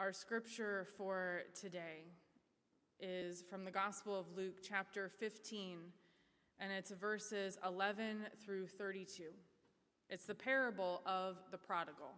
Our 0.00 0.14
scripture 0.14 0.86
for 0.96 1.42
today 1.54 2.06
is 3.00 3.44
from 3.50 3.66
the 3.66 3.70
Gospel 3.70 4.18
of 4.18 4.34
Luke, 4.34 4.62
chapter 4.66 5.10
15, 5.10 5.76
and 6.58 6.72
it's 6.72 6.90
verses 6.90 7.58
11 7.66 8.20
through 8.42 8.68
32. 8.68 9.24
It's 10.08 10.24
the 10.24 10.34
parable 10.34 11.02
of 11.04 11.36
the 11.50 11.58
prodigal. 11.58 12.14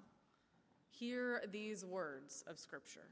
Hear 0.91 1.43
these 1.51 1.85
words 1.85 2.45
of 2.47 2.61
scripture. 2.61 3.09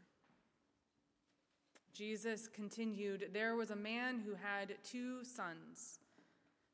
Jesus 1.93 2.47
continued 2.47 3.31
There 3.33 3.57
was 3.57 3.73
a 3.73 3.77
man 3.77 4.21
who 4.25 4.35
had 4.35 4.77
two 4.85 5.25
sons. 5.25 5.99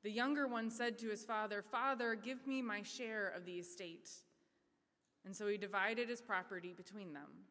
The 0.03 0.11
younger 0.11 0.47
one 0.47 0.71
said 0.71 0.99
to 0.99 1.09
his 1.09 1.25
father, 1.25 1.63
Father, 1.63 2.15
give 2.15 2.47
me 2.47 2.61
my 2.61 2.83
share 2.83 3.33
of 3.35 3.47
the 3.47 3.55
estate. 3.55 4.11
And 5.25 5.35
so 5.35 5.49
he 5.49 5.57
divided 5.57 6.11
his 6.11 6.21
property 6.21 6.75
between 6.77 7.15
them. 7.15 7.47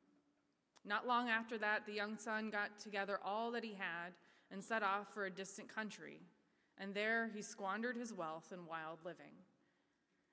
Not 0.86 1.08
long 1.08 1.30
after 1.30 1.58
that, 1.58 1.86
the 1.86 1.94
young 1.94 2.18
son 2.18 2.52
got 2.52 2.80
together 2.80 3.20
all 3.24 3.52
that 3.52 3.64
he 3.64 3.74
had 3.74 4.14
and 4.52 4.64
set 4.64 4.84
off 4.84 5.14
for 5.14 5.26
a 5.26 5.32
distant 5.32 5.68
country, 5.68 6.20
and 6.78 6.94
there 6.94 7.32
he 7.34 7.42
squandered 7.42 7.98
his 7.98 8.14
wealth 8.14 8.52
in 8.54 8.68
wild 8.68 9.00
living. 9.04 9.34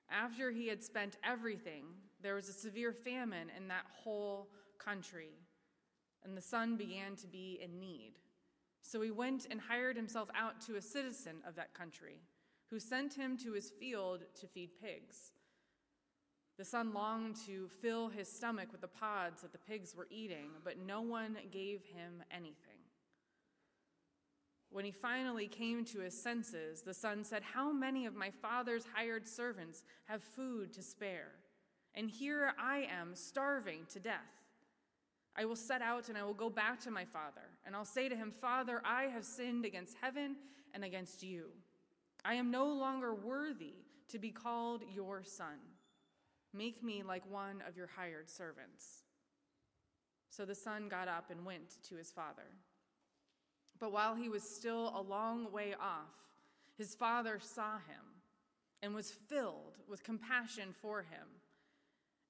After 0.09 0.51
he 0.51 0.67
had 0.67 0.83
spent 0.83 1.17
everything, 1.23 1.85
there 2.21 2.35
was 2.35 2.49
a 2.49 2.53
severe 2.53 2.93
famine 2.93 3.49
in 3.57 3.67
that 3.69 3.85
whole 4.03 4.49
country, 4.77 5.31
and 6.23 6.37
the 6.37 6.41
son 6.41 6.77
began 6.77 7.15
to 7.15 7.27
be 7.27 7.59
in 7.61 7.79
need. 7.79 8.13
So 8.81 9.01
he 9.01 9.11
went 9.11 9.47
and 9.49 9.59
hired 9.59 9.95
himself 9.95 10.29
out 10.35 10.61
to 10.67 10.75
a 10.75 10.81
citizen 10.81 11.37
of 11.47 11.55
that 11.55 11.73
country, 11.73 12.21
who 12.69 12.79
sent 12.79 13.13
him 13.13 13.37
to 13.37 13.53
his 13.53 13.71
field 13.71 14.21
to 14.39 14.47
feed 14.47 14.79
pigs. 14.81 15.32
The 16.57 16.65
son 16.65 16.93
longed 16.93 17.35
to 17.47 17.67
fill 17.81 18.09
his 18.09 18.31
stomach 18.31 18.71
with 18.71 18.81
the 18.81 18.87
pods 18.87 19.41
that 19.41 19.51
the 19.51 19.57
pigs 19.57 19.95
were 19.95 20.07
eating, 20.11 20.49
but 20.63 20.77
no 20.77 21.01
one 21.01 21.37
gave 21.51 21.83
him 21.83 22.23
anything. 22.31 22.73
When 24.69 24.85
he 24.85 24.91
finally 24.91 25.47
came 25.47 25.85
to 25.85 25.99
his 25.99 26.19
senses, 26.19 26.81
the 26.81 26.93
son 26.93 27.23
said, 27.23 27.43
How 27.43 27.71
many 27.71 28.05
of 28.05 28.15
my 28.15 28.31
father's 28.31 28.85
hired 28.93 29.27
servants 29.27 29.83
have 30.05 30.23
food 30.23 30.73
to 30.73 30.81
spare? 30.81 31.31
And 31.95 32.09
here 32.09 32.53
I 32.59 32.87
am, 32.89 33.15
starving 33.15 33.85
to 33.91 33.99
death. 33.99 34.43
I 35.35 35.45
will 35.45 35.55
set 35.55 35.81
out 35.81 36.09
and 36.09 36.17
I 36.17 36.23
will 36.23 36.33
go 36.33 36.49
back 36.49 36.79
to 36.81 36.91
my 36.91 37.05
father, 37.05 37.49
and 37.65 37.75
I'll 37.75 37.85
say 37.85 38.09
to 38.09 38.15
him, 38.15 38.31
Father, 38.31 38.81
I 38.85 39.03
have 39.05 39.25
sinned 39.25 39.65
against 39.65 39.97
heaven 40.01 40.35
and 40.73 40.83
against 40.83 41.23
you. 41.23 41.45
I 42.25 42.35
am 42.35 42.51
no 42.51 42.65
longer 42.67 43.13
worthy 43.13 43.73
to 44.09 44.19
be 44.19 44.29
called 44.29 44.83
your 44.93 45.23
son. 45.23 45.57
Make 46.53 46.83
me 46.83 47.03
like 47.03 47.23
one 47.29 47.63
of 47.67 47.75
your 47.75 47.87
hired 47.87 48.29
servants. 48.29 49.03
So 50.29 50.45
the 50.45 50.55
son 50.55 50.87
got 50.89 51.07
up 51.07 51.29
and 51.29 51.45
went 51.45 51.81
to 51.89 51.95
his 51.95 52.11
father. 52.11 52.57
But 53.79 53.91
while 53.91 54.15
he 54.15 54.29
was 54.29 54.43
still 54.43 54.93
a 54.95 55.01
long 55.01 55.51
way 55.51 55.73
off, 55.73 56.13
his 56.77 56.95
father 56.95 57.39
saw 57.39 57.73
him 57.73 58.21
and 58.81 58.93
was 58.93 59.11
filled 59.11 59.77
with 59.87 60.03
compassion 60.03 60.73
for 60.81 61.01
him. 61.01 61.27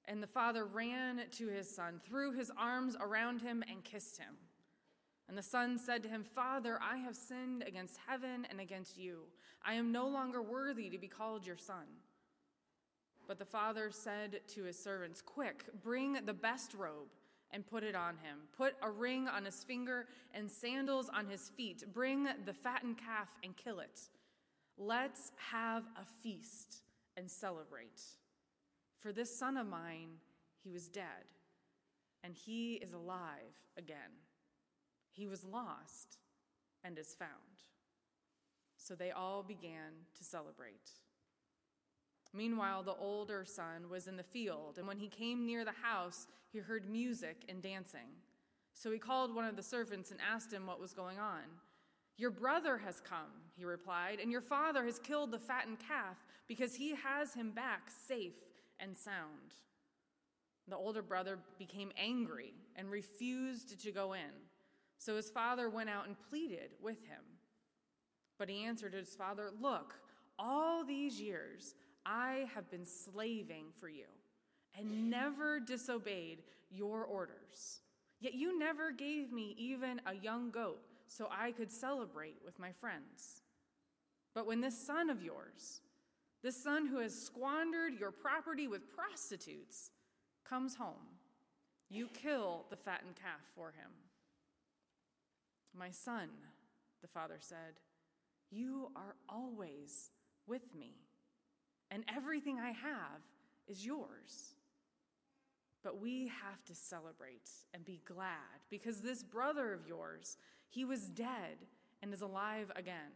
And 0.06 0.22
the 0.22 0.26
father 0.26 0.64
ran 0.64 1.20
to 1.38 1.48
his 1.48 1.74
son, 1.74 2.00
threw 2.06 2.32
his 2.32 2.50
arms 2.58 2.96
around 3.00 3.40
him, 3.40 3.64
and 3.70 3.82
kissed 3.84 4.18
him. 4.18 4.36
And 5.28 5.38
the 5.38 5.42
son 5.42 5.78
said 5.78 6.02
to 6.02 6.08
him, 6.08 6.22
Father, 6.22 6.78
I 6.82 6.98
have 6.98 7.16
sinned 7.16 7.64
against 7.66 7.98
heaven 8.06 8.46
and 8.50 8.60
against 8.60 8.98
you. 8.98 9.20
I 9.64 9.74
am 9.74 9.92
no 9.92 10.06
longer 10.06 10.42
worthy 10.42 10.90
to 10.90 10.98
be 10.98 11.08
called 11.08 11.46
your 11.46 11.56
son. 11.56 11.86
But 13.26 13.38
the 13.38 13.44
father 13.44 13.90
said 13.90 14.40
to 14.48 14.64
his 14.64 14.78
servants, 14.78 15.22
Quick, 15.22 15.64
bring 15.82 16.14
the 16.24 16.34
best 16.34 16.74
robe 16.74 17.08
and 17.50 17.66
put 17.66 17.84
it 17.84 17.94
on 17.94 18.16
him. 18.16 18.38
Put 18.56 18.74
a 18.82 18.90
ring 18.90 19.28
on 19.28 19.44
his 19.44 19.62
finger 19.62 20.06
and 20.34 20.50
sandals 20.50 21.08
on 21.08 21.28
his 21.28 21.50
feet. 21.50 21.84
Bring 21.92 22.28
the 22.44 22.52
fattened 22.52 22.98
calf 22.98 23.28
and 23.42 23.56
kill 23.56 23.80
it. 23.80 24.00
Let's 24.76 25.30
have 25.52 25.84
a 25.96 26.04
feast 26.22 26.82
and 27.16 27.30
celebrate. 27.30 28.02
For 28.98 29.12
this 29.12 29.34
son 29.34 29.56
of 29.56 29.66
mine, 29.66 30.18
he 30.62 30.70
was 30.70 30.88
dead, 30.88 31.28
and 32.24 32.34
he 32.34 32.74
is 32.74 32.92
alive 32.92 33.54
again. 33.76 34.18
He 35.12 35.26
was 35.26 35.44
lost 35.44 36.18
and 36.82 36.98
is 36.98 37.14
found. 37.14 37.30
So 38.76 38.94
they 38.94 39.12
all 39.12 39.42
began 39.42 39.92
to 40.18 40.24
celebrate. 40.24 40.90
Meanwhile, 42.34 42.82
the 42.82 42.96
older 42.96 43.44
son 43.44 43.88
was 43.88 44.08
in 44.08 44.16
the 44.16 44.24
field, 44.24 44.76
and 44.76 44.88
when 44.88 44.98
he 44.98 45.06
came 45.06 45.46
near 45.46 45.64
the 45.64 45.70
house, 45.70 46.26
he 46.52 46.58
heard 46.58 46.90
music 46.90 47.44
and 47.48 47.62
dancing. 47.62 48.10
So 48.74 48.90
he 48.90 48.98
called 48.98 49.32
one 49.32 49.44
of 49.44 49.54
the 49.54 49.62
servants 49.62 50.10
and 50.10 50.18
asked 50.20 50.52
him 50.52 50.66
what 50.66 50.80
was 50.80 50.92
going 50.92 51.20
on. 51.20 51.42
Your 52.16 52.30
brother 52.30 52.76
has 52.78 53.00
come, 53.00 53.30
he 53.56 53.64
replied, 53.64 54.18
and 54.20 54.32
your 54.32 54.40
father 54.40 54.84
has 54.84 54.98
killed 54.98 55.30
the 55.30 55.38
fattened 55.38 55.78
calf 55.78 56.16
because 56.48 56.74
he 56.74 56.94
has 56.96 57.34
him 57.34 57.52
back 57.52 57.88
safe 58.08 58.34
and 58.80 58.96
sound. 58.96 59.54
The 60.66 60.76
older 60.76 61.02
brother 61.02 61.38
became 61.58 61.92
angry 61.96 62.52
and 62.74 62.90
refused 62.90 63.80
to 63.80 63.92
go 63.92 64.14
in. 64.14 64.32
So 64.98 65.16
his 65.16 65.30
father 65.30 65.68
went 65.68 65.90
out 65.90 66.06
and 66.06 66.16
pleaded 66.30 66.70
with 66.82 67.04
him. 67.06 67.20
But 68.38 68.48
he 68.48 68.64
answered 68.64 68.94
his 68.94 69.14
father, 69.14 69.50
Look, 69.60 69.94
all 70.38 70.84
these 70.84 71.20
years 71.20 71.74
I 72.06 72.46
have 72.54 72.70
been 72.70 72.86
slaving 72.86 73.66
for 73.78 73.88
you 73.88 74.06
and 74.78 75.10
never 75.10 75.60
disobeyed 75.60 76.42
your 76.70 77.04
orders. 77.04 77.80
Yet 78.20 78.34
you 78.34 78.58
never 78.58 78.90
gave 78.90 79.32
me 79.32 79.54
even 79.58 80.00
a 80.06 80.14
young 80.14 80.50
goat 80.50 80.80
so 81.08 81.28
I 81.30 81.52
could 81.52 81.70
celebrate 81.70 82.36
with 82.44 82.58
my 82.58 82.72
friends. 82.72 83.42
But 84.34 84.46
when 84.46 84.60
this 84.60 84.78
son 84.78 85.10
of 85.10 85.22
yours, 85.22 85.80
this 86.42 86.62
son 86.62 86.86
who 86.86 86.98
has 86.98 87.14
squandered 87.14 87.94
your 87.98 88.10
property 88.10 88.66
with 88.66 88.94
prostitutes, 88.94 89.90
comes 90.48 90.74
home, 90.74 91.18
you 91.88 92.08
kill 92.08 92.66
the 92.70 92.76
fattened 92.76 93.16
calf 93.16 93.40
for 93.54 93.68
him. 93.68 93.90
My 95.76 95.90
son, 95.90 96.28
the 97.02 97.08
father 97.08 97.36
said, 97.40 97.80
you 98.50 98.90
are 98.94 99.16
always 99.28 100.10
with 100.46 100.74
me 100.74 101.03
and 101.90 102.04
everything 102.14 102.58
I 102.58 102.70
have 102.70 103.20
is 103.68 103.84
yours. 103.84 104.54
But 105.82 106.00
we 106.00 106.28
have 106.42 106.64
to 106.64 106.74
celebrate 106.74 107.50
and 107.74 107.84
be 107.84 108.00
glad 108.06 108.62
because 108.70 109.00
this 109.00 109.22
brother 109.22 109.72
of 109.72 109.86
yours, 109.86 110.38
he 110.70 110.84
was 110.84 111.08
dead 111.08 111.58
and 112.02 112.12
is 112.12 112.22
alive 112.22 112.72
again. 112.74 113.12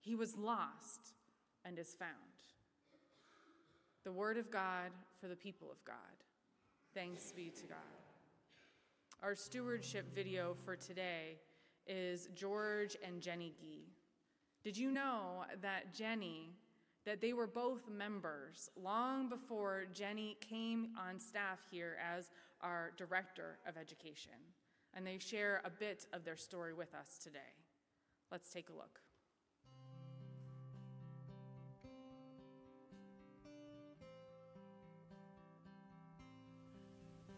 He 0.00 0.14
was 0.14 0.36
lost 0.36 1.14
and 1.64 1.78
is 1.78 1.94
found. 1.94 2.10
The 4.04 4.12
word 4.12 4.38
of 4.38 4.50
God 4.50 4.90
for 5.20 5.28
the 5.28 5.36
people 5.36 5.68
of 5.70 5.84
God. 5.84 5.96
Thanks 6.94 7.32
be 7.32 7.50
to 7.50 7.66
God. 7.66 7.78
Our 9.22 9.34
stewardship 9.34 10.14
video 10.14 10.56
for 10.64 10.74
today 10.74 11.38
is 11.86 12.28
George 12.34 12.96
and 13.06 13.20
Jenny 13.20 13.52
Gee. 13.60 13.92
Did 14.64 14.76
you 14.76 14.90
know 14.90 15.44
that 15.60 15.94
Jenny 15.94 16.50
that 17.06 17.20
they 17.20 17.32
were 17.32 17.46
both 17.46 17.88
members 17.88 18.70
long 18.76 19.28
before 19.28 19.86
Jenny 19.92 20.36
came 20.40 20.88
on 20.98 21.18
staff 21.18 21.58
here 21.70 21.96
as 22.14 22.30
our 22.60 22.92
Director 22.96 23.58
of 23.66 23.76
Education. 23.76 24.32
And 24.94 25.06
they 25.06 25.18
share 25.18 25.62
a 25.64 25.70
bit 25.70 26.06
of 26.12 26.24
their 26.24 26.36
story 26.36 26.74
with 26.74 26.94
us 26.94 27.18
today. 27.22 27.38
Let's 28.30 28.50
take 28.50 28.68
a 28.68 28.72
look. 28.72 29.00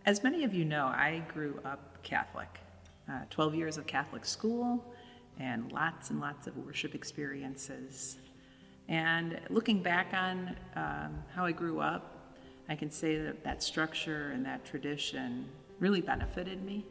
As 0.04 0.24
many 0.24 0.42
of 0.42 0.52
you 0.52 0.64
know, 0.64 0.86
I 0.86 1.22
grew 1.32 1.60
up 1.64 2.02
Catholic. 2.02 2.48
Uh, 3.08 3.20
12 3.30 3.54
years 3.54 3.78
of 3.78 3.86
Catholic 3.86 4.24
school 4.24 4.84
and 5.38 5.70
lots 5.72 6.10
and 6.10 6.20
lots 6.20 6.46
of 6.46 6.56
worship 6.56 6.94
experiences 6.94 8.16
and 8.92 9.40
looking 9.48 9.82
back 9.82 10.12
on 10.12 10.54
um, 10.76 11.24
how 11.34 11.46
I 11.46 11.52
grew 11.52 11.80
up, 11.80 12.36
I 12.68 12.76
can 12.76 12.90
say 12.90 13.16
that 13.16 13.42
that 13.42 13.62
structure 13.62 14.32
and 14.32 14.44
that 14.44 14.66
tradition 14.66 15.48
really 15.80 16.02
benefited 16.02 16.62
me. 16.62 16.84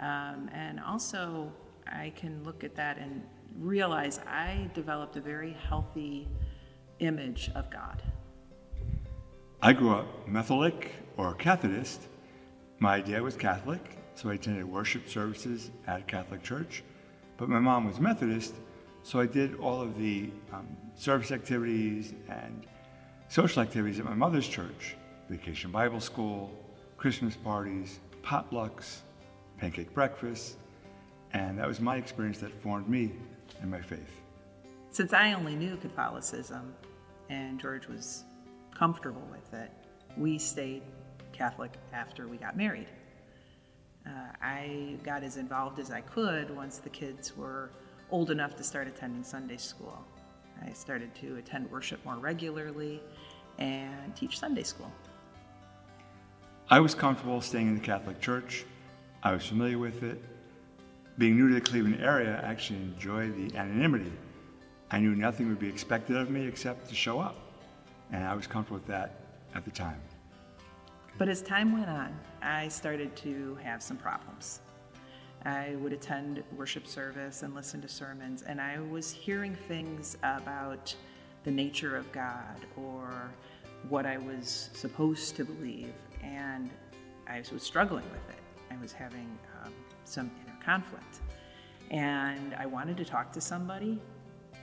Um, 0.00 0.50
and 0.52 0.78
also, 0.78 1.50
I 1.86 2.12
can 2.14 2.44
look 2.44 2.62
at 2.62 2.76
that 2.76 2.98
and 2.98 3.22
realize 3.58 4.20
I 4.28 4.70
developed 4.74 5.16
a 5.16 5.20
very 5.22 5.56
healthy 5.66 6.28
image 6.98 7.50
of 7.54 7.70
God. 7.70 8.02
I 9.62 9.72
grew 9.72 9.92
up 9.94 10.28
Methodic 10.28 10.92
or 11.16 11.34
Cathodist. 11.34 12.00
My 12.80 13.00
dad 13.00 13.22
was 13.22 13.34
Catholic, 13.34 13.96
so 14.14 14.28
I 14.28 14.34
attended 14.34 14.66
worship 14.66 15.08
services 15.08 15.70
at 15.86 16.00
a 16.00 16.02
Catholic 16.02 16.42
church. 16.42 16.84
But 17.38 17.48
my 17.48 17.60
mom 17.60 17.86
was 17.86 17.98
Methodist, 17.98 18.54
so 19.02 19.20
I 19.20 19.26
did 19.26 19.56
all 19.56 19.80
of 19.80 19.98
the 19.98 20.30
um, 20.52 20.66
service 20.94 21.32
activities 21.32 22.12
and 22.28 22.66
social 23.28 23.62
activities 23.62 23.98
at 23.98 24.04
my 24.04 24.14
mother's 24.14 24.46
church 24.48 24.96
vacation 25.28 25.70
Bible 25.70 26.00
school, 26.00 26.50
Christmas 26.96 27.36
parties, 27.36 28.00
potlucks, 28.22 28.98
pancake 29.58 29.94
breakfasts, 29.94 30.56
and 31.32 31.58
that 31.58 31.66
was 31.66 31.80
my 31.80 31.96
experience 31.96 32.38
that 32.38 32.52
formed 32.60 32.88
me 32.88 33.12
and 33.62 33.70
my 33.70 33.80
faith. 33.80 34.20
Since 34.90 35.12
I 35.12 35.34
only 35.34 35.54
knew 35.54 35.76
Catholicism 35.76 36.74
and 37.28 37.60
George 37.60 37.86
was 37.86 38.24
comfortable 38.74 39.26
with 39.30 39.54
it, 39.58 39.70
we 40.16 40.38
stayed 40.38 40.82
Catholic 41.32 41.72
after 41.92 42.26
we 42.26 42.36
got 42.36 42.56
married. 42.56 42.88
Uh, 44.04 44.10
I 44.42 44.96
got 45.04 45.22
as 45.22 45.36
involved 45.36 45.78
as 45.78 45.90
I 45.92 46.00
could 46.00 46.54
once 46.56 46.78
the 46.78 46.90
kids 46.90 47.36
were 47.36 47.70
old 48.10 48.30
enough 48.30 48.56
to 48.56 48.64
start 48.64 48.88
attending 48.88 49.22
Sunday 49.22 49.56
school. 49.56 50.04
I 50.64 50.72
started 50.72 51.14
to 51.16 51.36
attend 51.36 51.70
worship 51.70 52.04
more 52.04 52.16
regularly 52.16 53.00
and 53.58 54.14
teach 54.14 54.38
Sunday 54.38 54.62
school. 54.62 54.92
I 56.68 56.80
was 56.80 56.94
comfortable 56.94 57.40
staying 57.40 57.68
in 57.68 57.74
the 57.74 57.80
Catholic 57.80 58.20
Church. 58.20 58.64
I 59.22 59.32
was 59.32 59.46
familiar 59.46 59.78
with 59.78 60.02
it. 60.02 60.22
Being 61.18 61.36
new 61.36 61.48
to 61.48 61.54
the 61.54 61.60
Cleveland 61.60 62.00
area, 62.00 62.40
I 62.42 62.46
actually 62.48 62.78
enjoyed 62.78 63.36
the 63.36 63.56
anonymity. 63.56 64.12
I 64.90 64.98
knew 64.98 65.14
nothing 65.14 65.48
would 65.48 65.58
be 65.58 65.68
expected 65.68 66.16
of 66.16 66.30
me 66.30 66.46
except 66.46 66.88
to 66.88 66.94
show 66.94 67.20
up, 67.20 67.36
and 68.12 68.24
I 68.24 68.34
was 68.34 68.46
comfortable 68.46 68.78
with 68.78 68.86
that 68.86 69.20
at 69.54 69.64
the 69.64 69.70
time. 69.70 70.00
But 71.18 71.28
as 71.28 71.42
time 71.42 71.72
went 71.72 71.88
on, 71.88 72.18
I 72.40 72.68
started 72.68 73.14
to 73.16 73.56
have 73.62 73.82
some 73.82 73.96
problems. 73.96 74.60
I 75.44 75.74
would 75.76 75.92
attend 75.92 76.42
worship 76.56 76.86
service 76.86 77.42
and 77.42 77.54
listen 77.54 77.80
to 77.82 77.88
sermons, 77.88 78.42
and 78.42 78.60
I 78.60 78.78
was 78.80 79.10
hearing 79.10 79.54
things 79.68 80.16
about 80.22 80.94
the 81.44 81.50
nature 81.50 81.96
of 81.96 82.10
God 82.12 82.66
or 82.76 83.30
what 83.88 84.04
I 84.04 84.18
was 84.18 84.70
supposed 84.74 85.36
to 85.36 85.44
believe, 85.44 85.92
and 86.22 86.70
I 87.26 87.42
was 87.52 87.62
struggling 87.62 88.04
with 88.04 88.36
it. 88.36 88.42
I 88.70 88.80
was 88.80 88.92
having 88.92 89.38
um, 89.64 89.72
some 90.04 90.30
inner 90.44 90.58
conflict. 90.62 91.20
And 91.90 92.54
I 92.54 92.66
wanted 92.66 92.96
to 92.98 93.04
talk 93.04 93.32
to 93.32 93.40
somebody, 93.40 94.00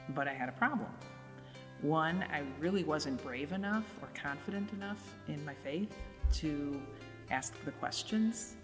but 0.09 0.27
I 0.27 0.33
had 0.33 0.47
a 0.47 0.53
problem. 0.53 0.89
One, 1.81 2.23
I 2.31 2.43
really 2.59 2.83
wasn't 2.83 3.21
brave 3.23 3.51
enough 3.51 3.85
or 4.01 4.09
confident 4.13 4.71
enough 4.73 5.13
in 5.27 5.43
my 5.43 5.53
faith 5.53 5.93
to 6.35 6.81
ask 7.29 7.53
the 7.65 7.71
questions. 7.71 8.55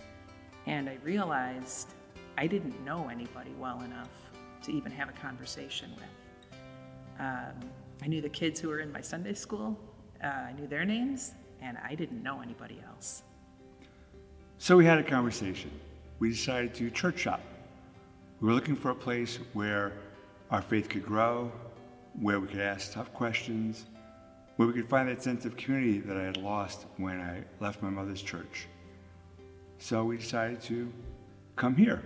And 0.66 0.90
I 0.90 0.98
realized 1.04 1.94
I 2.38 2.48
didn't 2.48 2.84
know 2.84 3.10
anybody 3.10 3.52
well 3.60 3.82
enough 3.82 4.10
to 4.64 4.72
even 4.72 4.92
have 4.92 5.10
a 5.10 5.14
conversation 5.14 5.92
with. 5.96 6.60
Um, 7.20 7.54
I 8.02 8.08
knew 8.08 8.22
the 8.22 8.30
kids 8.30 8.60
who 8.60 8.70
were 8.70 8.80
in 8.80 8.92
my 8.92 9.02
Sunday 9.02 9.34
school, 9.34 9.80
uh, 10.24 10.28
I 10.28 10.54
knew 10.54 10.68
their 10.68 10.86
names, 10.86 11.34
and 11.62 11.78
I 11.84 11.96
didn't 11.96 12.24
know 12.24 12.42
anybody 12.42 12.82
else. 12.88 13.24
So 14.58 14.78
we 14.78 14.86
had 14.86 14.98
a 14.98 15.04
conversation. 15.04 15.72
We 16.20 16.30
decided 16.30 16.74
to 16.76 16.90
church 16.90 17.20
shop. 17.20 17.42
We 18.40 18.48
were 18.48 18.54
looking 18.54 18.76
for 18.76 18.92
a 18.92 18.96
place 18.96 19.40
where 19.54 19.94
our 20.52 20.62
faith 20.62 20.90
could 20.90 21.06
grow, 21.06 21.52
where 22.20 22.40
we 22.40 22.48
could 22.48 22.62
ask 22.62 22.94
tough 22.94 23.14
questions, 23.14 23.86
where 24.56 24.68
we 24.68 24.74
could 24.74 24.90
find 24.90 25.10
that 25.10 25.22
sense 25.22 25.46
of 25.46 25.58
community 25.58 26.00
that 26.00 26.18
I 26.18 26.24
had 26.24 26.38
lost 26.38 26.86
when 26.98 27.20
I 27.20 27.44
left 27.60 27.82
my 27.82 27.90
mother's 27.90 28.22
church. 28.22 28.68
So 29.80 30.04
we 30.06 30.18
decided 30.18 30.62
to 30.64 30.92
come 31.56 31.76
here. 31.76 32.04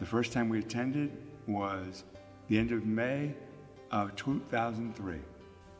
The 0.00 0.06
first 0.06 0.32
time 0.32 0.48
we 0.48 0.58
attended 0.58 1.16
was 1.46 2.04
the 2.48 2.58
end 2.58 2.72
of 2.72 2.84
May 2.84 3.32
of 3.90 4.14
2003. 4.16 5.18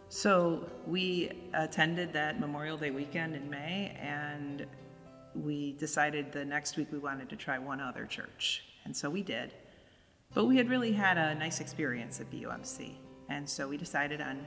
So 0.09 0.71
we 0.87 1.33
attended 1.53 2.13
that 2.13 2.39
Memorial 2.39 2.77
Day 2.77 2.93
weekend 2.93 3.35
in 3.35 3.51
May, 3.51 3.97
and 4.01 4.67
we 5.35 5.73
decided 5.73 6.31
the 6.31 6.45
next 6.45 6.77
week 6.77 6.93
we 6.93 6.99
wanted 6.99 7.29
to 7.31 7.37
try 7.37 7.59
one 7.59 7.81
other 7.81 8.07
church. 8.07 8.63
And 8.85 8.97
so 8.97 9.11
we 9.11 9.23
did. 9.23 9.53
But 10.33 10.45
we 10.45 10.57
had 10.57 10.69
really 10.69 10.93
had 10.93 11.19
a 11.19 11.35
nice 11.35 11.61
experience 11.61 12.21
at 12.21 12.31
BUMC. 12.31 12.93
And 13.29 13.49
so 13.49 13.67
we 13.67 13.77
decided 13.77 14.21
on 14.21 14.47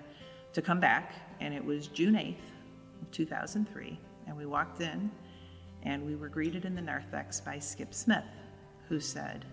to 0.53 0.61
come 0.61 0.79
back, 0.79 1.13
and 1.41 1.53
it 1.53 1.63
was 1.63 1.87
June 1.87 2.13
8th, 2.13 2.35
2003. 3.11 3.99
And 4.27 4.37
we 4.37 4.45
walked 4.45 4.79
in, 4.79 5.11
and 5.83 6.05
we 6.05 6.15
were 6.15 6.29
greeted 6.29 6.63
in 6.63 6.73
the 6.73 6.81
narthex 6.81 7.41
by 7.41 7.59
Skip 7.59 7.93
Smith, 7.93 8.23
who 8.87 8.99
said, 9.01 9.45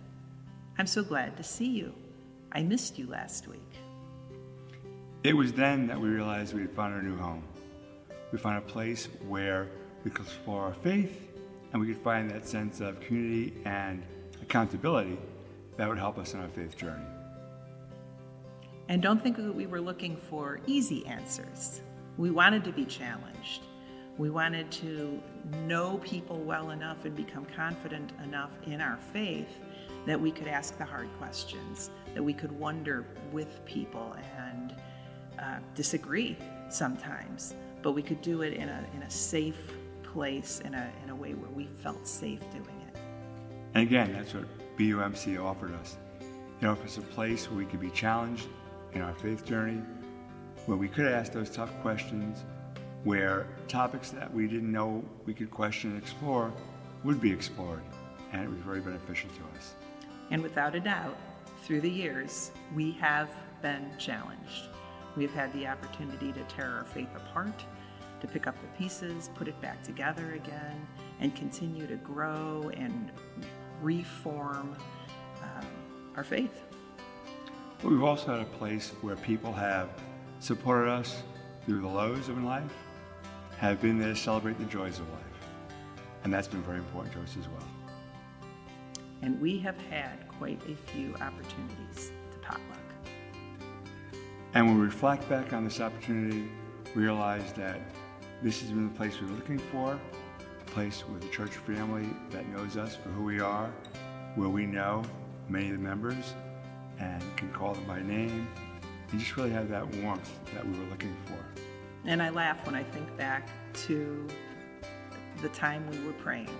I'm 0.76 0.86
so 0.86 1.04
glad 1.04 1.36
to 1.36 1.44
see 1.44 1.68
you. 1.68 1.94
I 2.50 2.62
missed 2.62 2.98
you 2.98 3.06
last 3.06 3.46
week. 3.46 3.60
It 5.22 5.36
was 5.36 5.52
then 5.52 5.86
that 5.86 6.00
we 6.00 6.08
realized 6.08 6.52
we 6.52 6.62
had 6.62 6.72
found 6.72 6.94
our 6.94 7.02
new 7.02 7.16
home. 7.16 7.44
We 8.32 8.38
found 8.38 8.58
a 8.58 8.60
place 8.60 9.08
where 9.28 9.68
we 10.04 10.10
could 10.10 10.26
explore 10.26 10.62
our 10.62 10.74
faith 10.74 11.30
and 11.72 11.80
we 11.80 11.86
could 11.86 12.02
find 12.02 12.28
that 12.30 12.46
sense 12.46 12.80
of 12.80 13.00
community 13.00 13.54
and 13.64 14.02
accountability 14.42 15.16
that 15.76 15.88
would 15.88 15.98
help 15.98 16.18
us 16.18 16.34
in 16.34 16.40
our 16.40 16.48
faith 16.48 16.76
journey. 16.76 17.04
And 18.88 19.00
don't 19.00 19.22
think 19.22 19.36
that 19.36 19.54
we 19.54 19.66
were 19.66 19.80
looking 19.80 20.16
for 20.16 20.60
easy 20.66 21.06
answers. 21.06 21.80
We 22.18 22.30
wanted 22.30 22.64
to 22.64 22.72
be 22.72 22.84
challenged. 22.84 23.62
We 24.18 24.30
wanted 24.30 24.70
to 24.72 25.20
know 25.66 25.98
people 25.98 26.38
well 26.40 26.70
enough 26.70 27.04
and 27.04 27.16
become 27.16 27.46
confident 27.56 28.12
enough 28.24 28.50
in 28.66 28.80
our 28.80 28.98
faith 29.12 29.60
that 30.06 30.20
we 30.20 30.30
could 30.30 30.48
ask 30.48 30.76
the 30.78 30.84
hard 30.84 31.08
questions, 31.18 31.90
that 32.14 32.22
we 32.22 32.32
could 32.32 32.52
wonder 32.52 33.06
with 33.32 33.64
people 33.64 34.14
and 34.36 34.74
uh, 35.38 35.58
disagree 35.74 36.36
sometimes, 36.68 37.54
but 37.82 37.92
we 37.92 38.02
could 38.02 38.20
do 38.22 38.42
it 38.42 38.54
in 38.54 38.68
a, 38.68 38.84
in 38.94 39.02
a 39.02 39.10
safe 39.10 39.72
place, 40.02 40.60
in 40.64 40.74
a, 40.74 40.92
in 41.02 41.10
a 41.10 41.14
way 41.14 41.34
where 41.34 41.50
we 41.50 41.66
felt 41.66 42.06
safe 42.06 42.40
doing 42.52 42.80
it. 42.88 42.98
And 43.74 43.82
again, 43.82 44.12
that's 44.12 44.34
what 44.34 44.44
BUMC 44.76 45.42
offered 45.42 45.74
us. 45.74 45.96
You 46.20 46.68
know, 46.68 46.72
it 46.72 46.78
offered 46.84 46.98
a 46.98 47.06
place 47.14 47.48
where 47.48 47.58
we 47.58 47.66
could 47.66 47.80
be 47.80 47.90
challenged 47.90 48.46
in 48.92 49.02
our 49.02 49.14
faith 49.14 49.44
journey, 49.44 49.82
where 50.66 50.76
we 50.76 50.88
could 50.88 51.06
ask 51.06 51.32
those 51.32 51.50
tough 51.50 51.70
questions, 51.82 52.44
where 53.02 53.46
topics 53.68 54.10
that 54.10 54.32
we 54.32 54.46
didn't 54.46 54.70
know 54.70 55.04
we 55.26 55.34
could 55.34 55.50
question 55.50 55.90
and 55.90 56.02
explore 56.02 56.52
would 57.02 57.20
be 57.20 57.30
explored. 57.30 57.82
And 58.32 58.42
it 58.42 58.48
was 58.48 58.60
very 58.60 58.80
beneficial 58.80 59.30
to 59.30 59.58
us. 59.58 59.74
And 60.30 60.42
without 60.42 60.74
a 60.74 60.80
doubt, 60.80 61.16
through 61.62 61.80
the 61.80 61.90
years, 61.90 62.50
we 62.74 62.92
have 62.92 63.30
been 63.62 63.90
challenged. 63.98 64.68
We've 65.16 65.32
had 65.32 65.52
the 65.52 65.66
opportunity 65.66 66.32
to 66.32 66.42
tear 66.44 66.70
our 66.78 66.84
faith 66.84 67.08
apart, 67.16 67.64
to 68.20 68.26
pick 68.26 68.46
up 68.46 68.54
the 68.60 68.68
pieces, 68.78 69.30
put 69.34 69.48
it 69.48 69.60
back 69.60 69.82
together 69.82 70.32
again, 70.32 70.86
and 71.20 71.34
continue 71.34 71.86
to 71.86 71.96
grow 71.96 72.70
and 72.74 73.10
reform 73.80 74.76
um, 75.43 75.66
our 76.16 76.24
faith. 76.24 76.62
We've 77.82 78.02
also 78.02 78.32
had 78.32 78.40
a 78.40 78.50
place 78.58 78.93
where 79.02 79.16
people 79.16 79.52
have 79.52 79.90
supported 80.40 80.90
us 80.90 81.22
through 81.64 81.81
the 81.81 81.88
lows 81.88 82.28
of 82.28 82.43
life, 82.43 82.72
have 83.58 83.81
been 83.81 83.98
there 83.98 84.14
to 84.14 84.16
celebrate 84.16 84.58
the 84.58 84.64
joys 84.64 84.98
of 84.98 85.08
life. 85.10 85.20
And 86.24 86.32
that's 86.32 86.48
been 86.48 86.62
very 86.62 86.78
important 86.78 87.14
to 87.14 87.20
us 87.20 87.36
as 87.38 87.48
well. 87.48 87.73
And 89.24 89.40
we 89.40 89.58
have 89.60 89.78
had 89.88 90.28
quite 90.28 90.60
a 90.69 90.76
few 90.90 91.14
opportunities 91.14 92.12
to 92.31 92.38
potluck. 92.43 92.60
And 94.52 94.66
when 94.66 94.78
we 94.78 94.84
reflect 94.84 95.26
back 95.31 95.54
on 95.54 95.64
this 95.64 95.81
opportunity, 95.81 96.46
realize 96.94 97.54
that 97.54 97.81
this 98.43 98.60
has 98.60 98.69
been 98.69 98.93
the 98.93 98.94
place 98.94 99.19
we 99.19 99.26
are 99.26 99.31
looking 99.31 99.58
for, 99.58 99.98
a 100.60 100.70
place 100.72 101.04
with 101.08 101.24
a 101.24 101.28
church 101.28 101.52
family 101.52 102.06
that 102.32 102.46
knows 102.50 102.76
us 102.76 102.96
for 102.96 103.08
who 103.08 103.24
we 103.24 103.40
are, 103.40 103.72
where 104.34 104.50
we 104.50 104.66
know 104.66 105.02
many 105.48 105.70
of 105.70 105.72
the 105.72 105.78
members 105.78 106.34
and 106.98 107.22
can 107.38 107.50
call 107.50 107.72
them 107.72 107.84
by 107.84 108.02
name, 108.02 108.46
and 109.10 109.19
just 109.19 109.38
really 109.38 109.52
have 109.52 109.70
that 109.70 109.88
warmth 110.02 110.38
that 110.52 110.66
we 110.69 110.78
were 110.78 110.90
looking 110.90 111.16
for. 111.24 111.38
And 112.04 112.22
I 112.22 112.28
laugh 112.28 112.66
when 112.66 112.74
I 112.74 112.82
think 112.82 113.16
back 113.16 113.48
to 113.86 114.28
the 115.40 115.48
time 115.48 115.90
we 115.90 115.98
were 116.06 116.12
praying 116.12 116.50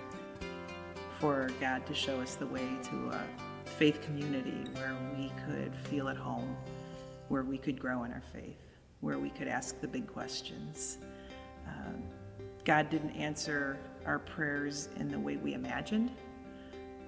for 1.21 1.49
God 1.61 1.87
to 1.87 1.94
show 1.94 2.21
us 2.21 2.35
the 2.35 2.47
way 2.47 2.68
to 2.85 3.11
a 3.11 3.25
faith 3.64 4.00
community 4.02 4.64
where 4.75 4.97
we 5.16 5.33
could 5.47 5.75
feel 5.75 6.09
at 6.09 6.16
home, 6.16 6.56
where 7.28 7.42
we 7.42 7.59
could 7.59 7.78
grow 7.78 8.04
in 8.04 8.12
our 8.12 8.23
faith, 8.33 8.59
where 9.00 9.18
we 9.18 9.30
could 9.30 9.49
ask 9.49 9.80
the 9.80 9.88
big 9.88 10.06
questions. 10.06 10.99
Um, 11.66 12.02
God 12.64 12.90
didn't 12.90 13.12
answer 13.12 13.78
our 14.06 14.18
prayers 14.18 14.88
in 14.97 15.09
the 15.09 15.18
way 15.18 15.37
we 15.37 15.54
imagined. 15.54 16.11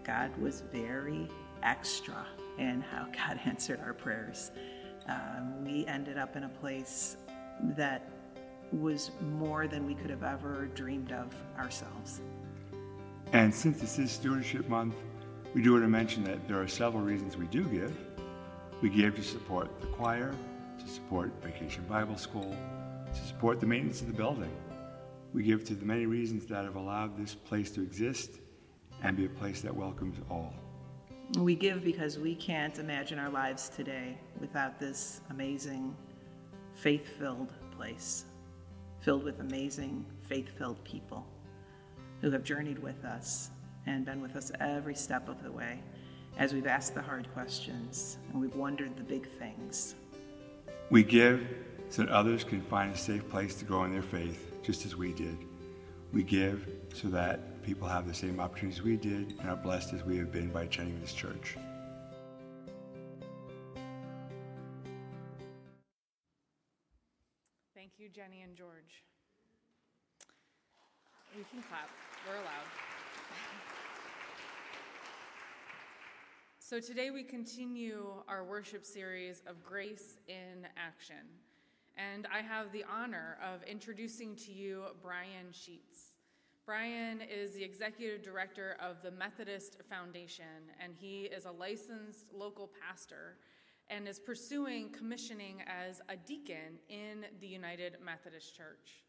God 0.05 0.37
was 0.39 0.63
very 0.73 1.29
extra 1.63 2.27
in 2.59 2.81
how 2.81 3.07
God 3.29 3.41
answered 3.45 3.81
our 3.81 3.95
prayers. 3.95 4.51
Um, 5.09 5.65
we 5.65 5.87
ended 5.87 6.19
up 6.19 6.37
in 6.37 6.45
a 6.45 6.49
place 6.49 7.17
that 7.77 8.09
was 8.73 9.13
more 9.21 9.67
than 9.67 9.87
we 9.87 9.95
could 9.95 10.11
have 10.11 10.25
ever 10.25 10.67
dreamed 10.75 11.13
of 11.13 11.33
ourselves. 11.59 12.21
And 13.33 13.53
since 13.53 13.81
this 13.81 13.99
is 13.99 14.13
Stewardship 14.13 14.69
Month, 14.69 14.95
we 15.53 15.61
do 15.61 15.73
want 15.73 15.83
to 15.83 15.89
mention 15.89 16.23
that 16.25 16.47
there 16.47 16.61
are 16.61 16.69
several 16.69 17.03
reasons 17.03 17.37
we 17.37 17.47
do 17.49 17.65
give. 17.65 17.97
We 18.81 18.89
give 18.89 19.17
to 19.17 19.23
support 19.23 19.81
the 19.81 19.89
choir, 19.89 20.33
to 20.79 20.89
support 20.89 21.33
Vacation 21.43 21.85
Bible 21.89 22.17
School, 22.17 22.57
to 23.13 23.21
support 23.27 23.59
the 23.59 23.67
maintenance 23.67 24.01
of 24.01 24.07
the 24.07 24.13
building. 24.13 24.51
We 25.33 25.43
give 25.43 25.65
to 25.65 25.75
the 25.75 25.85
many 25.85 26.07
reasons 26.07 26.47
that 26.47 26.65
have 26.65 26.77
allowed 26.77 27.19
this 27.19 27.35
place 27.35 27.71
to 27.73 27.83
exist 27.83 28.39
and 29.03 29.17
be 29.17 29.25
a 29.25 29.29
place 29.29 29.61
that 29.63 29.75
welcomes 29.75 30.19
all. 30.31 30.55
We 31.39 31.57
give 31.57 31.83
because 31.83 32.21
we 32.21 32.37
can't 32.37 32.79
imagine 32.79 33.19
our 33.19 33.31
lives 33.31 33.69
today 33.69 34.17
without 34.41 34.79
this 34.79 35.21
amazing, 35.31 35.97
faith 36.75 37.09
filled 37.19 37.53
place, 37.77 38.27
filled 39.01 39.25
with 39.25 39.41
amazing, 39.41 40.07
faith 40.29 40.49
filled 40.57 40.83
people 40.85 41.27
who 42.27 42.33
have 42.33 42.43
journeyed 42.43 42.81
with 42.81 43.05
us 43.05 43.51
and 43.87 44.05
been 44.05 44.21
with 44.21 44.35
us 44.35 44.51
every 44.59 44.97
step 44.97 45.29
of 45.29 45.45
the 45.45 45.53
way 45.53 45.79
as 46.39 46.53
we've 46.53 46.67
asked 46.67 46.93
the 46.93 47.01
hard 47.01 47.33
questions 47.33 48.17
and 48.33 48.41
we've 48.41 48.57
wondered 48.57 48.97
the 48.97 49.03
big 49.05 49.29
things. 49.39 49.95
We 50.91 51.05
give 51.05 51.47
so 51.89 52.03
that 52.03 52.11
others 52.11 52.43
can 52.43 52.63
find 52.63 52.93
a 52.93 52.99
safe 52.99 53.29
place 53.31 53.55
to 53.61 53.65
grow 53.65 53.85
in 53.85 53.93
their 53.93 54.03
faith, 54.03 54.61
just 54.65 54.85
as 54.85 54.97
we 54.97 55.13
did. 55.13 55.39
We 56.13 56.25
give 56.25 56.69
so 56.93 57.07
that 57.11 57.63
people 57.63 57.87
have 57.87 58.09
the 58.09 58.15
same 58.15 58.41
opportunities 58.41 58.83
we 58.83 58.97
did 58.97 59.37
and 59.39 59.49
are 59.49 59.55
blessed 59.55 59.93
as 59.93 60.03
we 60.03 60.17
have 60.17 60.33
been 60.33 60.51
by 60.51 60.65
attending 60.65 61.01
this 61.01 61.13
church. 61.13 61.57
Thank 67.73 67.93
you, 67.99 68.09
Jenny 68.09 68.43
and 68.43 68.57
George. 68.57 69.05
We 71.35 71.45
can 71.51 71.63
clap, 71.63 71.91
we're 72.27 72.35
allowed. 72.35 72.69
So 76.59 76.81
today 76.81 77.11
we 77.11 77.23
continue 77.23 78.07
our 78.29 78.45
worship 78.45 78.85
series 78.85 79.43
of 79.47 79.63
Grace 79.63 80.19
in 80.29 80.67
Action. 80.77 81.25
And 81.97 82.27
I 82.33 82.41
have 82.41 82.73
the 82.73 82.85
honor 82.91 83.39
of 83.43 83.63
introducing 83.63 84.35
to 84.37 84.53
you 84.53 84.83
Brian 85.03 85.53
Sheets. 85.53 86.17
Brian 86.65 87.21
is 87.21 87.53
the 87.53 87.63
executive 87.63 88.23
director 88.23 88.77
of 88.81 89.01
the 89.03 89.13
Methodist 89.13 89.77
Foundation, 89.89 90.73
and 90.83 90.93
he 90.97 91.25
is 91.25 91.45
a 91.45 91.53
licensed 91.53 92.27
local 92.35 92.71
pastor 92.83 93.37
and 93.89 94.09
is 94.09 94.19
pursuing 94.19 94.91
commissioning 94.91 95.63
as 95.67 96.01
a 96.09 96.17
deacon 96.17 96.81
in 96.89 97.25
the 97.41 97.47
United 97.47 97.99
Methodist 98.05 98.57
Church. 98.57 99.06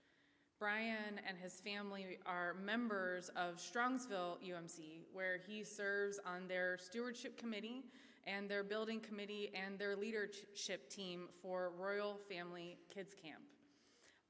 Brian 0.59 1.21
and 1.27 1.37
his 1.37 1.59
family 1.59 2.17
are 2.25 2.55
members 2.55 3.29
of 3.35 3.57
Strongsville 3.57 4.37
UMC, 4.43 5.03
where 5.13 5.39
he 5.47 5.63
serves 5.63 6.19
on 6.25 6.47
their 6.47 6.79
stewardship 6.79 7.37
committee 7.37 7.83
and 8.25 8.49
their 8.49 8.63
building 8.63 8.99
committee 8.99 9.51
and 9.53 9.77
their 9.77 9.95
leadership 9.95 10.89
team 10.89 11.29
for 11.43 11.73
Royal 11.77 12.17
Family 12.27 12.77
Kids 12.91 13.13
Camp. 13.13 13.41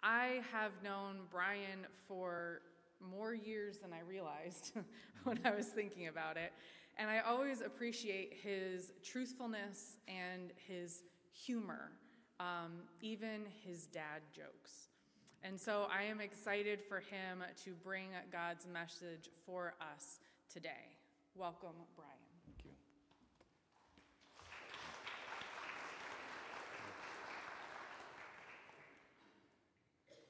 I 0.03 0.41
have 0.51 0.71
known 0.83 1.21
Brian 1.31 1.87
for 2.07 2.61
more 2.99 3.33
years 3.33 3.77
than 3.77 3.93
I 3.93 4.01
realized 4.01 4.73
when 5.23 5.39
I 5.45 5.55
was 5.55 5.67
thinking 5.67 6.07
about 6.07 6.35
it, 6.35 6.51
and 6.97 7.09
I 7.09 7.19
always 7.19 7.61
appreciate 7.61 8.33
his 8.43 8.91
truthfulness 9.01 9.97
and 10.09 10.51
his 10.67 11.03
humor, 11.31 11.91
um, 12.41 12.83
even 13.01 13.45
his 13.65 13.85
dad 13.85 14.23
jokes. 14.35 14.86
And 15.43 15.59
so 15.59 15.87
I 15.91 16.03
am 16.03 16.19
excited 16.19 16.79
for 16.87 16.99
him 16.99 17.43
to 17.63 17.73
bring 17.83 18.07
God's 18.31 18.67
message 18.71 19.29
for 19.45 19.75
us 19.81 20.19
today. 20.51 20.95
Welcome, 21.35 21.75
Brian. 21.95 22.11
Thank 22.45 22.65
you. 22.65 22.71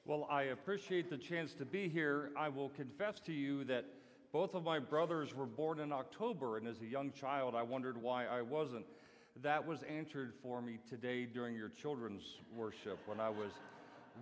Well, 0.04 0.26
I 0.30 0.44
appreciate 0.44 1.10
the 1.10 1.18
chance 1.18 1.54
to 1.54 1.64
be 1.64 1.88
here. 1.88 2.30
I 2.38 2.48
will 2.48 2.68
confess 2.70 3.20
to 3.20 3.32
you 3.32 3.64
that 3.64 3.86
both 4.32 4.54
of 4.54 4.62
my 4.64 4.78
brothers 4.78 5.34
were 5.34 5.46
born 5.46 5.80
in 5.80 5.90
October, 5.92 6.58
and 6.58 6.68
as 6.68 6.80
a 6.82 6.86
young 6.86 7.12
child, 7.12 7.54
I 7.54 7.62
wondered 7.62 8.00
why 8.00 8.26
I 8.26 8.42
wasn't. 8.42 8.84
That 9.42 9.66
was 9.66 9.82
answered 9.84 10.34
for 10.42 10.60
me 10.60 10.78
today 10.88 11.24
during 11.24 11.54
your 11.54 11.70
children's 11.70 12.38
worship 12.54 12.98
when 13.06 13.20
I 13.20 13.30
was 13.30 13.52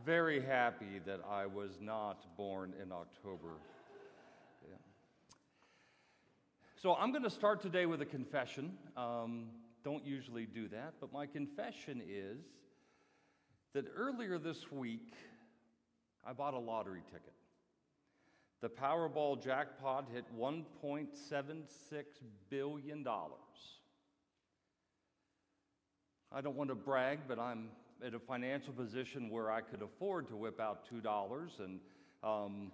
very 0.05 0.41
happy 0.41 1.01
that 1.07 1.21
I 1.29 1.47
was 1.47 1.79
not 1.81 2.37
born 2.37 2.73
in 2.83 2.93
October. 2.93 3.55
Yeah. 4.69 4.77
So 6.77 6.95
I'm 6.95 7.13
going 7.13 7.25
to 7.25 7.31
start 7.31 7.61
today 7.63 7.87
with 7.87 8.03
a 8.03 8.07
confession. 8.07 8.73
Um, 8.97 9.47
don't 9.85 10.05
usually 10.05 10.47
do 10.47 10.69
that, 10.69 10.95
but 11.01 11.13
my 11.13 11.27
confession 11.27 12.03
is 12.09 12.39
that 13.73 13.87
earlier 13.97 14.39
this 14.39 14.71
week, 14.73 15.13
I 16.27 16.33
bought 16.33 16.55
a 16.55 16.59
lottery 16.59 17.03
ticket. 17.07 17.33
The 18.63 18.69
Powerball 18.69 19.43
jackpot 19.43 20.07
hit 20.13 20.25
$1.76 20.37 21.67
billion. 22.49 23.07
I 26.33 26.41
don't 26.41 26.57
want 26.57 26.71
to 26.71 26.75
brag, 26.75 27.21
but 27.29 27.39
I'm 27.39 27.69
at 28.05 28.15
a 28.15 28.19
financial 28.19 28.73
position 28.73 29.31
where 29.31 29.51
I 29.51 29.61
could 29.61 29.83
afford 29.83 30.29
to 30.29 30.37
whip 30.37 30.61
out 30.61 30.87
$2 30.93 31.61
and 31.61 31.81
um, 32.23 32.73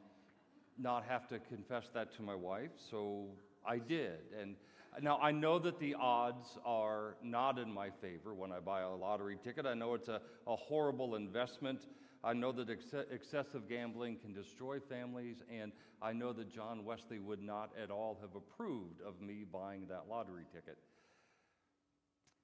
not 0.78 1.04
have 1.04 1.28
to 1.28 1.38
confess 1.38 1.86
that 1.94 2.14
to 2.16 2.22
my 2.22 2.34
wife. 2.34 2.70
So 2.90 3.26
I 3.66 3.78
did. 3.78 4.18
And 4.40 4.56
now 5.00 5.18
I 5.22 5.30
know 5.30 5.58
that 5.58 5.78
the 5.78 5.94
odds 5.98 6.58
are 6.64 7.16
not 7.22 7.58
in 7.58 7.72
my 7.72 7.90
favor 8.00 8.34
when 8.34 8.52
I 8.52 8.60
buy 8.60 8.82
a 8.82 8.90
lottery 8.90 9.38
ticket. 9.42 9.64
I 9.66 9.74
know 9.74 9.94
it's 9.94 10.08
a, 10.08 10.20
a 10.46 10.56
horrible 10.56 11.14
investment. 11.14 11.86
I 12.24 12.34
know 12.34 12.52
that 12.52 12.70
ex- 12.70 12.94
excessive 13.10 13.68
gambling 13.68 14.18
can 14.18 14.32
destroy 14.32 14.78
families, 14.78 15.42
and 15.50 15.72
I 16.00 16.12
know 16.12 16.32
that 16.34 16.48
John 16.52 16.84
Wesley 16.84 17.18
would 17.18 17.42
not 17.42 17.72
at 17.82 17.90
all 17.90 18.18
have 18.20 18.36
approved 18.36 19.00
of 19.00 19.20
me 19.20 19.44
buying 19.50 19.86
that 19.88 20.04
lottery 20.08 20.44
ticket. 20.52 20.78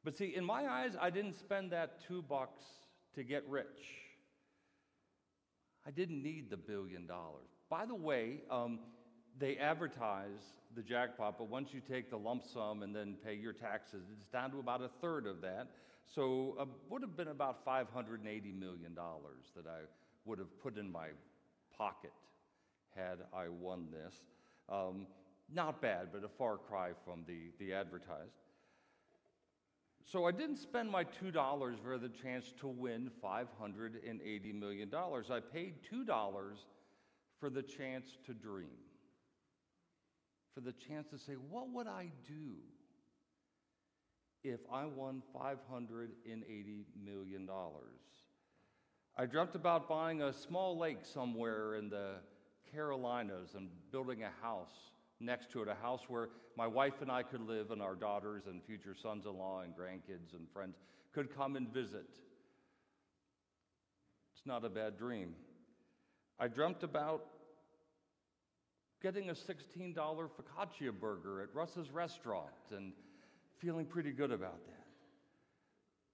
But 0.04 0.16
see, 0.16 0.34
in 0.34 0.44
my 0.44 0.66
eyes, 0.66 0.92
I 1.00 1.10
didn't 1.10 1.38
spend 1.38 1.72
that 1.72 2.00
two 2.06 2.22
bucks 2.22 2.62
to 3.14 3.24
get 3.24 3.46
rich. 3.48 3.66
I 5.86 5.90
didn't 5.90 6.22
need 6.22 6.50
the 6.50 6.56
billion 6.56 7.06
dollars. 7.06 7.48
By 7.70 7.86
the 7.86 7.94
way, 7.94 8.42
um, 8.50 8.78
they 9.38 9.56
advertise 9.56 10.54
the 10.74 10.82
jackpot, 10.82 11.38
but 11.38 11.48
once 11.48 11.70
you 11.72 11.80
take 11.80 12.10
the 12.10 12.16
lump 12.18 12.44
sum 12.44 12.82
and 12.82 12.94
then 12.94 13.16
pay 13.24 13.34
your 13.34 13.52
taxes, 13.52 14.02
it's 14.12 14.26
down 14.28 14.50
to 14.52 14.58
about 14.58 14.82
a 14.82 14.90
third 15.00 15.26
of 15.26 15.40
that. 15.40 15.68
So 16.14 16.56
it 16.58 16.62
uh, 16.62 16.66
would 16.88 17.02
have 17.02 17.16
been 17.16 17.28
about 17.28 17.64
$580 17.66 18.22
million 18.58 18.94
that 18.94 19.66
I 19.66 19.80
would 20.24 20.38
have 20.38 20.62
put 20.62 20.78
in 20.78 20.90
my 20.90 21.08
pocket 21.76 22.12
had 22.94 23.18
I 23.34 23.48
won 23.48 23.88
this. 23.92 24.14
Um, 24.68 25.06
not 25.52 25.80
bad, 25.80 26.08
but 26.12 26.24
a 26.24 26.28
far 26.28 26.58
cry 26.58 26.90
from 27.04 27.24
the, 27.26 27.50
the 27.58 27.72
advertised. 27.72 28.36
So 30.10 30.24
I 30.24 30.32
didn't 30.32 30.56
spend 30.56 30.90
my 30.90 31.04
$2 31.04 31.74
for 31.84 31.98
the 31.98 32.08
chance 32.08 32.54
to 32.60 32.66
win 32.66 33.10
$580 33.22 34.58
million. 34.58 34.90
I 34.94 35.40
paid 35.40 35.74
$2 35.92 36.52
for 37.38 37.50
the 37.50 37.62
chance 37.62 38.16
to 38.24 38.32
dream, 38.32 38.78
for 40.54 40.62
the 40.62 40.72
chance 40.72 41.08
to 41.10 41.18
say, 41.18 41.34
what 41.34 41.68
would 41.74 41.86
I 41.86 42.10
do 42.26 42.54
if 44.42 44.60
I 44.72 44.86
won 44.86 45.22
$580 45.36 46.84
million? 47.04 47.48
I 49.14 49.26
dreamt 49.26 49.54
about 49.54 49.90
buying 49.90 50.22
a 50.22 50.32
small 50.32 50.78
lake 50.78 51.00
somewhere 51.02 51.74
in 51.74 51.90
the 51.90 52.14
Carolinas 52.72 53.50
and 53.54 53.68
building 53.92 54.22
a 54.22 54.30
house 54.42 54.92
next 55.20 55.50
to 55.52 55.62
it, 55.62 55.68
a 55.68 55.74
house 55.74 56.02
where 56.08 56.28
my 56.56 56.66
wife 56.66 57.00
and 57.00 57.10
I 57.10 57.22
could 57.22 57.40
live, 57.40 57.70
and 57.70 57.82
our 57.82 57.94
daughters 57.94 58.44
and 58.46 58.62
future 58.64 58.94
sons 59.00 59.26
in 59.26 59.36
law 59.36 59.62
and 59.62 59.72
grandkids 59.74 60.34
and 60.34 60.48
friends 60.52 60.76
could 61.12 61.34
come 61.34 61.56
and 61.56 61.72
visit. 61.72 62.08
It's 64.34 64.46
not 64.46 64.64
a 64.64 64.68
bad 64.68 64.98
dream. 64.98 65.34
I 66.38 66.48
dreamt 66.48 66.82
about 66.82 67.24
getting 69.02 69.30
a 69.30 69.32
$16 69.32 69.94
focaccia 69.94 70.92
burger 70.98 71.42
at 71.42 71.54
Russ's 71.54 71.90
restaurant 71.90 72.46
and 72.70 72.92
feeling 73.58 73.86
pretty 73.86 74.12
good 74.12 74.30
about 74.30 74.64
that. 74.66 74.74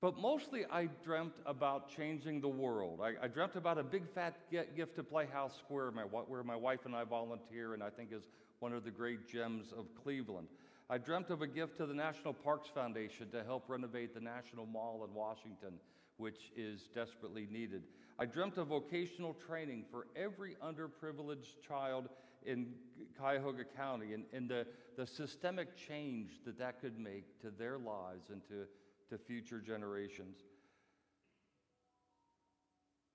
But 0.01 0.19
mostly, 0.19 0.67
I 0.71 0.89
dreamt 1.03 1.33
about 1.47 1.89
changing 1.89 2.43
the 2.43 2.49
world. 2.49 3.01
I, 3.03 3.25
I 3.25 3.29
dreamt 3.29 3.57
about 3.57 3.79
a 3.79 3.83
big 3.83 4.03
fat 4.15 4.37
gift 4.51 4.97
to 4.97 5.03
Playhouse 5.03 5.57
Square, 5.59 5.93
my, 5.93 6.03
where 6.03 6.43
my 6.43 6.57
wife 6.57 6.81
and 6.85 6.95
I 6.95 7.05
volunteer, 7.05 7.73
and 7.73 7.83
I 7.83 7.89
think 7.89 8.13
is 8.13 8.25
one 8.61 8.73
of 8.73 8.85
the 8.85 8.91
great 8.91 9.29
gems 9.29 9.73
of 9.77 9.87
Cleveland. 10.03 10.49
I 10.91 10.99
dreamt 10.99 11.31
of 11.31 11.43
a 11.43 11.47
gift 11.47 11.79
to 11.79 11.87
the 11.87 11.95
National 11.95 12.35
Parks 12.35 12.69
Foundation 12.69 13.31
to 13.31 13.43
help 13.43 13.65
renovate 13.69 14.15
the 14.15 14.21
National 14.21 14.67
Mall 14.67 15.07
in 15.09 15.15
Washington, 15.15 15.75
which 16.19 16.53
is 16.57 16.89
desperately 16.95 17.49
needed. 17.51 17.83
I 18.19 18.27
dreamt 18.27 18.59
of 18.59 18.69
vocational 18.69 19.35
training 19.35 19.85
for 19.91 20.07
every 20.15 20.57
underprivileged 20.63 21.61
child 21.67 22.09
in 22.45 22.75
Cuyahoga 23.19 23.65
County 23.65 24.13
and, 24.13 24.25
and 24.33 24.49
the, 24.49 24.67
the 24.97 25.07
systemic 25.07 25.77
change 25.77 26.41
that 26.45 26.59
that 26.59 26.81
could 26.81 26.99
make 26.99 27.41
to 27.41 27.51
their 27.51 27.79
lives 27.79 28.31
and 28.31 28.43
to, 28.49 28.67
to 29.11 29.23
future 29.23 29.61
generations. 29.61 30.39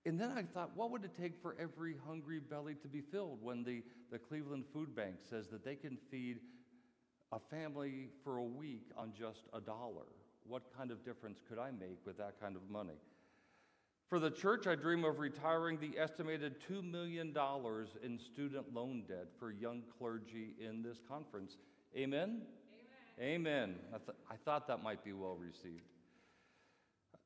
And 0.05 0.19
then 0.19 0.31
I 0.31 0.43
thought, 0.43 0.71
what 0.75 0.91
would 0.91 1.03
it 1.03 1.11
take 1.19 1.41
for 1.41 1.55
every 1.59 1.95
hungry 2.07 2.39
belly 2.39 2.75
to 2.75 2.87
be 2.87 3.01
filled 3.01 3.39
when 3.41 3.63
the, 3.63 3.83
the 4.11 4.17
Cleveland 4.17 4.63
Food 4.73 4.95
Bank 4.95 5.15
says 5.29 5.47
that 5.49 5.65
they 5.65 5.75
can 5.75 5.97
feed 6.09 6.39
a 7.31 7.39
family 7.39 8.09
for 8.23 8.37
a 8.37 8.43
week 8.43 8.91
on 8.97 9.11
just 9.17 9.41
a 9.53 9.59
dollar? 9.59 10.07
What 10.47 10.63
kind 10.75 10.91
of 10.91 11.03
difference 11.03 11.39
could 11.47 11.59
I 11.59 11.71
make 11.71 11.99
with 12.05 12.17
that 12.17 12.39
kind 12.41 12.55
of 12.55 12.69
money? 12.69 12.97
For 14.09 14.19
the 14.19 14.31
church, 14.31 14.65
I 14.65 14.73
dream 14.73 15.03
of 15.03 15.19
retiring 15.19 15.77
the 15.79 15.99
estimated 15.99 16.55
$2 16.67 16.83
million 16.83 17.35
in 18.03 18.19
student 18.19 18.73
loan 18.73 19.03
debt 19.07 19.27
for 19.37 19.51
young 19.51 19.83
clergy 19.99 20.55
in 20.59 20.81
this 20.81 20.97
conference. 21.07 21.57
Amen? 21.95 22.41
Amen. 23.19 23.35
Amen. 23.35 23.75
I, 23.93 23.97
th- 23.97 24.17
I 24.31 24.35
thought 24.45 24.67
that 24.67 24.81
might 24.81 25.03
be 25.03 25.13
well 25.13 25.37
received. 25.39 25.83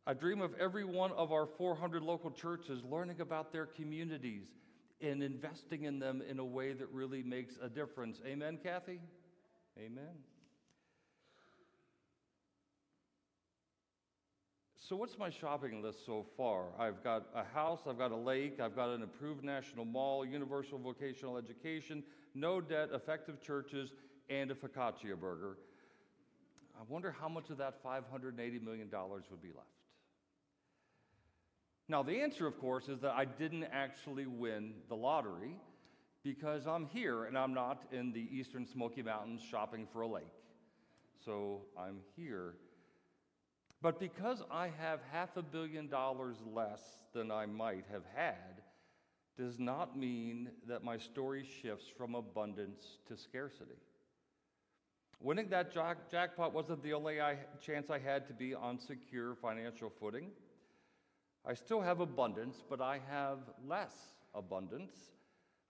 I 0.06 0.14
dream 0.14 0.42
of 0.42 0.54
every 0.60 0.84
one 0.84 1.12
of 1.14 1.32
our 1.32 1.46
400 1.46 2.04
local 2.04 2.30
churches 2.30 2.84
learning 2.84 3.22
about 3.22 3.54
their 3.54 3.66
communities 3.66 4.48
and 5.00 5.24
investing 5.24 5.84
in 5.84 6.00
them 6.00 6.22
in 6.30 6.40
a 6.40 6.46
way 6.46 6.74
that 6.74 6.90
really 6.92 7.24
makes 7.24 7.56
a 7.62 7.70
difference. 7.70 8.20
Amen, 8.26 8.60
Kathy? 8.62 9.00
Amen. 9.78 10.16
So, 14.78 14.98
what's 14.98 15.18
my 15.18 15.30
shopping 15.30 15.82
list 15.82 16.06
so 16.06 16.26
far? 16.36 16.66
I've 16.78 17.02
got 17.02 17.28
a 17.34 17.46
house, 17.46 17.80
I've 17.88 17.98
got 17.98 18.12
a 18.12 18.18
lake, 18.18 18.60
I've 18.60 18.76
got 18.76 18.90
an 18.90 19.04
approved 19.04 19.42
national 19.42 19.86
mall, 19.86 20.26
universal 20.26 20.78
vocational 20.78 21.38
education, 21.38 22.04
no 22.36 22.60
debt, 22.60 22.90
effective 22.94 23.42
churches, 23.42 23.94
and 24.30 24.52
a 24.52 24.56
focaccia 24.56 25.18
burger. 25.18 25.58
I 26.78 26.84
wonder 26.90 27.16
how 27.18 27.30
much 27.30 27.50
of 27.50 27.58
that 27.60 27.82
$580 27.82 28.62
million 28.62 28.90
would 28.92 29.42
be 29.42 29.50
left. 29.56 29.83
Now, 31.94 32.02
the 32.02 32.22
answer, 32.24 32.48
of 32.48 32.60
course, 32.60 32.90
is 32.90 33.02
that 33.02 33.12
I 33.12 33.26
didn't 33.26 33.66
actually 33.66 34.26
win 34.26 34.74
the 34.90 34.96
lottery 34.96 35.60
because 36.24 36.66
I'm 36.66 36.88
here 36.88 37.26
and 37.26 37.38
I'm 37.38 37.54
not 37.54 37.84
in 37.92 38.12
the 38.12 38.28
eastern 38.36 38.66
Smoky 38.66 39.04
Mountains 39.04 39.44
shopping 39.48 39.86
for 39.94 40.02
a 40.02 40.08
lake. 40.08 40.24
So 41.24 41.62
I'm 41.78 41.98
here. 42.16 42.56
But 43.80 44.00
because 44.00 44.42
I 44.50 44.72
have 44.80 45.02
half 45.12 45.38
a 45.38 45.44
billion 45.44 45.88
dollars 45.88 46.38
less 46.52 46.82
than 47.14 47.30
I 47.30 47.46
might 47.46 47.86
have 47.92 48.06
had, 48.16 48.64
does 49.38 49.60
not 49.60 49.96
mean 49.96 50.50
that 50.68 50.84
my 50.84 50.98
story 50.98 51.48
shifts 51.62 51.86
from 51.96 52.16
abundance 52.16 52.98
to 53.08 53.16
scarcity. 53.16 53.78
Winning 55.20 55.48
that 55.50 55.72
jack- 55.72 56.10
jackpot 56.10 56.56
wasn't 56.56 56.82
the 56.82 56.94
only 56.94 57.20
chance 57.62 57.92
I 57.92 58.00
had 58.00 58.26
to 58.30 58.34
be 58.34 58.56
on 58.56 58.80
secure 58.80 59.36
financial 59.36 59.92
footing. 60.00 60.32
I 61.46 61.54
still 61.54 61.82
have 61.82 62.00
abundance, 62.00 62.64
but 62.70 62.80
I 62.80 63.00
have 63.10 63.40
less 63.68 63.94
abundance. 64.34 64.96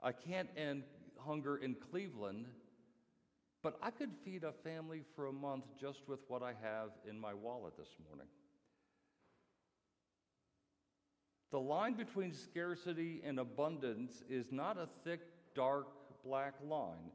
I 0.01 0.11
can't 0.11 0.49
end 0.55 0.83
hunger 1.17 1.57
in 1.57 1.75
Cleveland, 1.75 2.45
but 3.63 3.79
I 3.81 3.89
could 3.89 4.11
feed 4.23 4.43
a 4.43 4.51
family 4.51 5.01
for 5.15 5.27
a 5.27 5.31
month 5.31 5.65
just 5.79 6.01
with 6.07 6.19
what 6.27 6.43
I 6.43 6.53
have 6.61 6.89
in 7.09 7.19
my 7.19 7.33
wallet 7.33 7.77
this 7.77 7.95
morning. 8.07 8.27
The 11.51 11.59
line 11.59 11.93
between 11.93 12.33
scarcity 12.33 13.21
and 13.23 13.39
abundance 13.39 14.23
is 14.29 14.51
not 14.51 14.77
a 14.77 14.89
thick, 15.03 15.21
dark, 15.55 15.87
black 16.25 16.55
line. 16.67 17.11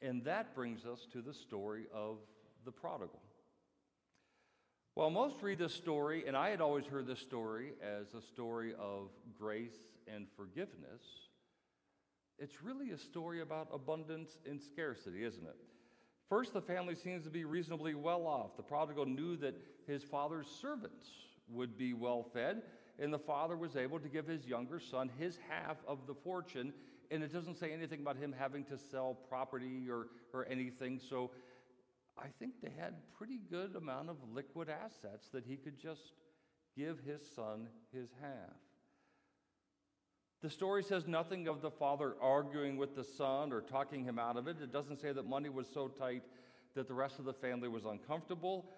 And 0.00 0.24
that 0.24 0.54
brings 0.54 0.84
us 0.84 1.06
to 1.12 1.22
the 1.22 1.32
story 1.32 1.84
of 1.94 2.18
the 2.64 2.72
prodigal. 2.72 3.21
Well, 4.94 5.08
most 5.08 5.40
read 5.40 5.56
this 5.56 5.72
story, 5.72 6.24
and 6.26 6.36
I 6.36 6.50
had 6.50 6.60
always 6.60 6.84
heard 6.84 7.06
this 7.06 7.18
story 7.18 7.72
as 7.82 8.12
a 8.12 8.20
story 8.20 8.74
of 8.78 9.08
grace 9.38 9.72
and 10.06 10.26
forgiveness. 10.36 11.00
It's 12.38 12.62
really 12.62 12.90
a 12.90 12.98
story 12.98 13.40
about 13.40 13.68
abundance 13.72 14.36
and 14.46 14.60
scarcity, 14.60 15.24
isn't 15.24 15.46
it? 15.46 15.56
First, 16.28 16.52
the 16.52 16.60
family 16.60 16.94
seems 16.94 17.24
to 17.24 17.30
be 17.30 17.46
reasonably 17.46 17.94
well 17.94 18.26
off. 18.26 18.54
The 18.58 18.62
prodigal 18.62 19.06
knew 19.06 19.34
that 19.38 19.54
his 19.86 20.02
father's 20.02 20.46
servants 20.46 21.08
would 21.48 21.78
be 21.78 21.94
well 21.94 22.22
fed, 22.22 22.60
and 22.98 23.10
the 23.10 23.18
father 23.18 23.56
was 23.56 23.76
able 23.76 23.98
to 23.98 24.10
give 24.10 24.26
his 24.26 24.46
younger 24.46 24.78
son 24.78 25.08
his 25.18 25.38
half 25.48 25.78
of 25.88 26.06
the 26.06 26.14
fortune. 26.14 26.74
And 27.10 27.22
it 27.22 27.32
doesn't 27.32 27.58
say 27.58 27.72
anything 27.72 28.00
about 28.00 28.18
him 28.18 28.34
having 28.38 28.64
to 28.64 28.76
sell 28.76 29.16
property 29.30 29.86
or, 29.88 30.08
or 30.34 30.46
anything. 30.50 31.00
So 31.08 31.30
I 32.18 32.26
think 32.38 32.54
they 32.62 32.72
had 32.78 32.94
pretty 33.16 33.40
good 33.50 33.74
amount 33.76 34.10
of 34.10 34.16
liquid 34.32 34.68
assets 34.68 35.28
that 35.32 35.44
he 35.46 35.56
could 35.56 35.78
just 35.78 36.12
give 36.76 37.00
his 37.00 37.22
son 37.34 37.68
his 37.92 38.10
half. 38.20 38.56
The 40.42 40.50
story 40.50 40.82
says 40.82 41.06
nothing 41.06 41.46
of 41.46 41.62
the 41.62 41.70
father 41.70 42.14
arguing 42.20 42.76
with 42.76 42.96
the 42.96 43.04
son 43.04 43.52
or 43.52 43.60
talking 43.60 44.04
him 44.04 44.18
out 44.18 44.36
of 44.36 44.48
it. 44.48 44.56
It 44.60 44.72
doesn't 44.72 45.00
say 45.00 45.12
that 45.12 45.26
money 45.26 45.48
was 45.48 45.68
so 45.72 45.88
tight 45.88 46.22
that 46.74 46.88
the 46.88 46.94
rest 46.94 47.18
of 47.18 47.24
the 47.24 47.32
family 47.32 47.68
was 47.68 47.84
uncomfortable. 47.84 48.68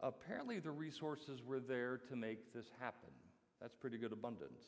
Apparently, 0.00 0.60
the 0.60 0.70
resources 0.70 1.42
were 1.44 1.58
there 1.58 2.00
to 2.08 2.14
make 2.14 2.54
this 2.54 2.66
happen. 2.78 3.10
That's 3.60 3.74
pretty 3.74 3.98
good 3.98 4.12
abundance. 4.12 4.62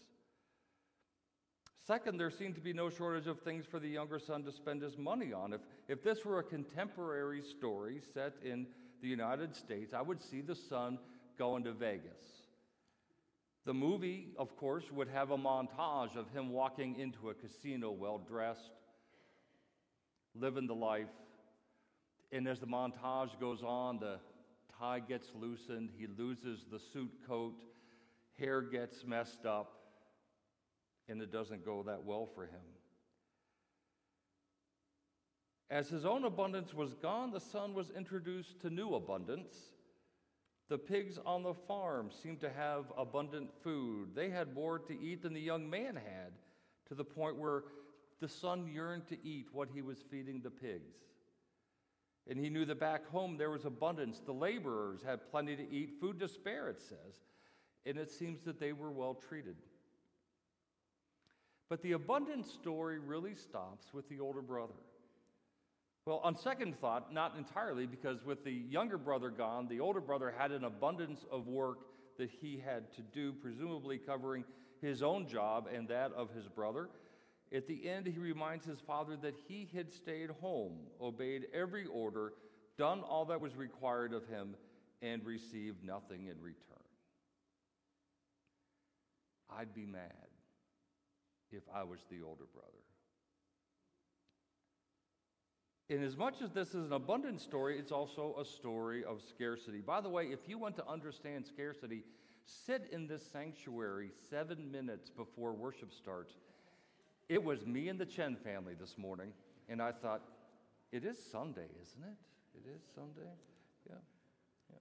Second, 1.91 2.19
there 2.19 2.31
seemed 2.31 2.55
to 2.55 2.61
be 2.61 2.73
no 2.73 2.89
shortage 2.89 3.27
of 3.27 3.41
things 3.41 3.67
for 3.69 3.81
the 3.81 3.89
younger 3.89 4.21
son 4.21 4.45
to 4.45 4.53
spend 4.53 4.81
his 4.81 4.97
money 4.97 5.33
on. 5.33 5.53
If, 5.53 5.61
if 5.89 6.05
this 6.05 6.25
were 6.25 6.39
a 6.39 6.43
contemporary 6.45 7.43
story 7.43 8.01
set 8.15 8.35
in 8.45 8.69
the 9.03 9.09
United 9.09 9.57
States, 9.57 9.93
I 9.93 10.01
would 10.01 10.23
see 10.23 10.41
the 10.41 10.55
son 10.55 11.01
going 11.37 11.65
to 11.65 11.73
Vegas. 11.73 12.45
The 13.67 13.75
movie, 13.75 14.29
of 14.39 14.57
course, 14.57 14.85
would 14.93 15.09
have 15.09 15.33
a 15.33 15.37
montage 15.37 16.15
of 16.15 16.31
him 16.31 16.51
walking 16.51 16.97
into 16.97 17.31
a 17.31 17.35
casino 17.35 17.91
well 17.91 18.19
dressed, 18.19 18.71
living 20.37 20.69
the 20.69 20.77
life. 20.77 21.09
And 22.31 22.47
as 22.47 22.61
the 22.61 22.69
montage 22.69 23.31
goes 23.41 23.65
on, 23.65 23.99
the 23.99 24.21
tie 24.79 25.01
gets 25.01 25.27
loosened, 25.35 25.91
he 25.99 26.07
loses 26.07 26.67
the 26.71 26.79
suit 26.79 27.11
coat, 27.27 27.65
hair 28.39 28.63
gets 28.63 29.05
messed 29.05 29.45
up 29.45 29.80
and 31.11 31.21
it 31.21 31.33
doesn't 31.33 31.65
go 31.65 31.83
that 31.83 32.05
well 32.05 32.29
for 32.35 32.45
him. 32.45 32.61
As 35.69 35.89
his 35.89 36.05
own 36.05 36.25
abundance 36.25 36.73
was 36.73 36.95
gone, 36.95 37.31
the 37.31 37.41
son 37.41 37.75
was 37.75 37.91
introduced 37.91 38.61
to 38.61 38.71
new 38.71 38.95
abundance. 38.95 39.55
The 40.69 40.79
pigs 40.79 41.19
on 41.27 41.43
the 41.43 41.55
farm 41.55 42.11
seemed 42.23 42.41
to 42.41 42.51
have 42.51 42.85
abundant 42.97 43.51
food. 43.63 44.15
They 44.15 44.31
had 44.31 44.55
more 44.55 44.79
to 44.79 45.01
eat 45.01 45.23
than 45.23 45.35
the 45.35 45.41
young 45.41 45.69
man 45.69 45.97
had, 45.97 46.33
to 46.89 46.95
the 46.95 47.05
point 47.05 47.37
where 47.37 47.65
the 48.21 48.29
son 48.29 48.69
yearned 48.73 49.07
to 49.09 49.19
eat 49.27 49.47
what 49.53 49.69
he 49.73 49.83
was 49.83 49.99
feeding 50.11 50.41
the 50.41 50.51
pigs. 50.51 50.95
And 52.29 52.39
he 52.39 52.51
knew 52.51 52.65
that 52.67 52.79
back 52.79 53.09
home 53.09 53.37
there 53.37 53.51
was 53.51 53.65
abundance. 53.65 54.21
The 54.25 54.33
laborers 54.33 55.03
had 55.05 55.29
plenty 55.31 55.57
to 55.57 55.73
eat, 55.73 55.95
food 56.01 56.21
to 56.21 56.29
spare, 56.29 56.69
it 56.69 56.81
says. 56.81 57.25
And 57.87 57.97
it 57.97 58.11
seems 58.11 58.43
that 58.43 58.61
they 58.61 58.73
were 58.73 58.91
well 58.91 59.15
treated. 59.15 59.57
But 61.71 61.83
the 61.83 61.93
abundant 61.93 62.47
story 62.47 62.99
really 62.99 63.37
stops 63.37 63.95
with 63.95 64.09
the 64.09 64.19
older 64.19 64.43
brother. 64.43 64.75
Well, 66.05 66.21
on 66.25 66.37
second 66.37 66.79
thought, 66.81 67.15
not 67.15 67.37
entirely, 67.39 67.87
because 67.87 68.25
with 68.25 68.45
the 68.45 68.51
younger 68.51 68.99
brother 68.99 69.31
gone, 69.31 69.69
the 69.69 69.79
older 69.79 70.01
brother 70.01 70.35
had 70.37 70.51
an 70.51 70.65
abundance 70.65 71.25
of 71.31 71.47
work 71.47 71.79
that 72.19 72.29
he 72.29 72.59
had 72.59 72.93
to 72.95 73.03
do, 73.03 73.33
presumably 73.33 73.99
covering 73.99 74.45
his 74.83 75.01
own 75.01 75.29
job 75.29 75.69
and 75.73 75.87
that 75.89 76.13
of 76.13 76.31
his 76.35 76.49
brother. 76.49 76.89
At 77.53 77.69
the 77.69 77.89
end, 77.89 78.07
he 78.07 78.19
reminds 78.19 78.67
his 78.67 78.81
father 78.81 79.17
that 79.23 79.35
he 79.47 79.69
had 79.73 79.93
stayed 79.93 80.31
home, 80.41 80.79
obeyed 81.01 81.47
every 81.55 81.87
order, 81.87 82.33
done 82.79 83.03
all 83.03 83.27
that 83.27 83.41
was 83.41 83.55
required 83.55 84.13
of 84.13 84.27
him, 84.27 84.57
and 85.03 85.25
received 85.25 85.85
nothing 85.85 86.27
in 86.27 86.41
return. 86.41 86.57
I'd 89.49 89.73
be 89.73 89.87
mad 89.87 90.30
if 91.53 91.63
I 91.75 91.83
was 91.83 92.01
the 92.11 92.23
older 92.23 92.45
brother. 92.53 92.81
And 95.91 96.05
as 96.05 96.17
much 96.17 96.41
as 96.41 96.53
this 96.53 96.69
is 96.69 96.87
an 96.87 96.93
abundant 96.93 97.41
story, 97.41 97.77
it's 97.77 97.91
also 97.91 98.37
a 98.41 98.45
story 98.45 99.05
of 99.05 99.21
scarcity. 99.29 99.81
By 99.81 100.01
the 100.01 100.09
way, 100.09 100.27
if 100.27 100.49
you 100.49 100.57
want 100.57 100.77
to 100.77 100.87
understand 100.87 101.45
scarcity, 101.45 102.05
sit 102.45 102.89
in 102.93 103.09
this 103.09 103.27
sanctuary 103.33 104.13
seven 104.31 104.71
minutes 104.71 105.11
before 105.11 105.53
worship 105.53 105.93
starts. 105.93 106.35
It 107.29 107.43
was 107.43 107.67
me 107.67 107.89
and 107.89 107.99
the 107.99 108.07
Chen 108.07 108.37
family 108.37 108.75
this 108.79 108.97
morning, 108.97 109.33
and 109.69 109.83
I 109.83 109.91
thought, 109.91 110.23
it 110.93 111.05
is 111.05 111.17
Sunday, 111.31 111.67
isn't 111.83 112.03
it? 112.05 112.17
It 112.55 112.71
is 112.75 112.83
Sunday? 112.95 113.29
Yeah. 113.89 113.95
yeah. 114.71 114.77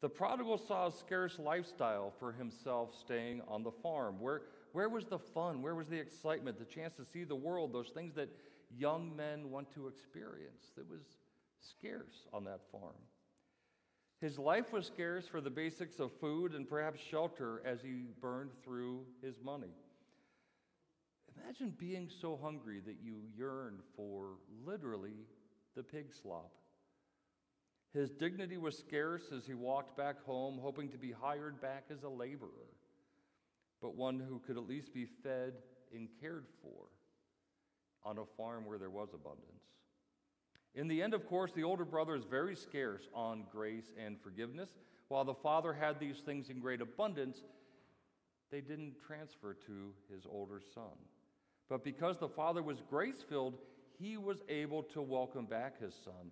The 0.00 0.08
prodigal 0.08 0.58
saw 0.58 0.88
a 0.88 0.92
scarce 0.92 1.38
lifestyle 1.38 2.12
for 2.18 2.32
himself 2.32 2.94
staying 2.98 3.42
on 3.48 3.62
the 3.62 3.72
farm, 3.72 4.20
where 4.20 4.42
where 4.72 4.88
was 4.88 5.04
the 5.06 5.18
fun? 5.18 5.62
Where 5.62 5.74
was 5.74 5.88
the 5.88 5.98
excitement? 5.98 6.58
The 6.58 6.64
chance 6.64 6.94
to 6.94 7.04
see 7.04 7.24
the 7.24 7.36
world, 7.36 7.72
those 7.72 7.90
things 7.90 8.14
that 8.14 8.28
young 8.76 9.14
men 9.16 9.50
want 9.50 9.72
to 9.74 9.88
experience? 9.88 10.72
That 10.76 10.88
was 10.88 11.02
scarce 11.60 12.26
on 12.32 12.44
that 12.44 12.60
farm. 12.70 12.94
His 14.20 14.38
life 14.38 14.72
was 14.72 14.86
scarce 14.86 15.26
for 15.28 15.40
the 15.40 15.50
basics 15.50 16.00
of 16.00 16.12
food 16.12 16.54
and 16.54 16.68
perhaps 16.68 17.00
shelter 17.00 17.62
as 17.64 17.80
he 17.80 18.06
burned 18.20 18.50
through 18.64 19.04
his 19.22 19.40
money. 19.42 19.74
Imagine 21.36 21.72
being 21.78 22.10
so 22.20 22.38
hungry 22.42 22.80
that 22.84 22.96
you 23.02 23.22
yearn 23.36 23.78
for 23.96 24.38
literally 24.66 25.26
the 25.76 25.84
pig 25.84 26.06
slop. 26.20 26.50
His 27.94 28.10
dignity 28.10 28.56
was 28.56 28.76
scarce 28.76 29.22
as 29.34 29.46
he 29.46 29.54
walked 29.54 29.96
back 29.96 30.22
home, 30.24 30.58
hoping 30.60 30.88
to 30.90 30.98
be 30.98 31.12
hired 31.12 31.60
back 31.60 31.84
as 31.90 32.02
a 32.02 32.08
laborer, 32.08 32.74
but 33.80 33.96
one 33.96 34.18
who 34.18 34.40
could 34.40 34.56
at 34.56 34.68
least 34.68 34.92
be 34.92 35.06
fed 35.22 35.54
and 35.94 36.08
cared 36.20 36.46
for 36.62 36.86
on 38.04 38.18
a 38.18 38.24
farm 38.36 38.64
where 38.64 38.78
there 38.78 38.90
was 38.90 39.10
abundance. 39.14 39.62
In 40.74 40.88
the 40.88 41.02
end, 41.02 41.14
of 41.14 41.26
course, 41.26 41.52
the 41.52 41.64
older 41.64 41.84
brother 41.84 42.14
is 42.14 42.24
very 42.24 42.54
scarce 42.54 43.08
on 43.14 43.44
grace 43.50 43.90
and 44.02 44.20
forgiveness. 44.20 44.70
While 45.08 45.24
the 45.24 45.34
father 45.34 45.72
had 45.72 45.98
these 45.98 46.18
things 46.18 46.50
in 46.50 46.60
great 46.60 46.80
abundance, 46.80 47.42
they 48.50 48.60
didn't 48.60 48.94
transfer 49.06 49.54
to 49.66 49.92
his 50.12 50.24
older 50.30 50.60
son. 50.74 50.96
But 51.68 51.84
because 51.84 52.18
the 52.18 52.28
father 52.28 52.62
was 52.62 52.82
grace 52.88 53.24
filled, 53.28 53.58
he 53.98 54.16
was 54.16 54.38
able 54.48 54.82
to 54.84 55.02
welcome 55.02 55.46
back 55.46 55.80
his 55.80 55.94
son, 56.04 56.30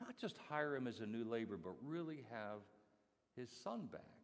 not 0.00 0.16
just 0.16 0.36
hire 0.48 0.74
him 0.74 0.86
as 0.86 1.00
a 1.00 1.06
new 1.06 1.24
laborer, 1.24 1.58
but 1.62 1.74
really 1.84 2.24
have 2.30 2.60
his 3.36 3.50
son 3.62 3.88
back 3.92 4.21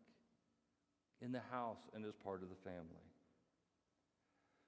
in 1.22 1.32
the 1.32 1.42
house 1.50 1.78
and 1.94 2.04
as 2.04 2.14
part 2.14 2.42
of 2.42 2.48
the 2.48 2.54
family. 2.56 3.08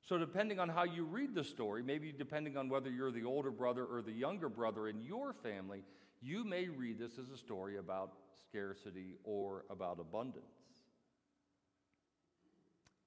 So, 0.03 0.19
depending 0.19 0.59
on 0.59 0.69
how 0.69 0.85
you 0.85 1.05
read 1.05 1.35
the 1.35 1.45
story, 1.45 1.83
maybe 1.83 2.13
depending 2.13 2.57
on 2.57 2.69
whether 2.69 2.91
you're 2.91 3.13
the 3.13 3.25
older 3.25 3.51
brother 3.51 3.85
or 3.85 4.03
the 4.03 4.13
younger 4.13 4.49
brother 4.49 4.89
in 4.89 5.03
your 5.03 5.33
family, 5.33 5.85
you 6.21 6.45
may 6.45 6.69
read 6.69 6.99
this 6.99 7.19
as 7.19 7.31
a 7.31 7.37
story 7.37 7.77
about 7.77 8.15
scarcity 8.49 9.15
or 9.25 9.65
about 9.71 10.01
abundance. 10.01 10.45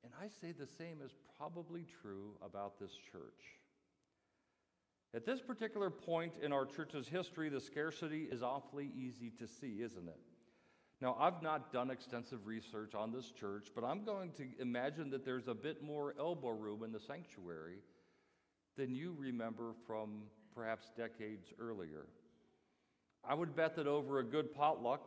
And 0.03 0.13
I 0.21 0.27
say 0.27 0.51
the 0.51 0.67
same 0.67 1.01
is 1.03 1.12
probably 1.38 1.86
true 2.01 2.36
about 2.41 2.79
this 2.79 2.91
church. 3.12 3.60
At 5.15 5.25
this 5.25 5.41
particular 5.41 5.89
point 5.89 6.34
in 6.41 6.51
our 6.51 6.65
church's 6.65 7.08
history, 7.08 7.49
the 7.49 7.62
scarcity 7.62 8.27
is 8.32 8.41
awfully 8.41 8.89
easy 8.97 9.32
to 9.39 9.47
see, 9.47 9.82
isn't 9.82 10.08
it? 10.08 10.19
Now, 11.03 11.17
I've 11.19 11.41
not 11.41 11.73
done 11.73 11.91
extensive 11.91 12.47
research 12.47 12.95
on 12.95 13.11
this 13.11 13.29
church, 13.29 13.67
but 13.75 13.83
I'm 13.83 14.05
going 14.05 14.31
to 14.37 14.45
imagine 14.57 15.09
that 15.09 15.25
there's 15.25 15.49
a 15.49 15.53
bit 15.53 15.83
more 15.83 16.15
elbow 16.17 16.51
room 16.51 16.81
in 16.81 16.93
the 16.93 16.99
sanctuary 17.01 17.79
than 18.77 18.95
you 18.95 19.13
remember 19.19 19.73
from 19.85 20.21
perhaps 20.55 20.91
decades 20.95 21.51
earlier. 21.59 22.05
I 23.21 23.33
would 23.33 23.53
bet 23.53 23.75
that 23.75 23.85
over 23.85 24.19
a 24.19 24.23
good 24.23 24.55
potluck, 24.55 25.01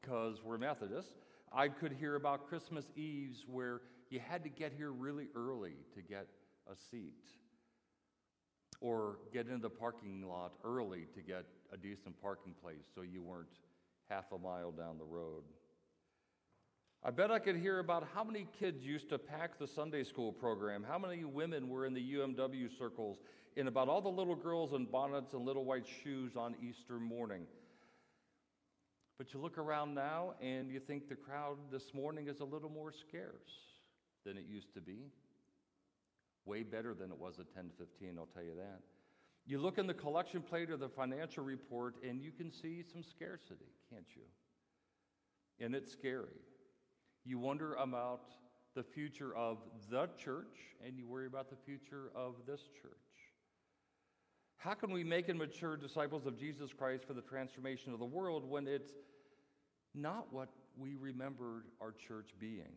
because 0.00 0.44
we're 0.44 0.58
Methodists, 0.58 1.24
I 1.52 1.66
could 1.66 1.92
hear 1.92 2.14
about 2.14 2.46
Christmas 2.48 2.84
Eves 2.94 3.44
where 3.48 3.80
you 4.10 4.20
had 4.20 4.44
to 4.44 4.48
get 4.48 4.72
here 4.72 4.92
really 4.92 5.26
early 5.34 5.74
to 5.96 6.02
get 6.02 6.28
a 6.70 6.76
seat, 6.76 7.26
or 8.80 9.16
get 9.32 9.48
into 9.48 9.62
the 9.62 9.70
parking 9.70 10.22
lot 10.22 10.52
early 10.64 11.08
to 11.16 11.20
get 11.20 11.46
a 11.72 11.76
decent 11.76 12.22
parking 12.22 12.54
place 12.62 12.84
so 12.94 13.02
you 13.02 13.20
weren't 13.22 13.48
half 14.12 14.30
a 14.32 14.38
mile 14.38 14.70
down 14.70 14.98
the 14.98 15.04
road. 15.04 15.42
I 17.02 17.10
bet 17.10 17.30
I 17.30 17.38
could 17.38 17.56
hear 17.56 17.78
about 17.78 18.06
how 18.14 18.22
many 18.22 18.46
kids 18.60 18.84
used 18.84 19.08
to 19.08 19.18
pack 19.18 19.58
the 19.58 19.66
Sunday 19.66 20.04
school 20.04 20.32
program, 20.32 20.84
how 20.86 20.98
many 20.98 21.24
women 21.24 21.68
were 21.68 21.86
in 21.86 21.94
the 21.94 22.14
UMW 22.14 22.68
circles, 22.78 23.18
and 23.56 23.68
about 23.68 23.88
all 23.88 24.00
the 24.00 24.08
little 24.08 24.36
girls 24.36 24.72
in 24.74 24.84
bonnets 24.84 25.32
and 25.32 25.44
little 25.44 25.64
white 25.64 25.86
shoes 26.04 26.36
on 26.36 26.54
Easter 26.62 27.00
morning. 27.00 27.46
But 29.18 29.32
you 29.32 29.40
look 29.40 29.56
around 29.56 29.94
now 29.94 30.34
and 30.40 30.70
you 30.70 30.78
think 30.78 31.08
the 31.08 31.16
crowd 31.16 31.56
this 31.70 31.94
morning 31.94 32.28
is 32.28 32.40
a 32.40 32.44
little 32.44 32.70
more 32.70 32.92
scarce 32.92 33.50
than 34.24 34.36
it 34.36 34.44
used 34.48 34.74
to 34.74 34.80
be. 34.80 35.10
Way 36.44 36.62
better 36.62 36.92
than 36.92 37.10
it 37.10 37.18
was 37.18 37.38
at 37.38 37.46
10:15, 37.54 38.18
I'll 38.18 38.26
tell 38.26 38.42
you 38.42 38.54
that. 38.56 38.80
You 39.44 39.58
look 39.58 39.78
in 39.78 39.86
the 39.86 39.94
collection 39.94 40.40
plate 40.40 40.70
or 40.70 40.76
the 40.76 40.88
financial 40.88 41.44
report 41.44 41.96
and 42.08 42.22
you 42.22 42.30
can 42.30 42.52
see 42.52 42.82
some 42.82 43.02
scarcity, 43.02 43.72
can't 43.90 44.06
you? 44.14 44.22
And 45.64 45.74
it's 45.74 45.92
scary. 45.92 46.40
You 47.24 47.38
wonder 47.38 47.74
about 47.74 48.30
the 48.74 48.82
future 48.82 49.34
of 49.36 49.58
the 49.90 50.08
church 50.16 50.58
and 50.84 50.96
you 50.96 51.06
worry 51.06 51.26
about 51.26 51.50
the 51.50 51.56
future 51.56 52.10
of 52.14 52.34
this 52.46 52.60
church. 52.80 52.92
How 54.56 54.74
can 54.74 54.92
we 54.92 55.02
make 55.02 55.28
and 55.28 55.38
mature 55.38 55.76
disciples 55.76 56.24
of 56.24 56.38
Jesus 56.38 56.72
Christ 56.72 57.04
for 57.04 57.14
the 57.14 57.22
transformation 57.22 57.92
of 57.92 57.98
the 57.98 58.04
world 58.06 58.48
when 58.48 58.68
it's 58.68 58.92
not 59.92 60.32
what 60.32 60.50
we 60.78 60.94
remembered 60.94 61.64
our 61.80 61.90
church 61.90 62.30
being? 62.38 62.72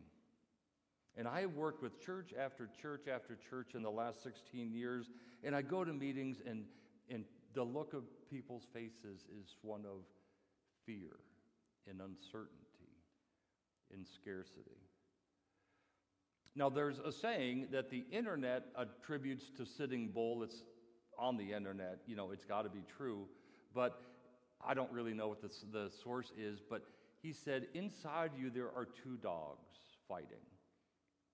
And 1.16 1.26
I 1.26 1.40
have 1.40 1.54
worked 1.54 1.82
with 1.82 1.98
church 2.04 2.32
after 2.38 2.68
church 2.80 3.06
after 3.12 3.36
church 3.48 3.74
in 3.74 3.82
the 3.82 3.90
last 3.90 4.22
16 4.22 4.72
years, 4.72 5.06
and 5.42 5.56
I 5.56 5.62
go 5.62 5.82
to 5.82 5.92
meetings, 5.92 6.38
and, 6.46 6.64
and 7.10 7.24
the 7.54 7.64
look 7.64 7.94
of 7.94 8.02
people's 8.30 8.64
faces 8.72 9.24
is 9.40 9.56
one 9.62 9.84
of 9.86 10.04
fear 10.84 11.16
and 11.88 12.00
uncertainty 12.00 12.60
and 13.92 14.06
scarcity. 14.06 14.76
Now, 16.54 16.68
there's 16.68 16.98
a 16.98 17.12
saying 17.12 17.68
that 17.72 17.90
the 17.90 18.04
internet 18.10 18.64
attributes 18.78 19.50
to 19.56 19.66
Sitting 19.66 20.08
Bull. 20.08 20.42
It's 20.42 20.62
on 21.18 21.36
the 21.36 21.52
internet, 21.52 22.00
you 22.06 22.16
know, 22.16 22.30
it's 22.30 22.44
got 22.44 22.62
to 22.62 22.68
be 22.68 22.82
true, 22.96 23.26
but 23.74 24.02
I 24.66 24.74
don't 24.74 24.90
really 24.92 25.14
know 25.14 25.28
what 25.28 25.40
the, 25.40 25.50
the 25.72 25.90
source 26.02 26.32
is. 26.38 26.60
But 26.68 26.82
he 27.22 27.32
said, 27.32 27.68
Inside 27.74 28.32
you, 28.38 28.50
there 28.50 28.70
are 28.76 28.86
two 28.86 29.16
dogs 29.22 29.78
fighting 30.08 30.44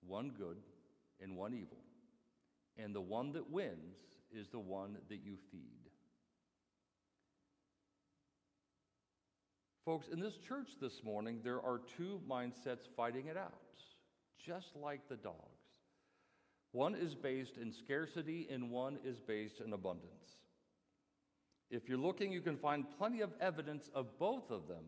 one 0.07 0.31
good 0.37 0.57
and 1.21 1.35
one 1.35 1.53
evil. 1.53 1.77
And 2.77 2.93
the 2.93 3.01
one 3.01 3.33
that 3.33 3.49
wins 3.49 3.97
is 4.31 4.47
the 4.49 4.59
one 4.59 4.97
that 5.09 5.19
you 5.23 5.37
feed. 5.51 5.89
Folks, 9.85 10.07
in 10.07 10.19
this 10.19 10.37
church 10.37 10.69
this 10.79 11.03
morning, 11.03 11.41
there 11.43 11.61
are 11.61 11.81
two 11.97 12.21
mindsets 12.27 12.87
fighting 12.95 13.27
it 13.27 13.37
out, 13.37 13.51
just 14.43 14.75
like 14.81 15.01
the 15.09 15.17
dogs. 15.17 15.37
One 16.71 16.95
is 16.95 17.13
based 17.13 17.57
in 17.61 17.71
scarcity, 17.71 18.47
and 18.49 18.71
one 18.71 18.97
is 19.05 19.19
based 19.19 19.59
in 19.59 19.73
abundance. 19.73 20.37
If 21.69 21.89
you're 21.89 21.97
looking, 21.97 22.31
you 22.31 22.41
can 22.41 22.57
find 22.57 22.85
plenty 22.97 23.21
of 23.21 23.31
evidence 23.41 23.89
of 23.93 24.17
both 24.17 24.49
of 24.49 24.67
them 24.67 24.85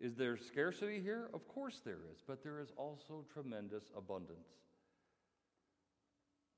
is 0.00 0.14
there 0.14 0.36
scarcity 0.36 1.00
here? 1.00 1.28
Of 1.32 1.48
course 1.48 1.80
there 1.84 2.00
is, 2.12 2.22
but 2.26 2.42
there 2.42 2.60
is 2.60 2.68
also 2.76 3.24
tremendous 3.32 3.84
abundance. 3.96 4.48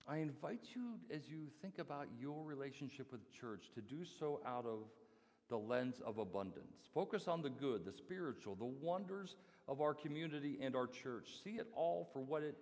I 0.09 0.19
invite 0.19 0.65
you, 0.75 0.99
as 1.15 1.29
you 1.29 1.49
think 1.61 1.79
about 1.79 2.07
your 2.19 2.43
relationship 2.43 3.13
with 3.13 3.21
church, 3.31 3.71
to 3.75 3.83
do 3.83 4.05
so 4.05 4.41
out 4.47 4.65
of 4.65 4.85
the 5.51 5.59
lens 5.59 6.01
of 6.05 6.19
abundance. 6.19 6.89
Focus 6.95 7.29
on 7.29 7.43
the 7.43 7.51
good, 7.51 7.85
the 7.85 7.93
spiritual, 7.93 8.55
the 8.55 8.65
wonders 8.65 9.37
of 9.69 9.81
our 9.81 9.95
community 9.95 10.59
and 10.63 10.75
our 10.75 10.87
church. 10.87 11.29
See 11.45 11.57
it 11.59 11.69
all 11.75 12.09
for 12.13 12.21
what 12.21 12.43
it, 12.43 12.57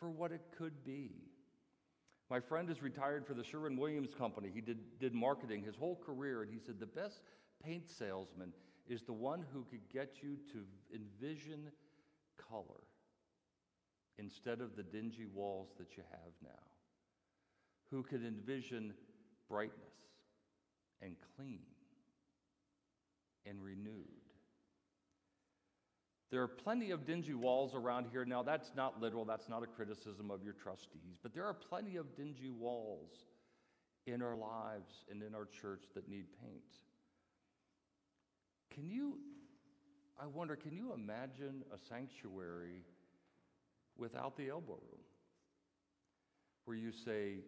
for 0.00 0.10
what 0.10 0.32
it 0.32 0.42
could 0.58 0.84
be. 0.84 1.12
My 2.28 2.40
friend 2.40 2.68
is 2.70 2.82
retired 2.82 3.26
for 3.26 3.34
the 3.34 3.42
Sherwin 3.44 3.76
Williams 3.76 4.14
Company. 4.14 4.50
He 4.52 4.60
did, 4.60 4.78
did 5.00 5.14
marketing 5.14 5.62
his 5.62 5.76
whole 5.76 5.96
career, 5.96 6.42
and 6.42 6.50
he 6.52 6.58
said 6.58 6.78
the 6.78 6.86
best 6.86 7.22
paint 7.64 7.88
salesman 7.88 8.52
is 8.88 9.02
the 9.02 9.12
one 9.12 9.44
who 9.52 9.64
could 9.70 9.88
get 9.92 10.16
you 10.22 10.36
to 10.52 10.64
envision 10.94 11.70
color 12.50 12.82
instead 14.18 14.60
of 14.60 14.76
the 14.76 14.82
dingy 14.82 15.26
walls 15.32 15.68
that 15.78 15.96
you 15.96 16.02
have 16.10 16.32
now, 16.42 16.66
who 17.90 18.02
could 18.02 18.24
envision 18.24 18.92
brightness 19.48 19.94
and 21.02 21.16
clean 21.36 21.60
and 23.46 23.62
renewed. 23.62 24.04
There 26.30 26.42
are 26.42 26.48
plenty 26.48 26.92
of 26.92 27.04
dingy 27.04 27.34
walls 27.34 27.74
around 27.74 28.06
here. 28.12 28.24
Now, 28.24 28.42
that's 28.42 28.70
not 28.76 29.00
literal, 29.00 29.24
that's 29.24 29.48
not 29.48 29.64
a 29.64 29.66
criticism 29.66 30.30
of 30.30 30.44
your 30.44 30.52
trustees, 30.52 31.18
but 31.22 31.34
there 31.34 31.44
are 31.44 31.54
plenty 31.54 31.96
of 31.96 32.14
dingy 32.14 32.50
walls 32.50 33.10
in 34.06 34.22
our 34.22 34.36
lives 34.36 35.04
and 35.10 35.22
in 35.22 35.34
our 35.34 35.46
church 35.46 35.84
that 35.94 36.08
need 36.08 36.26
paint. 36.40 36.62
Can 38.74 38.90
you, 38.90 39.18
I 40.20 40.26
wonder, 40.26 40.56
can 40.56 40.72
you 40.72 40.92
imagine 40.92 41.64
a 41.74 41.78
sanctuary 41.88 42.84
without 43.98 44.36
the 44.36 44.48
elbow 44.48 44.74
room? 44.74 45.04
Where 46.64 46.76
you 46.76 46.92
say, 46.92 47.38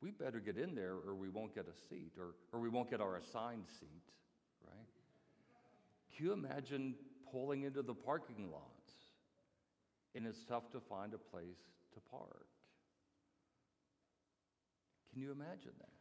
we 0.00 0.10
better 0.10 0.40
get 0.40 0.56
in 0.56 0.74
there 0.74 0.94
or 0.94 1.14
we 1.14 1.28
won't 1.28 1.54
get 1.54 1.66
a 1.66 1.88
seat 1.88 2.12
or, 2.18 2.34
or 2.52 2.60
we 2.60 2.68
won't 2.68 2.90
get 2.90 3.00
our 3.00 3.16
assigned 3.16 3.66
seat, 3.80 4.04
right? 4.66 4.86
Can 6.16 6.26
you 6.26 6.32
imagine 6.32 6.94
pulling 7.30 7.62
into 7.62 7.82
the 7.82 7.94
parking 7.94 8.50
lots 8.50 8.92
and 10.14 10.26
it's 10.26 10.44
tough 10.44 10.70
to 10.72 10.80
find 10.80 11.14
a 11.14 11.18
place 11.18 11.58
to 11.94 12.00
park? 12.10 12.46
Can 15.12 15.22
you 15.22 15.32
imagine 15.32 15.72
that? 15.78 15.97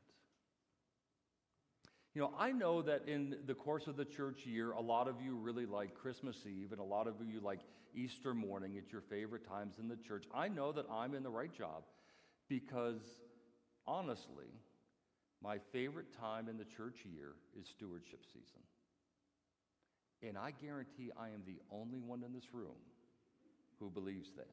You 2.17 2.23
know, 2.23 2.33
I 2.39 2.51
know 2.51 2.81
that 2.81 3.03
in 3.07 3.35
the 3.45 3.53
course 3.53 3.85
of 3.85 3.95
the 3.95 4.03
church 4.03 4.43
year, 4.43 4.71
a 4.71 4.81
lot 4.81 5.07
of 5.07 5.21
you 5.21 5.35
really 5.35 5.67
like 5.67 5.93
Christmas 5.93 6.35
Eve 6.47 6.71
and 6.71 6.81
a 6.81 6.83
lot 6.83 7.05
of 7.05 7.13
you 7.23 7.39
like 7.39 7.59
Easter 7.93 8.33
morning. 8.33 8.73
It's 8.75 8.91
your 8.91 9.03
favorite 9.03 9.47
times 9.47 9.75
in 9.79 9.87
the 9.87 9.97
church. 9.97 10.23
I 10.33 10.47
know 10.47 10.71
that 10.71 10.87
I'm 10.91 11.13
in 11.13 11.21
the 11.21 11.29
right 11.29 11.55
job 11.55 11.83
because 12.49 13.03
honestly, 13.85 14.47
my 15.43 15.59
favorite 15.71 16.07
time 16.19 16.49
in 16.49 16.57
the 16.57 16.65
church 16.65 17.05
year 17.05 17.33
is 17.55 17.67
stewardship 17.67 18.25
season. 18.25 18.63
And 20.23 20.39
I 20.39 20.53
guarantee 20.59 21.11
I 21.15 21.27
am 21.27 21.43
the 21.45 21.59
only 21.71 21.99
one 21.99 22.23
in 22.23 22.33
this 22.33 22.51
room 22.51 22.81
who 23.79 23.91
believes 23.91 24.31
that. 24.37 24.49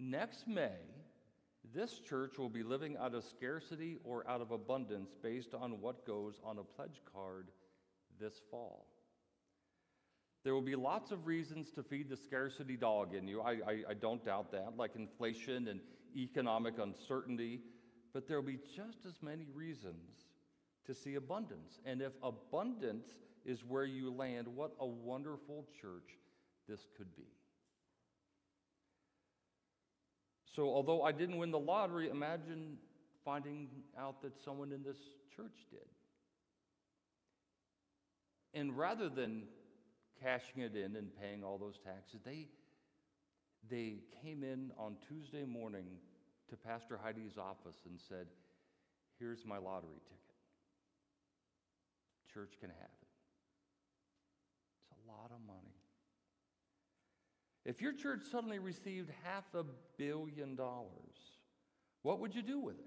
Next 0.00 0.48
May, 0.48 0.80
this 1.74 2.00
church 2.00 2.38
will 2.38 2.48
be 2.48 2.62
living 2.62 2.96
out 2.96 3.14
of 3.14 3.24
scarcity 3.24 3.98
or 4.04 4.28
out 4.28 4.40
of 4.40 4.50
abundance 4.50 5.10
based 5.22 5.54
on 5.54 5.80
what 5.80 6.06
goes 6.06 6.40
on 6.44 6.58
a 6.58 6.64
pledge 6.64 7.02
card 7.12 7.48
this 8.20 8.40
fall. 8.50 8.86
There 10.44 10.54
will 10.54 10.62
be 10.62 10.76
lots 10.76 11.10
of 11.10 11.26
reasons 11.26 11.70
to 11.72 11.82
feed 11.82 12.08
the 12.08 12.16
scarcity 12.16 12.76
dog 12.76 13.14
in 13.14 13.26
you. 13.26 13.40
I, 13.40 13.52
I, 13.66 13.82
I, 13.90 13.94
don't 13.94 14.24
doubt 14.24 14.52
that, 14.52 14.76
like 14.76 14.96
inflation 14.96 15.68
and 15.68 15.80
economic 16.16 16.78
uncertainty, 16.78 17.60
but 18.14 18.26
there 18.26 18.40
will 18.40 18.46
be 18.46 18.58
just 18.74 19.04
as 19.06 19.20
many 19.20 19.46
reasons 19.52 20.26
to 20.86 20.94
see 20.94 21.16
abundance. 21.16 21.80
And 21.84 22.00
if 22.00 22.12
abundance 22.22 23.08
is 23.44 23.64
where 23.64 23.84
you 23.84 24.10
land, 24.10 24.46
what 24.48 24.72
a 24.80 24.86
wonderful 24.86 25.66
church 25.80 26.16
this 26.68 26.86
could 26.96 27.14
be. 27.16 27.26
So, 30.58 30.74
although 30.74 31.02
I 31.02 31.12
didn't 31.12 31.36
win 31.36 31.52
the 31.52 31.58
lottery, 31.60 32.08
imagine 32.08 32.78
finding 33.24 33.68
out 33.96 34.20
that 34.22 34.32
someone 34.44 34.72
in 34.72 34.82
this 34.82 34.98
church 35.36 35.54
did. 35.70 35.86
And 38.54 38.76
rather 38.76 39.08
than 39.08 39.44
cashing 40.20 40.62
it 40.62 40.74
in 40.74 40.96
and 40.96 41.10
paying 41.22 41.44
all 41.44 41.58
those 41.58 41.78
taxes, 41.78 42.22
they, 42.24 42.48
they 43.70 43.98
came 44.20 44.42
in 44.42 44.72
on 44.76 44.96
Tuesday 45.06 45.44
morning 45.44 45.86
to 46.50 46.56
Pastor 46.56 46.98
Heidi's 47.00 47.38
office 47.38 47.78
and 47.88 47.96
said, 48.08 48.26
Here's 49.20 49.46
my 49.46 49.58
lottery 49.58 50.00
ticket. 50.08 50.34
Church 52.34 52.54
can 52.58 52.70
have 52.70 52.78
it. 53.00 53.08
It's 54.90 55.06
a 55.06 55.08
lot 55.08 55.30
of 55.30 55.38
money. 55.46 55.78
If 57.68 57.82
your 57.82 57.92
church 57.92 58.22
suddenly 58.32 58.58
received 58.58 59.10
half 59.24 59.44
a 59.52 59.62
billion 59.98 60.56
dollars, 60.56 61.18
what 62.00 62.18
would 62.18 62.34
you 62.34 62.40
do 62.40 62.58
with 62.58 62.78
it? 62.78 62.86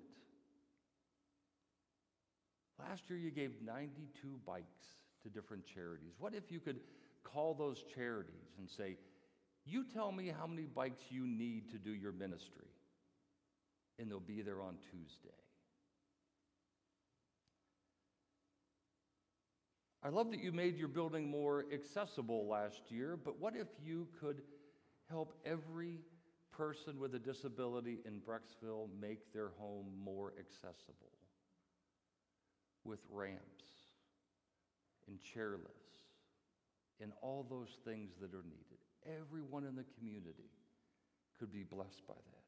Last 2.80 3.08
year 3.08 3.20
you 3.20 3.30
gave 3.30 3.52
92 3.64 4.40
bikes 4.44 4.88
to 5.22 5.30
different 5.30 5.68
charities. 5.68 6.14
What 6.18 6.34
if 6.34 6.52
you 6.52 6.60
could 6.60 6.80
call 7.24 7.54
those 7.54 7.84
charities 7.94 8.56
and 8.58 8.68
say, 8.68 8.98
You 9.66 9.86
tell 9.94 10.12
me 10.12 10.34
how 10.36 10.48
many 10.48 10.64
bikes 10.64 11.04
you 11.12 11.28
need 11.28 11.70
to 11.70 11.78
do 11.78 11.92
your 11.92 12.12
ministry, 12.12 12.66
and 14.00 14.10
they'll 14.10 14.20
be 14.20 14.42
there 14.42 14.64
on 14.64 14.78
Tuesday. 14.90 15.30
I 20.02 20.10
love 20.10 20.32
that 20.32 20.42
you 20.42 20.52
made 20.52 20.76
your 20.76 20.88
building 20.88 21.30
more 21.30 21.66
accessible 21.72 22.48
last 22.48 22.82
year, 22.90 23.16
but 23.16 23.40
what 23.40 23.56
if 23.56 23.68
you 23.86 24.08
could 24.20 24.42
help 25.12 25.34
every 25.46 26.00
person 26.52 27.00
with 27.00 27.14
a 27.16 27.20
disability 27.20 28.00
in 28.06 28.22
Brecksville 28.22 28.88
make 29.00 29.34
their 29.34 29.50
home 29.60 29.88
more 30.04 30.34
accessible 30.40 31.12
with 32.84 33.00
ramps 33.10 33.66
and 35.08 35.20
chairlifts 35.20 35.92
and 37.02 37.12
all 37.22 37.46
those 37.50 37.78
things 37.86 38.12
that 38.22 38.34
are 38.34 38.44
needed. 38.44 38.80
Everyone 39.20 39.66
in 39.66 39.76
the 39.76 39.86
community 39.98 40.50
could 41.40 41.52
be 41.52 41.64
blessed 41.64 42.08
by 42.08 42.14
that. 42.14 42.42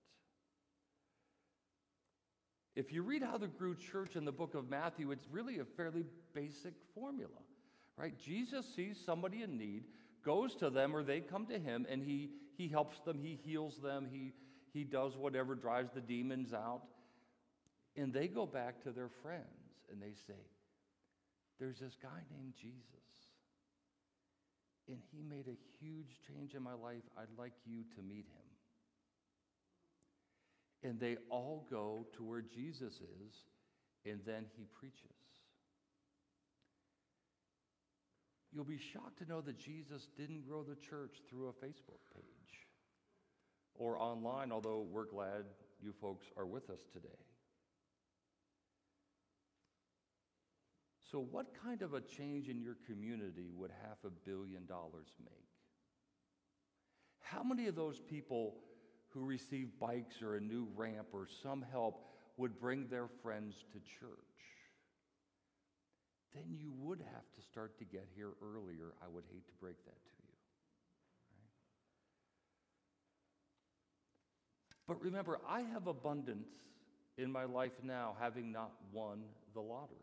If 2.75 2.91
you 2.91 3.03
read 3.03 3.21
how 3.21 3.37
the 3.37 3.47
grew 3.47 3.75
church 3.75 4.15
in 4.15 4.25
the 4.25 4.31
book 4.31 4.55
of 4.55 4.69
Matthew, 4.69 5.11
it's 5.11 5.27
really 5.31 5.59
a 5.59 5.65
fairly 5.65 6.05
basic 6.33 6.73
formula, 6.95 7.29
right? 7.97 8.13
Jesus 8.19 8.65
sees 8.75 8.99
somebody 9.03 9.43
in 9.43 9.57
need, 9.57 9.83
goes 10.25 10.55
to 10.55 10.69
them, 10.69 10.95
or 10.95 11.03
they 11.03 11.19
come 11.19 11.45
to 11.47 11.59
him, 11.59 11.85
and 11.89 12.03
he 12.03 12.29
he 12.55 12.67
helps 12.67 12.99
them, 12.99 13.19
He 13.21 13.39
heals 13.43 13.77
them, 13.77 14.07
He, 14.11 14.33
he 14.71 14.83
does 14.83 15.17
whatever 15.17 15.55
drives 15.55 15.91
the 15.93 16.01
demons 16.01 16.53
out. 16.53 16.83
And 17.95 18.13
they 18.13 18.27
go 18.27 18.45
back 18.45 18.81
to 18.83 18.91
their 18.91 19.09
friends 19.21 19.45
and 19.91 20.01
they 20.01 20.13
say, 20.27 20.39
There's 21.59 21.79
this 21.79 21.95
guy 22.01 22.21
named 22.35 22.53
Jesus. 22.59 22.79
And 24.87 24.97
he 25.11 25.21
made 25.21 25.47
a 25.47 25.57
huge 25.79 26.19
change 26.27 26.55
in 26.55 26.63
my 26.63 26.73
life. 26.73 27.03
I'd 27.17 27.37
like 27.37 27.53
you 27.65 27.83
to 27.95 28.01
meet 28.01 28.25
him. 28.25 28.49
And 30.89 30.99
they 30.99 31.17
all 31.29 31.65
go 31.69 32.05
to 32.17 32.23
where 32.23 32.41
Jesus 32.41 32.95
is, 32.95 33.33
and 34.05 34.19
then 34.25 34.45
he 34.57 34.65
preaches. 34.77 35.22
You'll 38.53 38.63
be 38.63 38.77
shocked 38.77 39.17
to 39.19 39.25
know 39.25 39.41
that 39.41 39.57
Jesus 39.57 40.07
didn't 40.15 40.47
grow 40.47 40.63
the 40.63 40.75
church 40.75 41.21
through 41.27 41.47
a 41.47 41.65
Facebook 41.65 42.01
page 42.13 42.67
or 43.75 43.99
online, 43.99 44.51
although 44.51 44.85
we're 44.91 45.05
glad 45.05 45.45
you 45.81 45.91
folks 45.91 46.27
are 46.37 46.45
with 46.45 46.69
us 46.69 46.81
today. 46.93 47.09
So, 51.11 51.19
what 51.19 51.47
kind 51.63 51.81
of 51.81 51.93
a 51.93 52.01
change 52.01 52.49
in 52.49 52.59
your 52.59 52.75
community 52.87 53.51
would 53.55 53.71
half 53.83 53.97
a 54.05 54.09
billion 54.09 54.65
dollars 54.65 55.09
make? 55.23 55.33
How 57.19 57.43
many 57.43 57.67
of 57.67 57.75
those 57.75 57.99
people 57.99 58.55
who 59.09 59.23
receive 59.23 59.79
bikes 59.79 60.21
or 60.21 60.35
a 60.35 60.41
new 60.41 60.67
ramp 60.75 61.07
or 61.13 61.27
some 61.41 61.63
help 61.71 62.05
would 62.37 62.59
bring 62.59 62.87
their 62.87 63.07
friends 63.21 63.63
to 63.73 63.79
church? 63.79 64.32
Then 66.33 66.45
you 66.49 66.71
would 66.79 66.99
have 66.99 67.31
to 67.35 67.41
start 67.41 67.77
to 67.77 67.85
get 67.85 68.07
here 68.15 68.31
earlier. 68.41 68.93
I 69.03 69.07
would 69.13 69.23
hate 69.31 69.45
to 69.47 69.53
break 69.61 69.77
that 69.85 69.91
to 69.91 70.09
you. 70.17 70.33
But 74.87 75.01
remember, 75.01 75.39
I 75.47 75.61
have 75.61 75.87
abundance 75.87 76.49
in 77.17 77.31
my 77.31 77.45
life 77.45 77.71
now, 77.83 78.15
having 78.19 78.51
not 78.51 78.71
won 78.91 79.21
the 79.53 79.61
lottery. 79.61 79.97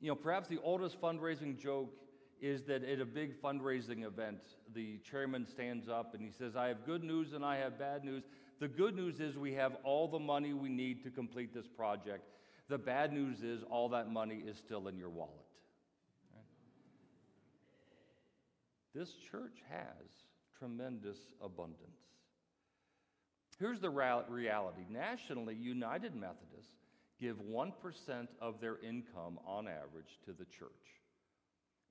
You 0.00 0.08
know, 0.08 0.14
perhaps 0.14 0.48
the 0.48 0.58
oldest 0.62 1.00
fundraising 1.00 1.58
joke 1.58 1.94
is 2.40 2.62
that 2.64 2.82
at 2.82 3.00
a 3.00 3.04
big 3.04 3.40
fundraising 3.40 4.04
event, 4.04 4.38
the 4.74 4.98
chairman 4.98 5.46
stands 5.46 5.88
up 5.88 6.14
and 6.14 6.22
he 6.22 6.30
says, 6.30 6.56
I 6.56 6.68
have 6.68 6.86
good 6.86 7.04
news 7.04 7.32
and 7.32 7.44
I 7.44 7.58
have 7.58 7.78
bad 7.78 8.02
news. 8.02 8.24
The 8.60 8.68
good 8.68 8.96
news 8.96 9.20
is 9.20 9.36
we 9.36 9.52
have 9.54 9.76
all 9.84 10.08
the 10.08 10.18
money 10.18 10.52
we 10.52 10.68
need 10.68 11.02
to 11.04 11.10
complete 11.10 11.54
this 11.54 11.68
project. 11.68 12.24
The 12.70 12.78
bad 12.78 13.12
news 13.12 13.42
is 13.42 13.64
all 13.68 13.88
that 13.88 14.12
money 14.12 14.44
is 14.46 14.56
still 14.56 14.86
in 14.86 14.96
your 14.96 15.10
wallet. 15.10 15.34
This 18.94 19.10
church 19.30 19.56
has 19.68 20.06
tremendous 20.56 21.18
abundance. 21.42 21.80
Here's 23.58 23.80
the 23.80 23.90
reality 23.90 24.82
nationally, 24.88 25.56
United 25.56 26.14
Methodists 26.14 26.76
give 27.20 27.38
1% 27.42 27.72
of 28.40 28.60
their 28.60 28.78
income 28.78 29.40
on 29.44 29.66
average 29.66 30.18
to 30.26 30.32
the 30.32 30.44
church 30.44 30.70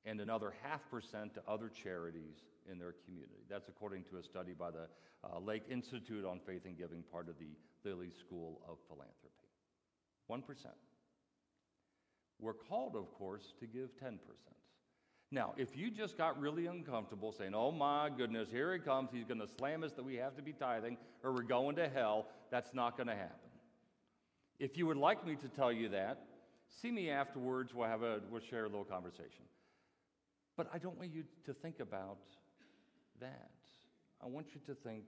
and 0.06 0.22
another 0.22 0.54
half 0.64 0.80
percent 0.90 1.34
to 1.34 1.42
other 1.46 1.70
charities 1.70 2.38
in 2.72 2.80
their 2.80 2.96
community. 3.06 3.44
That's 3.50 3.68
according 3.68 4.06
to 4.12 4.18
a 4.18 4.24
study 4.24 4.54
by 4.58 4.72
the 4.72 4.88
uh, 5.26 5.40
Lake 5.40 5.64
Institute 5.70 6.24
on 6.24 6.40
Faith 6.40 6.62
and 6.64 6.78
Giving, 6.78 7.04
part 7.12 7.28
of 7.28 7.36
the 7.38 7.52
Lilly 7.84 8.12
School 8.18 8.62
of 8.68 8.78
Philanthropy. 8.88 9.29
1%. 10.30 10.42
We're 12.40 12.54
called, 12.54 12.96
of 12.96 13.14
course, 13.14 13.54
to 13.60 13.66
give 13.66 13.90
10%. 14.02 14.18
Now, 15.32 15.54
if 15.58 15.78
you 15.78 15.92
just 15.92 16.18
got 16.18 16.40
really 16.40 16.66
uncomfortable 16.66 17.32
saying, 17.32 17.54
oh 17.54 17.72
my 17.72 18.10
goodness, 18.16 18.50
here 18.50 18.74
he 18.74 18.80
comes, 18.80 19.10
he's 19.14 19.26
going 19.26 19.40
to 19.40 19.48
slam 19.60 19.84
us 19.84 19.92
that 19.94 20.04
we 20.04 20.16
have 20.16 20.36
to 20.38 20.42
be 20.42 20.54
tithing 20.54 20.98
or 21.24 21.32
we're 21.32 21.44
going 21.44 21.76
to 21.76 21.88
hell, 21.88 22.28
that's 22.50 22.74
not 22.74 22.98
going 22.98 23.08
to 23.08 23.16
happen. 23.16 23.50
If 24.60 24.76
you 24.78 24.88
would 24.88 24.98
like 24.98 25.26
me 25.26 25.36
to 25.36 25.48
tell 25.48 25.72
you 25.72 25.90
that, 25.90 26.26
see 26.82 26.92
me 26.92 27.10
afterwards, 27.10 27.74
we'll, 27.76 27.88
have 27.88 28.02
a, 28.02 28.22
we'll 28.32 28.42
share 28.42 28.66
a 28.66 28.70
little 28.70 28.84
conversation. 28.84 29.46
But 30.58 30.70
I 30.74 30.80
don't 30.80 30.98
want 30.98 31.14
you 31.14 31.24
to 31.46 31.54
think 31.54 31.80
about 31.80 32.18
that. 33.22 33.52
I 34.22 34.28
want 34.28 34.48
you 34.54 34.62
to 34.66 34.74
think 34.82 35.04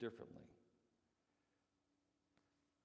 differently. 0.00 0.42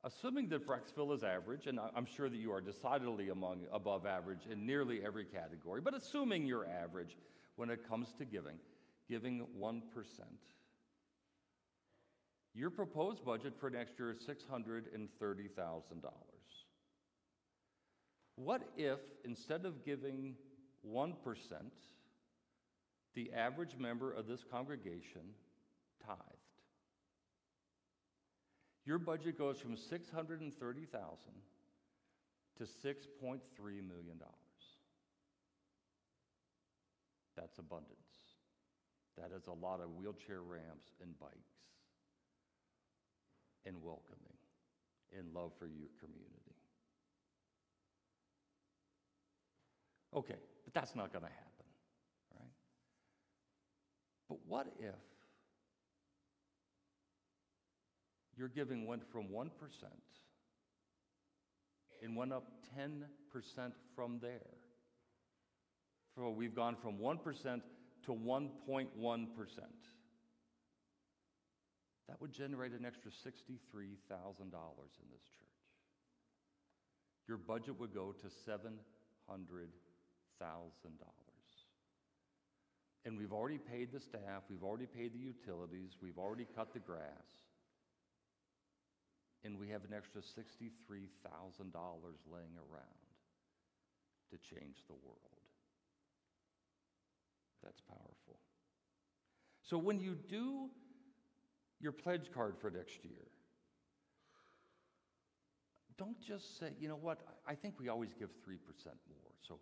Assuming 0.04 0.48
that 0.50 0.66
Brecksville 0.66 1.14
is 1.14 1.24
average, 1.24 1.68
and 1.68 1.80
I'm 1.96 2.06
sure 2.06 2.30
that 2.30 2.38
you 2.38 2.52
are 2.52 2.62
decidedly 2.62 3.30
among 3.30 3.66
above 3.74 4.06
average 4.06 4.46
in 4.50 4.66
nearly 4.66 5.02
every 5.04 5.26
category, 5.26 5.82
but 5.82 5.96
assuming 5.96 6.46
you're 6.46 6.68
average 6.68 7.18
when 7.56 7.70
it 7.70 7.88
comes 7.88 8.14
to 8.20 8.26
giving, 8.26 8.58
giving 9.10 9.46
1%. 9.60 9.82
Your 12.54 12.70
proposed 12.70 13.26
budget 13.26 13.54
for 13.60 13.70
next 13.70 14.00
year 14.00 14.12
is 14.12 14.20
$630,000. 14.20 14.88
What 18.36 18.70
if, 18.78 19.00
instead 19.26 19.66
of 19.66 19.84
giving 19.84 20.36
1%, 20.88 21.14
the 23.16 23.34
average 23.34 23.76
member 23.78 24.12
of 24.12 24.28
this 24.28 24.44
congregation 24.44 25.22
Your 28.88 28.98
budget 28.98 29.38
goes 29.38 29.60
from 29.60 29.76
630,000 29.76 30.48
to 32.56 32.64
6.3 32.64 33.42
million 33.60 34.18
dollars. 34.18 34.34
That's 37.36 37.58
abundance. 37.58 37.92
That 39.18 39.32
is 39.36 39.48
a 39.48 39.52
lot 39.52 39.82
of 39.82 39.94
wheelchair 39.98 40.42
ramps 40.42 40.88
and 41.02 41.20
bikes 41.20 41.34
and 43.66 43.76
welcoming 43.84 44.38
and 45.18 45.34
love 45.34 45.52
for 45.60 45.68
your 45.68 45.90
community. 46.00 46.56
Okay, 50.16 50.40
but 50.64 50.74
that's 50.74 50.96
not 50.96 51.12
going 51.12 51.26
to 51.26 51.30
happen, 51.32 51.66
right? 52.40 52.52
But 54.30 54.38
what 54.48 54.68
if 54.80 54.96
your 58.38 58.50
giving 58.50 58.86
went 58.86 59.04
from 59.12 59.28
1% 59.30 59.50
and 62.04 62.16
went 62.16 62.32
up 62.32 62.52
10% 62.78 63.04
from 63.96 64.20
there? 64.22 64.58
So 66.16 66.30
we've 66.30 66.56
gone 66.56 66.76
from 66.76 66.98
1% 66.98 67.62
to 68.06 68.12
1.1%. 68.12 69.28
That 72.08 72.22
would 72.22 72.32
generate 72.32 72.72
an 72.72 72.86
extra 72.86 73.12
$63,000 73.12 73.28
in 73.28 74.48
this 75.12 75.24
church. 75.38 75.48
Your 77.28 77.38
budget 77.38 77.80
would 77.80 77.94
go 77.94 78.14
to 78.14 78.28
$700,000. 78.50 78.72
And 83.06 83.18
we've 83.18 83.34
already 83.34 83.58
paid 83.58 83.92
the 83.92 84.00
staff, 84.00 84.44
we've 84.50 84.64
already 84.64 84.86
paid 84.86 85.14
the 85.14 85.20
utilities, 85.20 85.98
we've 86.02 86.18
already 86.18 86.46
cut 86.56 86.74
the 86.74 86.80
grass. 86.80 87.47
And 89.48 89.58
we 89.58 89.70
have 89.70 89.86
an 89.86 89.94
extra 89.96 90.20
$63,000 90.20 91.00
laying 92.30 92.58
around 92.58 93.08
to 94.30 94.38
change 94.38 94.84
the 94.88 94.94
world. 95.06 95.22
That's 97.64 97.80
powerful. 97.80 98.40
So 99.64 99.78
when 99.78 100.02
you 100.02 100.18
do 100.28 100.70
your 101.80 101.94
pledge 101.94 102.30
card 102.34 102.56
for 102.60 102.70
next 102.70 103.06
year, 103.06 103.32
don't 105.98 106.20
just 106.20 106.60
say, 106.60 106.74
you 106.78 106.90
know 106.90 106.98
what, 106.98 107.22
I 107.48 107.56
think 107.56 107.76
we 107.80 107.88
always 107.88 108.14
give 108.14 108.30
3% 108.30 108.58
more. 108.86 109.32
So 109.48 109.60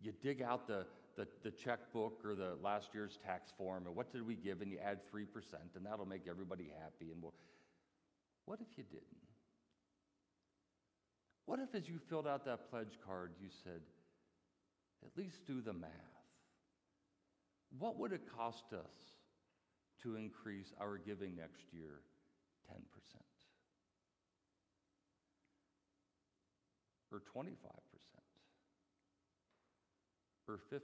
you 0.00 0.12
dig 0.20 0.42
out 0.42 0.66
the, 0.66 0.86
the, 1.16 1.28
the, 1.44 1.52
checkbook 1.52 2.24
or 2.24 2.34
the 2.34 2.56
last 2.60 2.88
year's 2.92 3.16
tax 3.24 3.52
form, 3.56 3.86
and 3.86 3.94
what 3.94 4.12
did 4.12 4.26
we 4.26 4.34
give, 4.34 4.60
and 4.60 4.72
you 4.72 4.78
add 4.78 4.98
3%, 5.14 5.24
and 5.76 5.86
that'll 5.86 6.04
make 6.04 6.26
everybody 6.28 6.72
happy. 6.82 7.12
And 7.12 7.22
we'll, 7.22 7.34
what 8.50 8.58
if 8.60 8.76
you 8.76 8.82
didn't? 8.82 9.06
What 11.46 11.60
if, 11.60 11.72
as 11.72 11.88
you 11.88 12.00
filled 12.08 12.26
out 12.26 12.44
that 12.46 12.68
pledge 12.68 12.98
card, 13.06 13.30
you 13.40 13.46
said, 13.62 13.80
at 15.06 15.16
least 15.16 15.46
do 15.46 15.60
the 15.60 15.72
math? 15.72 15.92
What 17.78 17.96
would 18.00 18.10
it 18.10 18.22
cost 18.36 18.64
us 18.72 18.90
to 20.02 20.16
increase 20.16 20.72
our 20.80 20.98
giving 20.98 21.36
next 21.36 21.62
year 21.72 22.00
10%? 22.68 22.74
Or 27.12 27.20
25%? 27.20 27.54
Or 30.48 30.58
50%? 30.72 30.80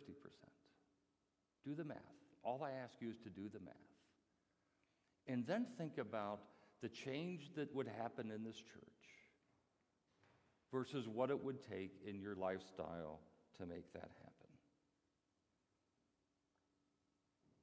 Do 1.64 1.74
the 1.74 1.84
math. 1.84 1.96
All 2.44 2.62
I 2.62 2.70
ask 2.80 2.94
you 3.00 3.10
is 3.10 3.18
to 3.24 3.28
do 3.28 3.48
the 3.52 3.58
math. 3.58 3.74
And 5.26 5.44
then 5.44 5.66
think 5.76 5.98
about 5.98 6.38
the 6.82 6.88
change 6.88 7.50
that 7.56 7.74
would 7.74 7.88
happen 7.98 8.30
in 8.30 8.44
this 8.44 8.56
church 8.56 8.86
versus 10.72 11.08
what 11.08 11.30
it 11.30 11.42
would 11.42 11.58
take 11.70 11.92
in 12.06 12.20
your 12.20 12.34
lifestyle 12.34 13.20
to 13.58 13.66
make 13.66 13.92
that 13.92 14.10
happen. 14.22 14.32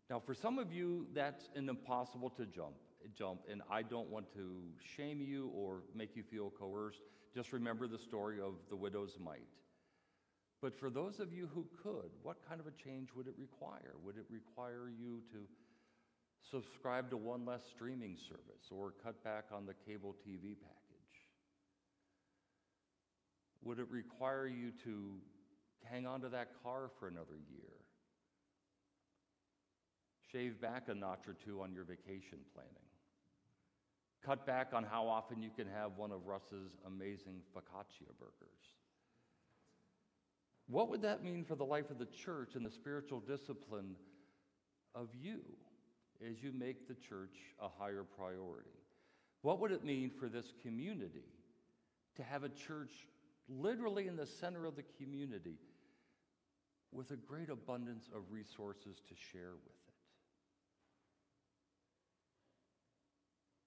Now, 0.10 0.19
for 0.19 0.34
some 0.34 0.60
of 0.60 0.71
you, 0.71 1.08
that's 1.13 1.49
an 1.56 1.69
impossible 1.69 2.30
to 2.32 2.45
jump, 2.45 2.76
jump, 3.17 3.41
and 3.49 3.62
I 3.69 3.82
don't 3.82 4.10
want 4.10 4.32
to 4.34 4.52
shame 4.95 5.21
you 5.21 5.52
or 5.56 5.82
make 5.95 6.15
you 6.15 6.23
feel 6.23 6.52
coerced. 6.52 7.02
Just 7.34 7.54
remember 7.54 7.88
the 7.88 7.97
story 7.97 8.39
of 8.39 8.54
the 8.69 8.76
widow's 8.76 9.17
mite. 9.23 9.47
But 10.62 10.80
for 10.80 10.89
those 10.89 11.19
of 11.19 11.34
you 11.34 11.49
who 11.54 11.65
could, 11.82 12.12
what 12.21 12.38
kind 12.47 12.62
of 12.62 12.67
a 12.67 12.71
change 12.71 13.10
would 13.15 13.28
it 13.28 13.34
require? 13.38 13.95
Would 14.04 14.17
it 14.17 14.26
require 14.30 14.89
you 14.89 15.21
to 15.32 15.39
subscribe 16.49 17.10
to 17.10 17.17
one 17.17 17.45
less 17.45 17.62
streaming 17.69 18.17
service 18.17 18.67
or 18.71 18.93
cut 19.03 19.23
back 19.23 19.45
on 19.51 19.65
the 19.65 19.73
cable 19.86 20.15
TV 20.27 20.56
package? 20.60 20.84
Would 23.63 23.79
it 23.79 23.88
require 23.89 24.47
you 24.47 24.71
to 24.84 25.15
hang 25.84 26.06
on 26.06 26.21
to 26.21 26.29
that 26.29 26.49
car 26.63 26.89
for 26.99 27.08
another 27.08 27.38
year? 27.49 27.73
Shave 30.32 30.60
back 30.60 30.89
a 30.89 30.93
notch 30.93 31.27
or 31.27 31.36
two 31.45 31.62
on 31.62 31.73
your 31.73 31.84
vacation 31.84 32.39
planning. 32.53 32.71
Cut 34.25 34.45
back 34.45 34.69
on 34.73 34.84
how 34.84 35.08
often 35.08 35.41
you 35.41 35.49
can 35.56 35.67
have 35.67 35.97
one 35.97 36.12
of 36.12 36.25
Russ's 36.25 36.71
amazing 36.88 37.41
focaccia 37.56 38.08
burgers. 38.19 38.73
What 40.67 40.89
would 40.89 41.01
that 41.01 41.23
mean 41.23 41.43
for 41.43 41.56
the 41.56 41.65
life 41.65 41.89
of 41.89 41.99
the 41.99 42.06
church 42.06 42.56
and 42.56 42.65
the 42.65 42.71
spiritual 42.71 43.19
discipline 43.19 43.95
of 44.95 45.10
you 45.21 45.41
as 46.30 46.42
you 46.42 46.52
make 46.52 46.88
the 46.88 46.96
church 46.96 47.36
a 47.62 47.68
higher 47.68 48.04
priority? 48.04 48.70
What 49.42 49.60
would 49.60 49.72
it 49.72 49.84
mean 49.84 50.10
for 50.10 50.30
this 50.30 50.54
community 50.62 51.26
to 52.16 52.24
have 52.24 52.44
a 52.44 52.50
church 52.50 52.92
literally 53.50 54.08
in 54.08 54.16
the 54.16 54.26
center 54.26 54.66
of 54.66 54.76
the 54.76 54.84
community 54.98 55.58
with 56.92 57.12
a 57.12 57.18
great 57.18 57.50
abundance 57.50 58.10
of 58.16 58.24
resources 58.32 59.02
to 59.10 59.16
share 59.32 59.52
with 59.52 59.66
it? 59.66 59.94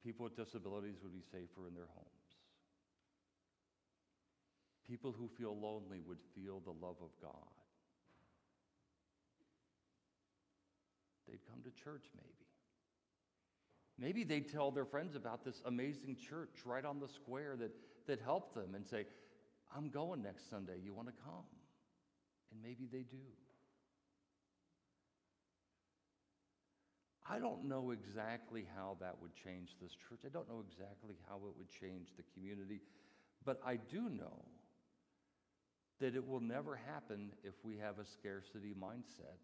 People 0.03 0.25
with 0.25 0.37
disabilities 0.37 0.97
would 1.03 1.13
be 1.13 1.23
safer 1.33 1.67
in 1.67 1.75
their 1.75 1.89
homes. 1.95 2.17
People 4.89 5.13
who 5.13 5.29
feel 5.37 5.57
lonely 5.59 6.01
would 6.07 6.21
feel 6.35 6.61
the 6.61 6.71
love 6.71 6.97
of 7.03 7.11
God. 7.21 7.33
They'd 11.29 11.45
come 11.51 11.61
to 11.65 11.83
church, 11.83 12.05
maybe. 12.15 12.46
Maybe 13.99 14.25
they'd 14.25 14.51
tell 14.51 14.71
their 14.71 14.85
friends 14.85 15.17
about 15.17 15.45
this 15.45 15.63
amazing 15.65 16.17
church 16.17 16.51
right 16.65 16.85
on 16.85 17.01
the 17.01 17.09
square 17.09 17.57
that, 17.57 17.71
that 18.07 18.21
helped 18.21 18.55
them 18.55 18.75
and 18.75 18.87
say, 18.87 19.07
I'm 19.75 19.89
going 19.89 20.23
next 20.23 20.51
Sunday. 20.51 20.79
You 20.85 20.93
want 20.93 21.09
to 21.09 21.15
come? 21.25 21.47
And 22.53 22.63
maybe 22.63 22.87
they 22.91 23.03
do. 23.03 23.25
I 27.29 27.39
don't 27.39 27.65
know 27.65 27.91
exactly 27.91 28.67
how 28.77 28.97
that 29.01 29.17
would 29.21 29.35
change 29.35 29.71
this 29.81 29.93
church. 30.09 30.21
I 30.25 30.29
don't 30.29 30.49
know 30.49 30.63
exactly 30.71 31.17
how 31.29 31.37
it 31.37 31.55
would 31.59 31.71
change 31.71 32.11
the 32.17 32.23
community. 32.35 32.81
But 33.45 33.61
I 33.67 33.77
do 33.77 34.09
know 34.09 34.45
that 36.01 36.15
it 36.15 36.27
will 36.27 36.41
never 36.41 36.77
happen 36.77 37.33
if 37.43 37.55
we 37.65 37.79
have 37.79 37.99
a 37.99 38.07
scarcity 38.07 38.75
mindset, 38.79 39.41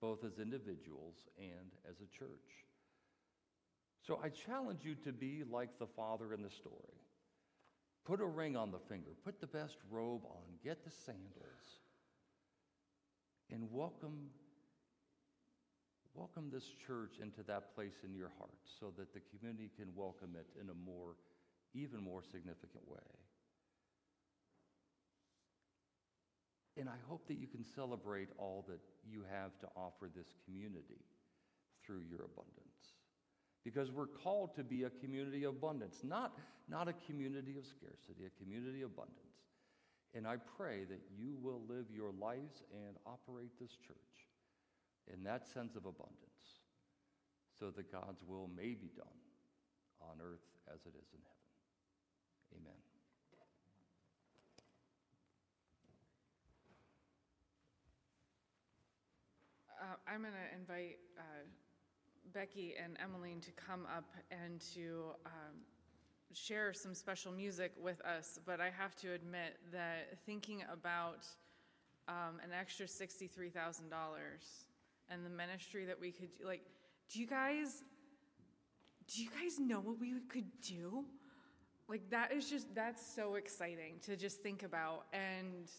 both 0.00 0.22
as 0.24 0.38
individuals 0.38 1.16
and 1.38 1.72
as 1.88 1.96
a 1.96 2.18
church. 2.18 2.67
So 4.08 4.18
I 4.24 4.30
challenge 4.30 4.86
you 4.86 4.94
to 5.04 5.12
be 5.12 5.42
like 5.44 5.78
the 5.78 5.86
father 5.86 6.32
in 6.32 6.40
the 6.40 6.48
story. 6.48 6.96
Put 8.06 8.22
a 8.22 8.26
ring 8.26 8.56
on 8.56 8.70
the 8.70 8.78
finger, 8.78 9.10
put 9.22 9.38
the 9.38 9.46
best 9.46 9.76
robe 9.90 10.22
on, 10.24 10.40
get 10.64 10.82
the 10.82 10.90
sandals, 10.90 11.68
and 13.52 13.70
welcome 13.70 14.30
welcome 16.14 16.48
this 16.50 16.64
church 16.86 17.16
into 17.22 17.42
that 17.48 17.74
place 17.74 18.00
in 18.02 18.14
your 18.14 18.30
heart 18.38 18.58
so 18.80 18.94
that 18.96 19.12
the 19.12 19.20
community 19.28 19.70
can 19.78 19.88
welcome 19.94 20.36
it 20.36 20.46
in 20.58 20.70
a 20.70 20.74
more 20.74 21.14
even 21.74 22.02
more 22.02 22.22
significant 22.22 22.88
way. 22.88 23.12
And 26.78 26.88
I 26.88 26.96
hope 27.08 27.28
that 27.28 27.38
you 27.38 27.46
can 27.46 27.62
celebrate 27.62 28.30
all 28.38 28.64
that 28.68 28.80
you 29.06 29.22
have 29.30 29.58
to 29.60 29.66
offer 29.76 30.08
this 30.16 30.28
community 30.46 31.04
through 31.84 32.00
your 32.08 32.20
abundance 32.24 32.67
because 33.64 33.90
we're 33.90 34.06
called 34.06 34.54
to 34.56 34.64
be 34.64 34.84
a 34.84 34.90
community 34.90 35.44
of 35.44 35.56
abundance, 35.56 35.98
not, 36.02 36.38
not 36.68 36.88
a 36.88 36.94
community 37.06 37.56
of 37.58 37.66
scarcity, 37.66 38.26
a 38.26 38.42
community 38.42 38.82
of 38.82 38.90
abundance. 38.92 39.18
And 40.14 40.26
I 40.26 40.36
pray 40.56 40.84
that 40.88 41.00
you 41.16 41.36
will 41.42 41.60
live 41.68 41.86
your 41.94 42.12
lives 42.18 42.62
and 42.72 42.96
operate 43.04 43.50
this 43.60 43.76
church 43.86 43.96
in 45.12 45.22
that 45.24 45.46
sense 45.46 45.76
of 45.76 45.84
abundance 45.84 46.28
so 47.58 47.70
that 47.70 47.92
God's 47.92 48.22
will 48.26 48.48
may 48.56 48.74
be 48.74 48.90
done 48.96 49.18
on 50.00 50.16
earth 50.22 50.46
as 50.72 50.80
it 50.86 50.94
is 50.96 51.08
in 51.12 51.20
heaven. 51.20 52.62
Amen. 52.62 52.80
Uh, 59.80 59.94
I'm 60.10 60.22
going 60.22 60.32
to 60.32 60.58
invite. 60.58 60.98
Uh 61.18 61.67
Becky 62.32 62.74
and 62.82 62.96
Emmeline 63.02 63.40
to 63.40 63.50
come 63.52 63.86
up 63.96 64.14
and 64.30 64.60
to 64.74 65.10
um, 65.26 65.56
share 66.32 66.72
some 66.72 66.94
special 66.94 67.32
music 67.32 67.72
with 67.82 68.00
us. 68.02 68.38
But 68.44 68.60
I 68.60 68.70
have 68.70 68.94
to 68.96 69.12
admit 69.12 69.56
that 69.72 70.18
thinking 70.26 70.62
about 70.72 71.26
um, 72.08 72.40
an 72.42 72.50
extra 72.58 72.86
$63,000 72.86 73.82
and 75.10 75.24
the 75.24 75.30
ministry 75.30 75.84
that 75.86 76.00
we 76.00 76.10
could, 76.10 76.30
like, 76.44 76.62
do 77.12 77.20
you 77.20 77.26
guys, 77.26 77.82
do 79.06 79.22
you 79.22 79.30
guys 79.30 79.58
know 79.58 79.80
what 79.80 79.98
we 79.98 80.14
could 80.28 80.50
do? 80.60 81.04
Like, 81.88 82.10
that 82.10 82.32
is 82.32 82.50
just, 82.50 82.74
that's 82.74 83.04
so 83.14 83.36
exciting 83.36 83.94
to 84.02 84.16
just 84.16 84.42
think 84.42 84.62
about. 84.62 85.06
And 85.12 85.70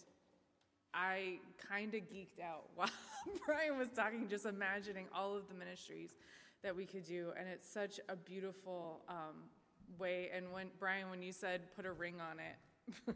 I 0.94 1.40
kind 1.70 1.94
of 1.94 2.02
geeked 2.02 2.42
out 2.44 2.66
while 2.76 2.90
Brian 3.46 3.78
was 3.78 3.90
talking, 3.90 4.28
just 4.28 4.46
imagining 4.46 5.06
all 5.14 5.36
of 5.36 5.48
the 5.48 5.54
ministries 5.54 6.16
that 6.64 6.76
we 6.76 6.86
could 6.86 7.06
do. 7.06 7.32
And 7.38 7.48
it's 7.48 7.70
such 7.70 8.00
a 8.10 8.16
beautiful 8.16 9.02
um, 9.08 9.50
way. 9.98 10.30
And 10.36 10.52
when, 10.52 10.68
Brian, 10.80 11.10
when 11.10 11.22
you 11.22 11.32
said 11.32 11.62
put 11.76 11.86
a 11.86 11.92
ring 11.92 12.16
on 12.20 12.38
it, 12.40 13.16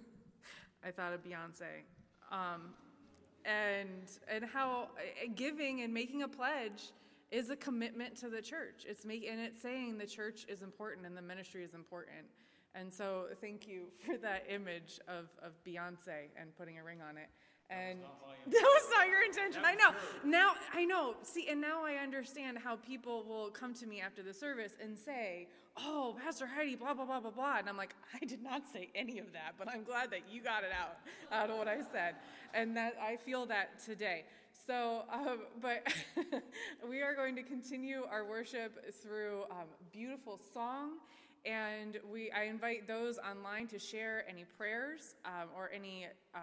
I 0.86 0.92
thought 0.92 1.14
of 1.14 1.24
Beyonce. 1.24 1.84
Um, 2.32 2.74
and, 3.46 4.10
and 4.28 4.46
how 4.46 4.90
uh, 4.98 5.30
giving 5.36 5.82
and 5.82 5.94
making 5.94 6.24
a 6.24 6.28
pledge 6.28 6.92
is 7.32 7.50
a 7.50 7.56
commitment 7.56 8.16
to 8.18 8.30
the 8.30 8.42
church. 8.42 8.86
It's 8.88 9.06
make, 9.06 9.28
and 9.30 9.40
it's 9.40 9.62
saying 9.62 9.98
the 9.98 10.06
church 10.06 10.46
is 10.48 10.62
important 10.62 11.06
and 11.06 11.18
the 11.18 11.22
ministry 11.22 11.64
is 11.64 11.74
important. 11.74 12.26
And 12.76 12.92
so 12.92 13.26
thank 13.42 13.68
you 13.68 13.86
for 14.06 14.18
that 14.18 14.46
image 14.50 15.00
of, 15.08 15.26
of 15.42 15.52
Beyonce 15.66 16.30
and 16.40 16.56
putting 16.58 16.80
a 16.80 16.84
ring 16.84 17.00
on 17.08 17.18
it. 17.18 17.30
And 17.74 18.00
that 18.48 18.62
was 18.62 18.84
not 18.92 19.08
your 19.08 19.24
intention. 19.24 19.62
I 19.66 19.76
know. 19.76 19.92
Now 20.24 20.54
I 20.74 20.86
know. 20.86 21.16
See, 21.24 21.48
and 21.50 21.62
now 21.62 21.84
I 21.86 21.96
understand 21.96 22.58
how 22.58 22.76
people 22.76 23.24
will 23.28 23.50
come 23.50 23.74
to 23.76 23.88
me 23.88 24.02
after 24.02 24.22
the 24.22 24.34
service 24.34 24.74
and 24.82 24.98
say, 24.98 25.48
"Oh, 25.78 26.16
Pastor 26.24 26.46
Heidi, 26.46 26.76
blah 26.76 26.94
blah 26.94 27.06
blah 27.06 27.20
blah 27.20 27.32
blah," 27.32 27.58
and 27.58 27.70
I'm 27.70 27.78
like, 27.78 27.96
I 28.22 28.26
did 28.26 28.44
not 28.44 28.64
say 28.72 28.90
any 28.96 29.20
of 29.20 29.32
that, 29.34 29.56
but 29.58 29.70
I'm 29.70 29.84
glad 29.84 30.12
that 30.12 30.22
you 30.30 30.42
got 30.42 30.64
it 30.64 30.72
out 30.72 30.98
out 31.32 31.50
of 31.50 31.58
what 31.58 31.68
I 31.68 31.78
said, 31.92 32.16
and 32.54 32.76
that 32.76 32.96
I 33.02 33.16
feel 33.16 33.46
that 33.48 33.80
today. 33.84 34.26
So, 34.68 35.04
um, 35.12 35.40
but 35.62 35.94
we 36.90 37.02
are 37.02 37.16
going 37.16 37.36
to 37.36 37.44
continue 37.44 38.04
our 38.10 38.24
worship 38.26 38.94
through 39.02 39.44
um, 39.52 39.68
beautiful 39.92 40.40
song. 40.54 40.92
And 41.46 42.00
we, 42.10 42.32
I 42.32 42.44
invite 42.44 42.88
those 42.88 43.18
online 43.18 43.68
to 43.68 43.80
share 43.80 44.24
any 44.30 44.46
prayers 44.58 45.16
um, 45.26 45.50
or 45.54 45.70
any 45.76 46.08
uh, 46.34 46.40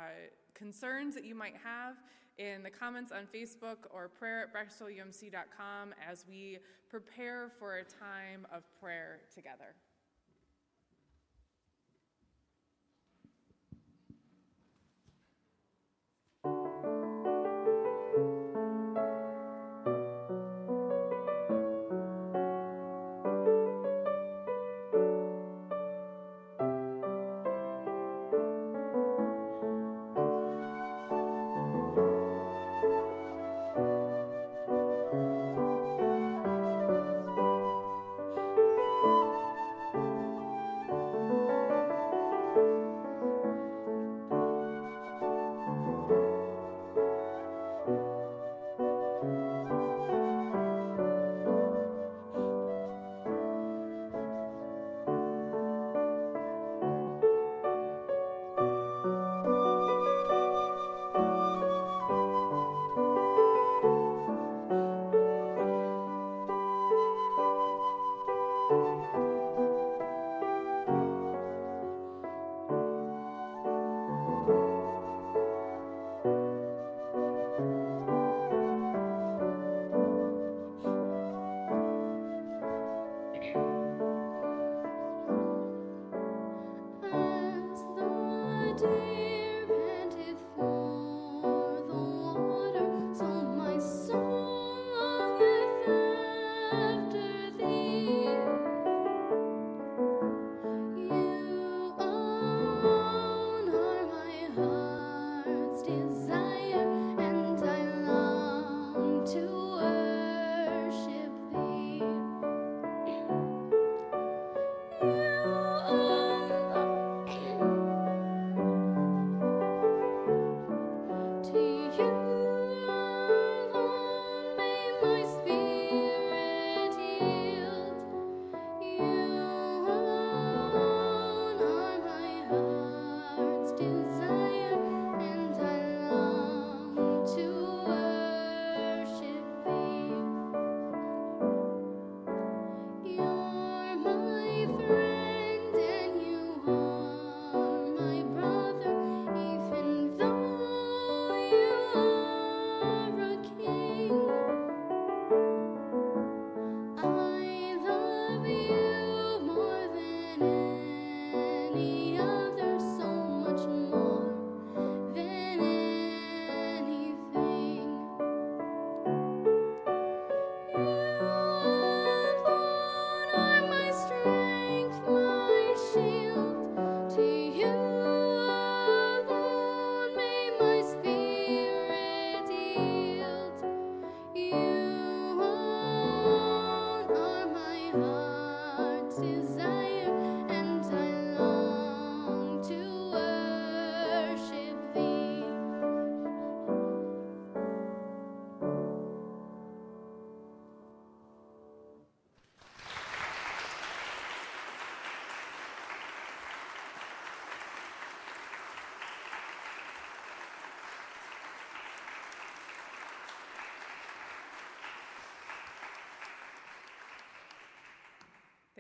concerns 0.55 1.15
that 1.15 1.25
you 1.25 1.35
might 1.35 1.57
have 1.63 1.97
in 2.39 2.63
the 2.63 2.71
comments 2.71 3.13
on 3.13 3.27
Facebook 3.35 3.77
or 3.91 4.09
prayer 4.09 4.43
at 4.43 4.55
bracewellumc.com 4.55 5.95
as 6.09 6.25
we 6.29 6.59
prepare 6.89 7.51
for 7.59 7.79
a 7.79 7.85
time 7.85 8.47
of 8.53 8.63
prayer 8.81 9.21
together. 9.35 9.75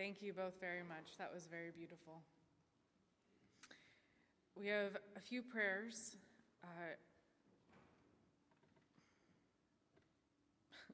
Thank 0.01 0.22
you 0.22 0.32
both 0.32 0.59
very 0.59 0.82
much. 0.82 1.18
That 1.18 1.30
was 1.30 1.44
very 1.44 1.70
beautiful. 1.76 2.22
We 4.57 4.66
have 4.68 4.96
a 5.14 5.20
few 5.20 5.42
prayers. 5.42 6.16
Uh, 6.64 6.94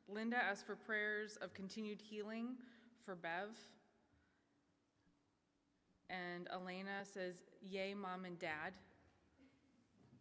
Linda 0.13 0.37
asked 0.37 0.67
for 0.67 0.75
prayers 0.75 1.39
of 1.41 1.55
continued 1.55 2.01
healing 2.03 2.57
for 3.05 3.15
Bev. 3.15 3.51
And 6.11 6.49
Elena 6.53 7.05
says, 7.05 7.45
Yay, 7.63 7.95
mom 7.95 8.25
and 8.25 8.37
dad. 8.41 8.73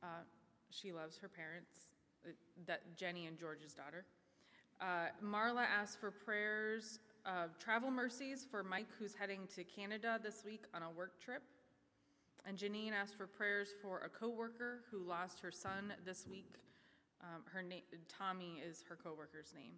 Uh, 0.04 0.26
she 0.70 0.92
loves 0.92 1.18
her 1.18 1.28
parents, 1.28 1.88
uh, 2.24 2.34
that 2.68 2.96
Jenny 2.96 3.26
and 3.26 3.36
George's 3.36 3.74
daughter. 3.74 4.06
Uh, 4.80 5.08
Marla 5.24 5.66
asked 5.76 6.00
for 6.00 6.12
prayers 6.12 7.00
of 7.26 7.58
travel 7.58 7.90
mercies 7.90 8.46
for 8.50 8.64
Mike, 8.64 8.88
who's 9.00 9.16
heading 9.16 9.48
to 9.56 9.64
Canada 9.64 10.20
this 10.22 10.44
week 10.46 10.66
on 10.74 10.84
a 10.84 10.92
work 10.92 11.20
trip. 11.20 11.42
And 12.48 12.58
Janine 12.58 12.92
asked 12.92 13.18
for 13.18 13.26
prayers 13.26 13.70
for 13.82 14.00
a 14.00 14.10
coworker 14.10 14.82
who 14.92 15.00
lost 15.00 15.40
her 15.40 15.52
son 15.52 15.94
this 16.06 16.28
week. 16.28 16.56
Um, 17.22 17.42
her 17.52 17.64
name, 17.64 17.82
Tommy 18.08 18.62
is 18.68 18.84
her 18.88 18.96
coworker's 18.96 19.54
name. 19.56 19.74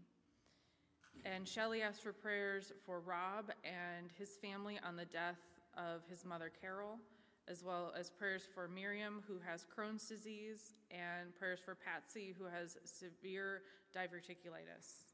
And 1.25 1.47
Shelley 1.47 1.81
asked 1.81 2.03
for 2.03 2.11
prayers 2.11 2.73
for 2.85 2.99
Rob 2.99 3.51
and 3.63 4.11
his 4.19 4.35
family 4.41 4.79
on 4.85 4.97
the 4.97 5.05
death 5.05 5.39
of 5.77 6.01
his 6.09 6.25
mother 6.25 6.51
Carol, 6.61 6.99
as 7.47 7.63
well 7.63 7.93
as 7.97 8.09
prayers 8.09 8.43
for 8.53 8.67
Miriam, 8.67 9.23
who 9.27 9.39
has 9.49 9.65
Crohn's 9.65 10.07
disease, 10.07 10.73
and 10.91 11.33
prayers 11.39 11.59
for 11.63 11.75
Patsy, 11.75 12.35
who 12.37 12.45
has 12.45 12.77
severe 12.83 13.61
diverticulitis. 13.95 15.06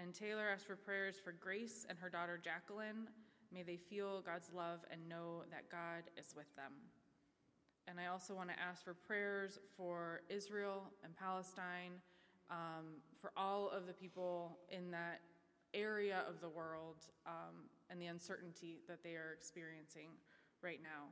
And 0.00 0.14
Taylor 0.14 0.48
asked 0.50 0.66
for 0.66 0.76
prayers 0.76 1.16
for 1.22 1.32
Grace 1.32 1.84
and 1.88 1.98
her 1.98 2.08
daughter 2.08 2.40
Jacqueline. 2.42 3.06
May 3.52 3.62
they 3.62 3.76
feel 3.76 4.22
God's 4.22 4.48
love 4.54 4.80
and 4.90 5.06
know 5.08 5.42
that 5.50 5.70
God 5.70 6.04
is 6.16 6.34
with 6.34 6.54
them. 6.56 6.72
And 7.86 8.00
I 8.00 8.06
also 8.06 8.34
want 8.34 8.48
to 8.48 8.58
ask 8.58 8.82
for 8.82 8.94
prayers 8.94 9.58
for 9.76 10.22
Israel 10.30 10.84
and 11.04 11.14
Palestine, 11.16 12.00
um, 12.50 13.02
for 13.20 13.32
all 13.36 13.68
of 13.68 13.86
the 13.86 13.92
people 13.92 14.56
in 14.70 14.90
that 14.92 15.20
area 15.74 16.22
of 16.26 16.40
the 16.40 16.48
world 16.48 16.96
um, 17.26 17.68
and 17.90 18.00
the 18.00 18.06
uncertainty 18.06 18.78
that 18.88 19.02
they 19.02 19.16
are 19.16 19.34
experiencing 19.36 20.08
right 20.62 20.80
now. 20.82 21.08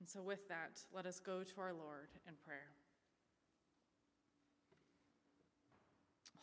And 0.00 0.08
so, 0.08 0.20
with 0.20 0.46
that, 0.48 0.80
let 0.92 1.06
us 1.06 1.18
go 1.18 1.42
to 1.42 1.60
our 1.60 1.72
Lord 1.72 2.08
in 2.26 2.34
prayer. 2.44 2.77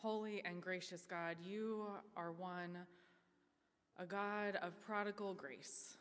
Holy 0.06 0.40
and 0.44 0.62
gracious 0.62 1.04
God, 1.04 1.36
you 1.42 1.84
are 2.16 2.30
one, 2.30 2.78
a 3.98 4.06
God 4.06 4.54
of 4.62 4.80
prodigal 4.86 5.34
grace, 5.34 5.96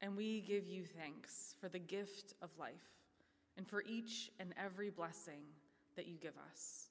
and 0.00 0.16
we 0.16 0.42
give 0.42 0.64
you 0.64 0.84
thanks 0.84 1.56
for 1.60 1.68
the 1.68 1.80
gift 1.80 2.34
of 2.40 2.50
life 2.56 3.02
and 3.56 3.66
for 3.66 3.82
each 3.82 4.30
and 4.38 4.54
every 4.56 4.90
blessing 4.90 5.40
that 5.96 6.06
you 6.06 6.14
give 6.22 6.34
us, 6.48 6.86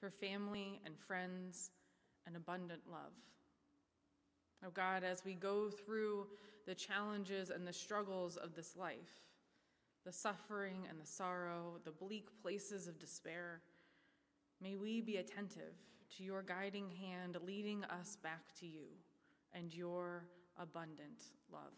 for 0.00 0.10
family 0.10 0.80
and 0.84 0.98
friends 0.98 1.70
and 2.26 2.34
abundant 2.34 2.82
love. 2.90 3.14
Oh 4.66 4.72
God, 4.74 5.04
as 5.04 5.24
we 5.24 5.34
go 5.34 5.70
through 5.70 6.26
the 6.66 6.74
challenges 6.74 7.50
and 7.50 7.64
the 7.64 7.72
struggles 7.72 8.36
of 8.36 8.56
this 8.56 8.74
life, 8.76 9.22
the 10.04 10.12
suffering 10.12 10.88
and 10.90 11.00
the 11.00 11.06
sorrow, 11.06 11.78
the 11.84 11.92
bleak 11.92 12.26
places 12.42 12.88
of 12.88 12.98
despair, 12.98 13.60
may 14.60 14.76
we 14.76 15.00
be 15.00 15.16
attentive 15.16 15.74
to 16.16 16.22
your 16.22 16.42
guiding 16.42 16.90
hand 16.90 17.36
leading 17.44 17.84
us 17.84 18.16
back 18.22 18.54
to 18.60 18.66
you 18.66 18.86
and 19.52 19.74
your 19.74 20.24
abundant 20.58 21.22
love. 21.52 21.72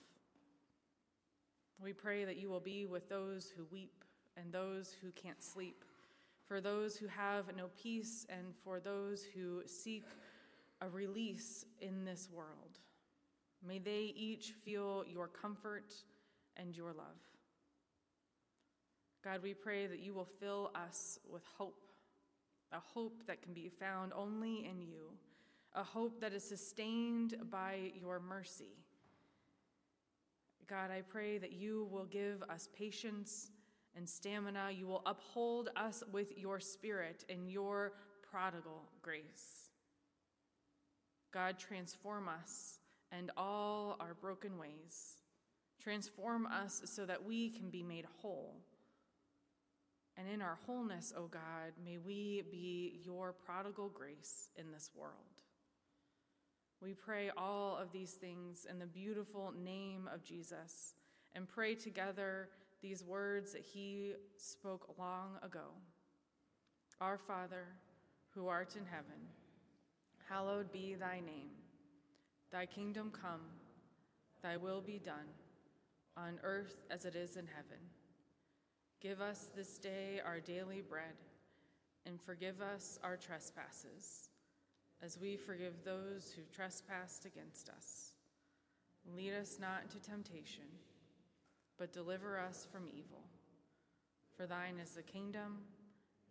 We 1.83 1.93
pray 1.93 2.25
that 2.25 2.37
you 2.37 2.49
will 2.49 2.61
be 2.61 2.87
with 2.87 3.09
those 3.09 3.53
who 3.55 3.67
weep 3.71 4.05
and 4.37 4.53
those 4.53 4.95
who 5.01 5.11
can't 5.13 5.43
sleep, 5.43 5.85
for 6.47 6.61
those 6.61 6.97
who 6.97 7.07
have 7.07 7.55
no 7.57 7.69
peace 7.81 8.27
and 8.29 8.55
for 8.65 8.81
those 8.81 9.25
who 9.25 9.63
seek 9.67 10.05
a 10.81 10.89
release 10.89 11.65
in 11.81 12.05
this 12.05 12.29
world. 12.33 12.79
May 13.67 13.79
they 13.79 14.13
each 14.17 14.53
feel 14.65 15.05
your 15.07 15.29
comfort 15.29 15.93
and 16.57 16.77
your 16.77 16.93
love. 16.93 17.21
God, 19.25 19.43
we 19.43 19.55
pray 19.55 19.87
that 19.87 20.01
you 20.01 20.15
will 20.15 20.27
fill 20.27 20.71
us 20.75 21.19
with 21.31 21.43
hope, 21.59 21.86
a 22.73 22.81
hope 22.81 23.27
that 23.27 23.43
can 23.43 23.53
be 23.53 23.69
found 23.69 24.13
only 24.15 24.67
in 24.67 24.81
you, 24.81 25.11
a 25.75 25.83
hope 25.83 26.21
that 26.21 26.33
is 26.33 26.45
sustained 26.45 27.37
by 27.51 27.93
your 28.01 28.21
mercy. 28.21 28.77
God, 30.69 30.91
I 30.91 31.03
pray 31.03 31.39
that 31.39 31.53
you 31.53 31.89
will 31.93 32.07
give 32.07 32.43
us 32.51 32.69
patience 32.77 33.51
and 33.95 34.09
stamina. 34.09 34.71
You 34.73 34.87
will 34.87 35.03
uphold 35.07 35.71
us 35.77 36.03
with 36.13 36.37
your 36.37 36.59
spirit 36.59 37.25
and 37.29 37.49
your 37.49 37.93
prodigal 38.29 38.83
grace. 39.01 39.71
God, 41.33 41.59
transform 41.59 42.29
us 42.29 42.79
and 43.13 43.31
all 43.37 43.97
our 44.01 44.15
broken 44.15 44.59
ways. 44.59 45.19
Transform 45.81 46.47
us 46.47 46.83
so 46.85 47.07
that 47.07 47.25
we 47.25 47.51
can 47.51 47.71
be 47.71 47.83
made 47.83 48.07
whole. 48.21 48.57
And 50.19 50.29
in 50.29 50.41
our 50.41 50.59
wholeness, 50.67 51.13
O 51.17 51.23
oh 51.23 51.29
God, 51.29 51.73
may 51.85 51.99
we 51.99 52.43
be 52.51 53.01
your 53.05 53.33
prodigal 53.33 53.91
grace 53.91 54.49
in 54.57 54.73
this 54.73 54.91
world. 54.95 55.13
We 56.81 56.95
pray 56.95 57.31
all 57.37 57.77
of 57.77 57.93
these 57.93 58.13
things 58.13 58.67
in 58.71 58.79
the 58.79 58.87
beautiful 58.87 59.53
name 59.63 60.09
of 60.13 60.23
Jesus 60.23 60.95
and 61.35 61.49
pray 61.49 61.75
together 61.75 62.49
these 62.83 63.03
words 63.03 63.53
that 63.53 63.63
he 63.63 64.15
spoke 64.37 64.95
long 64.99 65.39
ago 65.43 65.71
Our 67.01 67.19
Father, 67.19 67.67
who 68.31 68.49
art 68.49 68.77
in 68.77 68.85
heaven, 68.87 69.21
hallowed 70.29 70.73
be 70.73 70.95
thy 70.95 71.21
name. 71.21 71.51
Thy 72.53 72.65
kingdom 72.67 73.11
come, 73.11 73.41
thy 74.43 74.57
will 74.57 74.81
be 74.81 74.99
done, 74.99 75.29
on 76.17 76.39
earth 76.43 76.87
as 76.91 77.05
it 77.05 77.17
is 77.17 77.37
in 77.37 77.47
heaven. 77.47 77.79
Give 79.07 79.21
us 79.21 79.51
this 79.55 79.79
day 79.79 80.21
our 80.27 80.41
daily 80.41 80.81
bread, 80.81 81.15
and 82.07 82.21
forgive 82.21 82.61
us 82.61 82.99
our 83.05 83.17
trespasses, 83.17 84.31
as 85.01 85.17
we 85.17 85.37
forgive 85.37 85.75
those 85.85 86.33
who 86.35 86.43
trespassed 86.53 87.25
against 87.25 87.69
us. 87.69 88.15
Lead 89.15 89.33
us 89.35 89.59
not 89.61 89.83
into 89.85 90.01
temptation, 90.01 90.65
but 91.79 91.93
deliver 91.93 92.37
us 92.37 92.67
from 92.73 92.89
evil. 92.89 93.23
For 94.37 94.45
thine 94.45 94.81
is 94.83 94.91
the 94.91 95.05
kingdom, 95.05 95.59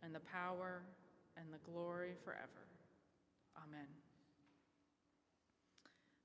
and 0.04 0.14
the 0.14 0.20
power, 0.20 0.82
and 1.38 1.46
the 1.54 1.72
glory 1.72 2.16
forever. 2.26 2.68
Amen. 3.56 3.88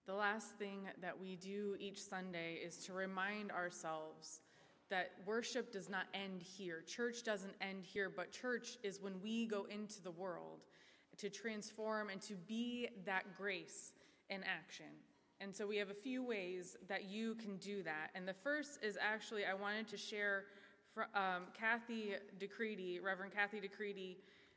The 0.05 0.15
last 0.15 0.49
thing 0.59 0.89
that 1.01 1.21
we 1.21 1.37
do 1.37 1.77
each 1.79 2.03
Sunday 2.03 2.55
is 2.55 2.79
to 2.87 2.93
remind 2.93 3.53
ourselves 3.53 4.41
that 4.91 5.13
worship 5.25 5.73
does 5.73 5.89
not 5.89 6.05
end 6.13 6.43
here. 6.43 6.83
Church 6.87 7.23
doesn't 7.23 7.55
end 7.61 7.85
here, 7.85 8.11
but 8.15 8.33
church 8.33 8.77
is 8.83 9.01
when 9.01 9.15
we 9.23 9.47
go 9.47 9.67
into 9.71 10.03
the 10.03 10.11
world 10.11 10.61
to 11.19 11.31
transform 11.31 12.11
and 12.11 12.21
to 12.23 12.35
be 12.35 12.89
that 13.05 13.37
grace 13.37 13.93
in 14.29 14.43
action. 14.45 14.87
And 15.41 15.55
so 15.55 15.67
we 15.67 15.77
have 15.79 15.91
a 15.91 15.95
few 15.95 16.23
ways 16.23 16.77
that 16.89 17.05
you 17.05 17.35
can 17.37 17.57
do 17.57 17.83
that. 17.85 18.11
And 18.15 18.29
the 18.29 18.35
first 18.35 18.79
is 18.83 18.99
actually, 19.01 19.45
I 19.47 19.55
wanted 19.55 19.89
to 19.89 19.97
share 19.97 20.45
um, 21.15 21.45
Kathy 21.59 22.15
DeCreedy, 22.39 23.03
Reverend 23.03 23.33
Kathy 23.33 23.59
DeCreedy, 23.59 24.17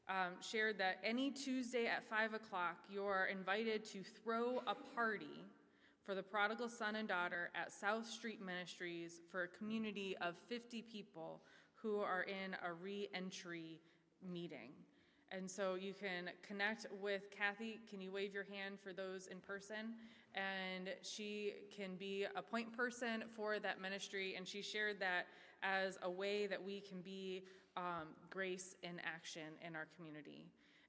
um, 0.09 0.33
shared 0.41 0.77
that 0.79 0.97
any 1.03 1.31
Tuesday 1.31 1.85
at 1.85 2.03
5 2.03 2.33
o'clock, 2.33 2.77
you 2.89 3.03
are 3.05 3.27
invited 3.27 3.85
to 3.91 4.03
throw 4.03 4.61
a 4.67 4.75
party 4.95 5.42
for 6.05 6.15
the 6.15 6.23
prodigal 6.23 6.69
son 6.69 6.95
and 6.95 7.07
daughter 7.07 7.49
at 7.55 7.71
South 7.71 8.05
Street 8.05 8.41
Ministries 8.41 9.21
for 9.31 9.43
a 9.43 9.47
community 9.47 10.15
of 10.21 10.35
50 10.49 10.81
people 10.83 11.41
who 11.75 11.99
are 11.99 12.23
in 12.23 12.55
a 12.65 12.73
re 12.73 13.09
entry 13.13 13.79
meeting. 14.31 14.71
And 15.31 15.49
so 15.49 15.75
you 15.75 15.93
can 15.93 16.29
connect 16.47 16.85
with 17.01 17.31
Kathy. 17.31 17.79
Can 17.89 18.01
you 18.01 18.11
wave 18.11 18.33
your 18.33 18.45
hand 18.45 18.79
for 18.79 18.93
those 18.93 19.27
in 19.27 19.39
person? 19.39 19.95
And 20.35 20.89
she 21.01 21.53
can 21.75 21.95
be 21.95 22.25
a 22.35 22.41
point 22.41 22.75
person 22.75 23.23
for 23.35 23.59
that 23.59 23.81
ministry. 23.81 24.35
And 24.37 24.47
she 24.47 24.61
shared 24.61 24.99
that 24.99 25.27
as 25.63 25.97
a 26.03 26.09
way 26.09 26.47
that 26.47 26.63
we 26.63 26.81
can 26.81 27.01
be 27.01 27.43
um, 27.75 28.09
grace 28.29 28.75
in 28.83 29.01
action 29.03 29.41
in 29.65 29.75
our 29.75 29.87
community. 29.97 30.45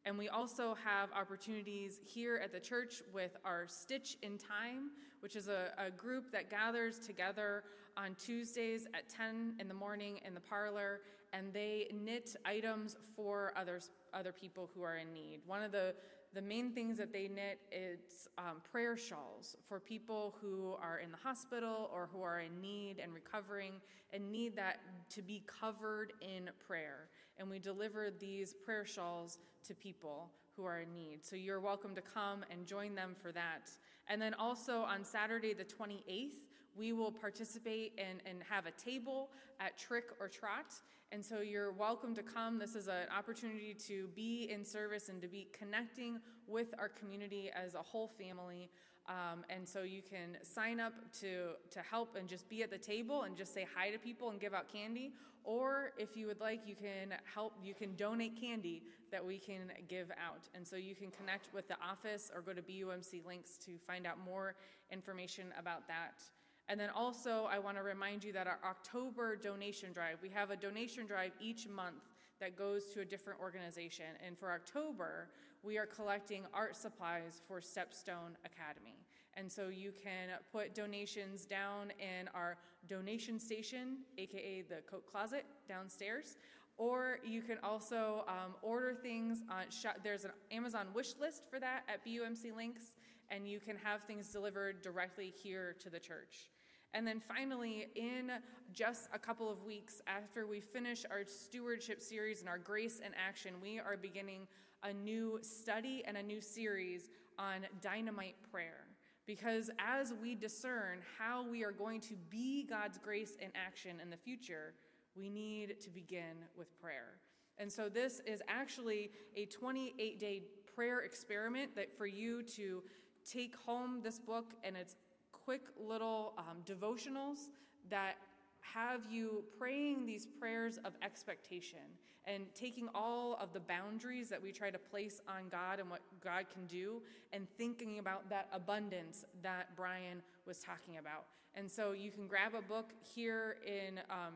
And 0.07 0.19
we 0.19 0.29
also 0.29 0.77
have 0.85 1.09
opportunities 1.19 2.01
here 2.05 2.41
at 2.43 2.53
the 2.53 2.61
church 2.61 3.03
with 3.13 3.37
our 3.45 3.67
Stitch 3.67 4.19
in 4.23 4.37
Time, 4.37 4.91
which 5.21 5.35
is 5.35 5.49
a, 5.49 5.73
a, 5.79 5.91
group 5.91 6.31
that 6.31 6.51
gathers 6.51 6.99
together 6.99 7.65
on 7.97 8.15
Tuesdays 8.17 8.87
at 8.93 9.09
10 9.09 9.55
in 9.59 9.67
the 9.67 9.75
morning 9.75 10.21
in 10.27 10.35
the 10.35 10.41
parlor, 10.41 11.01
and 11.33 11.55
they 11.55 11.89
knit 12.05 12.37
items 12.45 12.97
for 13.17 13.55
others, 13.57 13.91
other 14.13 14.33
people 14.33 14.69
who 14.75 14.83
are 14.83 14.99
in 14.99 15.11
need. 15.15 15.41
One 15.47 15.63
of 15.63 15.73
the 15.73 15.95
the 16.35 16.43
main 16.43 16.73
things 16.73 16.99
that 16.99 17.13
they 17.13 17.29
knit 17.29 17.61
is 17.71 18.29
um, 18.39 18.61
prayer 18.73 18.97
shawls 18.97 19.55
for 19.69 19.79
people 19.79 20.35
who 20.41 20.75
are 20.83 20.99
in 20.99 21.13
the 21.13 21.17
hospital 21.17 21.89
or 21.95 22.09
who 22.13 22.23
are 22.23 22.41
in 22.41 22.61
need 22.61 22.97
and 23.01 23.15
recovering 23.15 23.75
and 24.13 24.33
need 24.33 24.57
that 24.57 24.81
to 25.11 25.23
be 25.23 25.45
covered 25.47 26.13
in 26.21 26.51
prayer. 26.67 27.09
And 27.39 27.51
we 27.51 27.59
deliver 27.59 28.11
these 28.11 28.55
prayer 28.55 28.85
shawls 28.85 29.39
to 29.67 29.75
people 29.75 30.31
who 30.57 30.65
are 30.65 30.81
in 30.81 30.93
need. 30.93 31.25
So 31.25 31.37
you're 31.37 31.61
welcome 31.61 31.95
to 31.95 32.03
come 32.03 32.45
and 32.51 32.67
join 32.67 32.95
them 32.95 33.17
for 33.21 33.33
that. 33.33 33.71
And 34.09 34.21
then 34.21 34.35
also 34.35 34.83
on 34.83 35.05
Saturday, 35.05 35.53
the 35.53 35.65
28th, 35.65 36.45
we 36.77 36.93
will 36.93 37.13
participate 37.13 37.93
and, 37.99 38.21
and 38.27 38.43
have 38.49 38.67
a 38.67 38.71
table 38.73 39.31
at 39.61 39.79
Trick 39.79 40.07
or 40.21 40.29
Trot. 40.29 40.75
And 41.13 41.25
so 41.25 41.41
you're 41.41 41.73
welcome 41.73 42.15
to 42.17 42.23
come. 42.23 42.59
This 42.59 42.75
is 42.75 42.89
an 42.89 43.07
opportunity 43.17 43.75
to 43.87 44.09
be 44.17 44.49
in 44.51 44.65
service 44.65 45.09
and 45.09 45.23
to 45.23 45.29
be 45.29 45.49
connecting 45.53 46.19
with 46.47 46.75
our 46.79 46.89
community 46.89 47.51
as 47.55 47.75
a 47.75 47.83
whole 47.83 48.09
family. 48.09 48.71
Um, 49.07 49.45
and 49.51 49.69
so 49.69 49.83
you 49.83 50.01
can 50.01 50.39
sign 50.43 50.81
up 50.81 50.95
to, 51.21 51.51
to 51.71 51.81
help 51.81 52.17
and 52.17 52.27
just 52.27 52.49
be 52.49 52.63
at 52.63 52.71
the 52.71 52.79
table 52.79 53.23
and 53.23 53.37
just 53.37 53.53
say 53.53 53.67
hi 53.75 53.91
to 53.91 53.99
people 53.99 54.31
and 54.31 54.41
give 54.41 54.55
out 54.55 54.73
candy. 54.73 55.13
Or 55.45 55.93
if 55.99 56.17
you 56.17 56.27
would 56.27 56.41
like, 56.41 56.63
you 56.67 56.75
can 56.75 57.15
help, 57.33 57.53
you 57.63 57.75
can 57.75 57.95
donate 57.97 58.41
candy 58.41 58.83
that 59.13 59.25
we 59.25 59.39
can 59.39 59.71
give 59.89 60.11
out. 60.13 60.49
And 60.55 60.67
so 60.67 60.77
you 60.77 60.95
can 60.95 61.11
connect 61.11 61.53
with 61.53 61.69
the 61.69 61.77
office 61.87 62.31
or 62.35 62.41
go 62.41 62.55
to 62.55 62.63
BUMC 62.63 63.27
links 63.27 63.59
to 63.67 63.73
find 63.87 64.07
out 64.07 64.17
more 64.25 64.55
information 64.91 65.53
about 65.59 65.87
that. 65.89 66.23
And 66.69 66.81
then 66.81 66.89
also, 66.89 67.47
I 67.51 67.59
want 67.59 67.77
to 67.77 67.83
remind 67.83 68.25
you 68.25 68.33
that 68.33 68.47
our 68.47 68.59
October 68.65 69.37
donation 69.37 69.93
drive, 69.93 70.17
we 70.23 70.31
have 70.31 70.51
a 70.51 70.57
donation 70.57 71.07
drive 71.07 71.33
each 71.39 71.69
month 71.69 72.09
that 72.41 72.57
goes 72.57 72.87
to 72.95 73.01
a 73.01 73.05
different 73.05 73.39
organization. 73.39 74.07
And 74.27 74.39
for 74.39 74.51
October, 74.51 75.29
we 75.65 75.79
are 75.79 75.87
collecting 75.87 76.43
art 76.53 76.77
supplies 76.77 77.41
for 77.49 77.61
Stepstone 77.61 78.37
Academy. 78.45 78.99
And 79.37 79.51
so 79.51 79.69
you 79.69 79.93
can 79.93 80.29
put 80.53 80.75
donations 80.75 81.47
down 81.47 81.91
in 81.99 82.29
our 82.35 82.59
donation 82.87 83.41
station, 83.41 83.99
aka 84.19 84.63
the 84.63 84.83
coat 84.89 85.07
closet 85.11 85.45
downstairs, 85.67 86.37
or 86.77 87.19
you 87.25 87.41
can 87.41 87.59
also 87.63 88.25
um, 88.29 88.55
order 88.63 88.95
things 88.95 89.43
on. 89.51 89.65
There's 90.03 90.25
an 90.25 90.33
Amazon 90.51 90.89
wish 90.95 91.15
list 91.19 91.45
for 91.51 91.59
that 91.61 91.85
at 91.89 92.05
BUMC 92.05 92.55
Links, 92.55 92.95
and 93.31 93.49
you 93.49 93.59
can 93.59 93.77
have 93.77 94.03
things 94.03 94.29
delivered 94.29 94.83
directly 94.83 95.33
here 95.43 95.75
to 95.81 95.91
the 95.91 95.99
church. 95.99 96.51
And 96.93 97.05
then 97.05 97.19
finally, 97.19 97.89
in 97.97 98.31
just 98.73 99.09
a 99.13 99.19
couple 99.19 99.51
of 99.51 99.65
weeks 99.65 100.01
after 100.07 100.47
we 100.47 100.61
finish 100.61 101.05
our 101.11 101.25
stewardship 101.27 102.01
series 102.01 102.39
and 102.39 102.49
our 102.49 102.59
grace 102.59 103.01
and 103.05 103.15
action, 103.27 103.55
we 103.61 103.81
are 103.81 103.97
beginning 103.97 104.47
a 104.85 104.93
new 104.93 105.39
study 105.43 106.03
and 106.07 106.17
a 106.17 106.23
new 106.23 106.41
series 106.41 107.09
on 107.39 107.67
dynamite 107.81 108.37
prayer. 108.53 108.87
Because 109.27 109.71
as 109.79 110.13
we 110.21 110.35
discern 110.35 110.99
how 111.19 111.49
we 111.49 111.65
are 111.65 111.73
going 111.73 112.01
to 112.03 112.15
be 112.29 112.65
God's 112.65 112.99
grace 112.99 113.37
in 113.41 113.49
action 113.55 113.99
in 114.01 114.11
the 114.11 114.17
future, 114.17 114.75
we 115.17 115.31
need 115.31 115.81
to 115.81 115.91
begin 115.91 116.37
with 116.57 116.79
prayer. 116.81 117.15
And 117.57 117.73
so, 117.73 117.89
this 117.89 118.21
is 118.27 118.43
actually 118.49 119.11
a 119.37 119.47
28 119.47 120.21
day 120.21 120.43
prayer 120.75 121.01
experiment 121.01 121.75
that 121.77 121.97
for 121.97 122.07
you 122.07 122.43
to 122.43 122.83
take 123.25 123.55
home 123.57 124.01
this 124.03 124.19
book 124.19 124.53
and 124.65 124.77
it's 124.77 124.97
quick 125.33 125.63
little 125.79 126.35
um, 126.37 126.59
devotionals 126.67 127.49
that 127.89 128.17
have 128.61 129.03
you 129.11 129.45
praying 129.59 130.05
these 130.05 130.27
prayers 130.27 130.79
of 130.85 130.95
expectation 131.03 131.81
and 132.27 132.45
taking 132.55 132.89
all 132.95 133.39
of 133.41 133.53
the 133.53 133.61
boundaries 133.61 134.29
that 134.29 134.43
we 134.43 134.53
try 134.53 134.71
to 134.71 134.79
place 134.79 135.21
on 135.29 135.49
God 135.51 135.81
and 135.81 135.91
what 135.91 136.01
God 136.23 136.47
can 136.53 136.67
do 136.67 137.03
and 137.33 137.47
thinking 137.59 137.99
about 137.99 138.29
that 138.31 138.49
abundance 138.53 139.25
that 139.43 139.77
Brian 139.77 140.23
was 140.47 140.59
talking 140.59 140.99
about. 140.99 141.25
And 141.55 141.71
so 141.71 141.93
you 141.93 142.11
can 142.11 142.27
grab 142.27 142.55
a 142.55 142.63
book 142.63 142.91
here 143.15 143.57
in 143.67 143.99
um, 144.11 144.35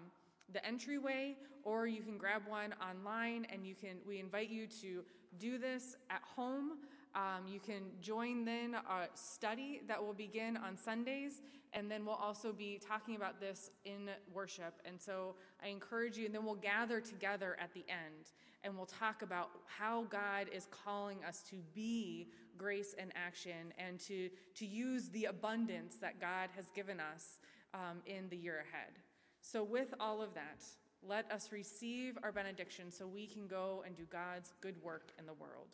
the 0.52 0.64
entryway 0.64 1.36
or 1.64 1.86
you 1.86 2.02
can 2.02 2.16
grab 2.16 2.42
one 2.46 2.74
online 2.80 3.46
and 3.52 3.66
you 3.66 3.74
can 3.74 3.96
we 4.06 4.20
invite 4.20 4.50
you 4.50 4.66
to 4.66 5.02
do 5.38 5.58
this 5.58 5.96
at 6.10 6.22
home 6.36 6.78
um, 7.14 7.46
you 7.46 7.60
can 7.60 7.82
join 8.00 8.44
then 8.44 8.74
a 8.74 9.08
study 9.14 9.82
that 9.88 10.02
will 10.02 10.14
begin 10.14 10.56
on 10.56 10.76
Sundays, 10.76 11.42
and 11.72 11.90
then 11.90 12.04
we'll 12.04 12.14
also 12.14 12.52
be 12.52 12.80
talking 12.86 13.16
about 13.16 13.40
this 13.40 13.70
in 13.84 14.10
worship. 14.32 14.80
And 14.84 15.00
so 15.00 15.34
I 15.62 15.68
encourage 15.68 16.16
you, 16.16 16.26
and 16.26 16.34
then 16.34 16.44
we'll 16.44 16.54
gather 16.54 17.00
together 17.00 17.56
at 17.60 17.72
the 17.74 17.84
end 17.88 18.32
and 18.64 18.76
we'll 18.76 18.86
talk 18.86 19.22
about 19.22 19.50
how 19.66 20.04
God 20.10 20.48
is 20.52 20.66
calling 20.70 21.18
us 21.24 21.42
to 21.50 21.56
be 21.74 22.28
grace 22.56 22.94
and 22.98 23.12
action 23.14 23.72
and 23.78 24.00
to, 24.00 24.28
to 24.56 24.66
use 24.66 25.08
the 25.10 25.26
abundance 25.26 25.96
that 26.00 26.20
God 26.20 26.50
has 26.56 26.66
given 26.74 26.98
us 26.98 27.38
um, 27.74 27.98
in 28.06 28.28
the 28.30 28.36
year 28.36 28.64
ahead. 28.68 28.94
So, 29.40 29.62
with 29.62 29.94
all 30.00 30.20
of 30.20 30.34
that, 30.34 30.64
let 31.06 31.30
us 31.30 31.52
receive 31.52 32.18
our 32.22 32.32
benediction 32.32 32.90
so 32.90 33.06
we 33.06 33.26
can 33.26 33.46
go 33.46 33.84
and 33.86 33.96
do 33.96 34.02
God's 34.10 34.52
good 34.60 34.82
work 34.82 35.12
in 35.18 35.26
the 35.26 35.34
world. 35.34 35.68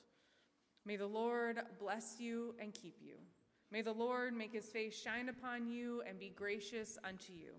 May 0.86 0.96
the 0.96 1.06
Lord 1.06 1.60
bless 1.78 2.16
you 2.18 2.54
and 2.58 2.74
keep 2.74 2.96
you. 3.02 3.14
May 3.70 3.82
the 3.82 3.92
Lord 3.92 4.34
make 4.34 4.52
his 4.52 4.66
face 4.66 4.94
shine 5.00 5.28
upon 5.28 5.66
you 5.66 6.02
and 6.06 6.18
be 6.18 6.28
gracious 6.28 6.98
unto 7.02 7.32
you. 7.32 7.52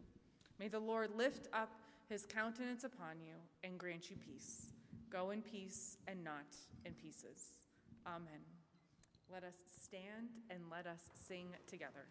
May 0.59 0.67
the 0.67 0.80
Lord 0.80 1.09
lift 1.17 1.47
up 1.51 1.71
his 2.07 2.26
countenance 2.26 2.84
upon 2.84 3.19
you 3.19 3.34
and 3.63 3.78
grant 3.78 4.09
you 4.09 4.15
peace. 4.15 4.71
Go 5.09 5.32
in 5.32 5.41
peace 5.41 5.97
and 6.07 6.23
not 6.23 6.55
in 6.86 6.93
pieces. 6.93 7.49
Amen. 8.05 8.41
Let 9.32 9.43
us 9.43 9.55
stand 9.84 10.30
and 10.49 10.59
let 10.71 10.86
us 10.86 11.09
sing 11.28 11.47
together. 11.67 12.05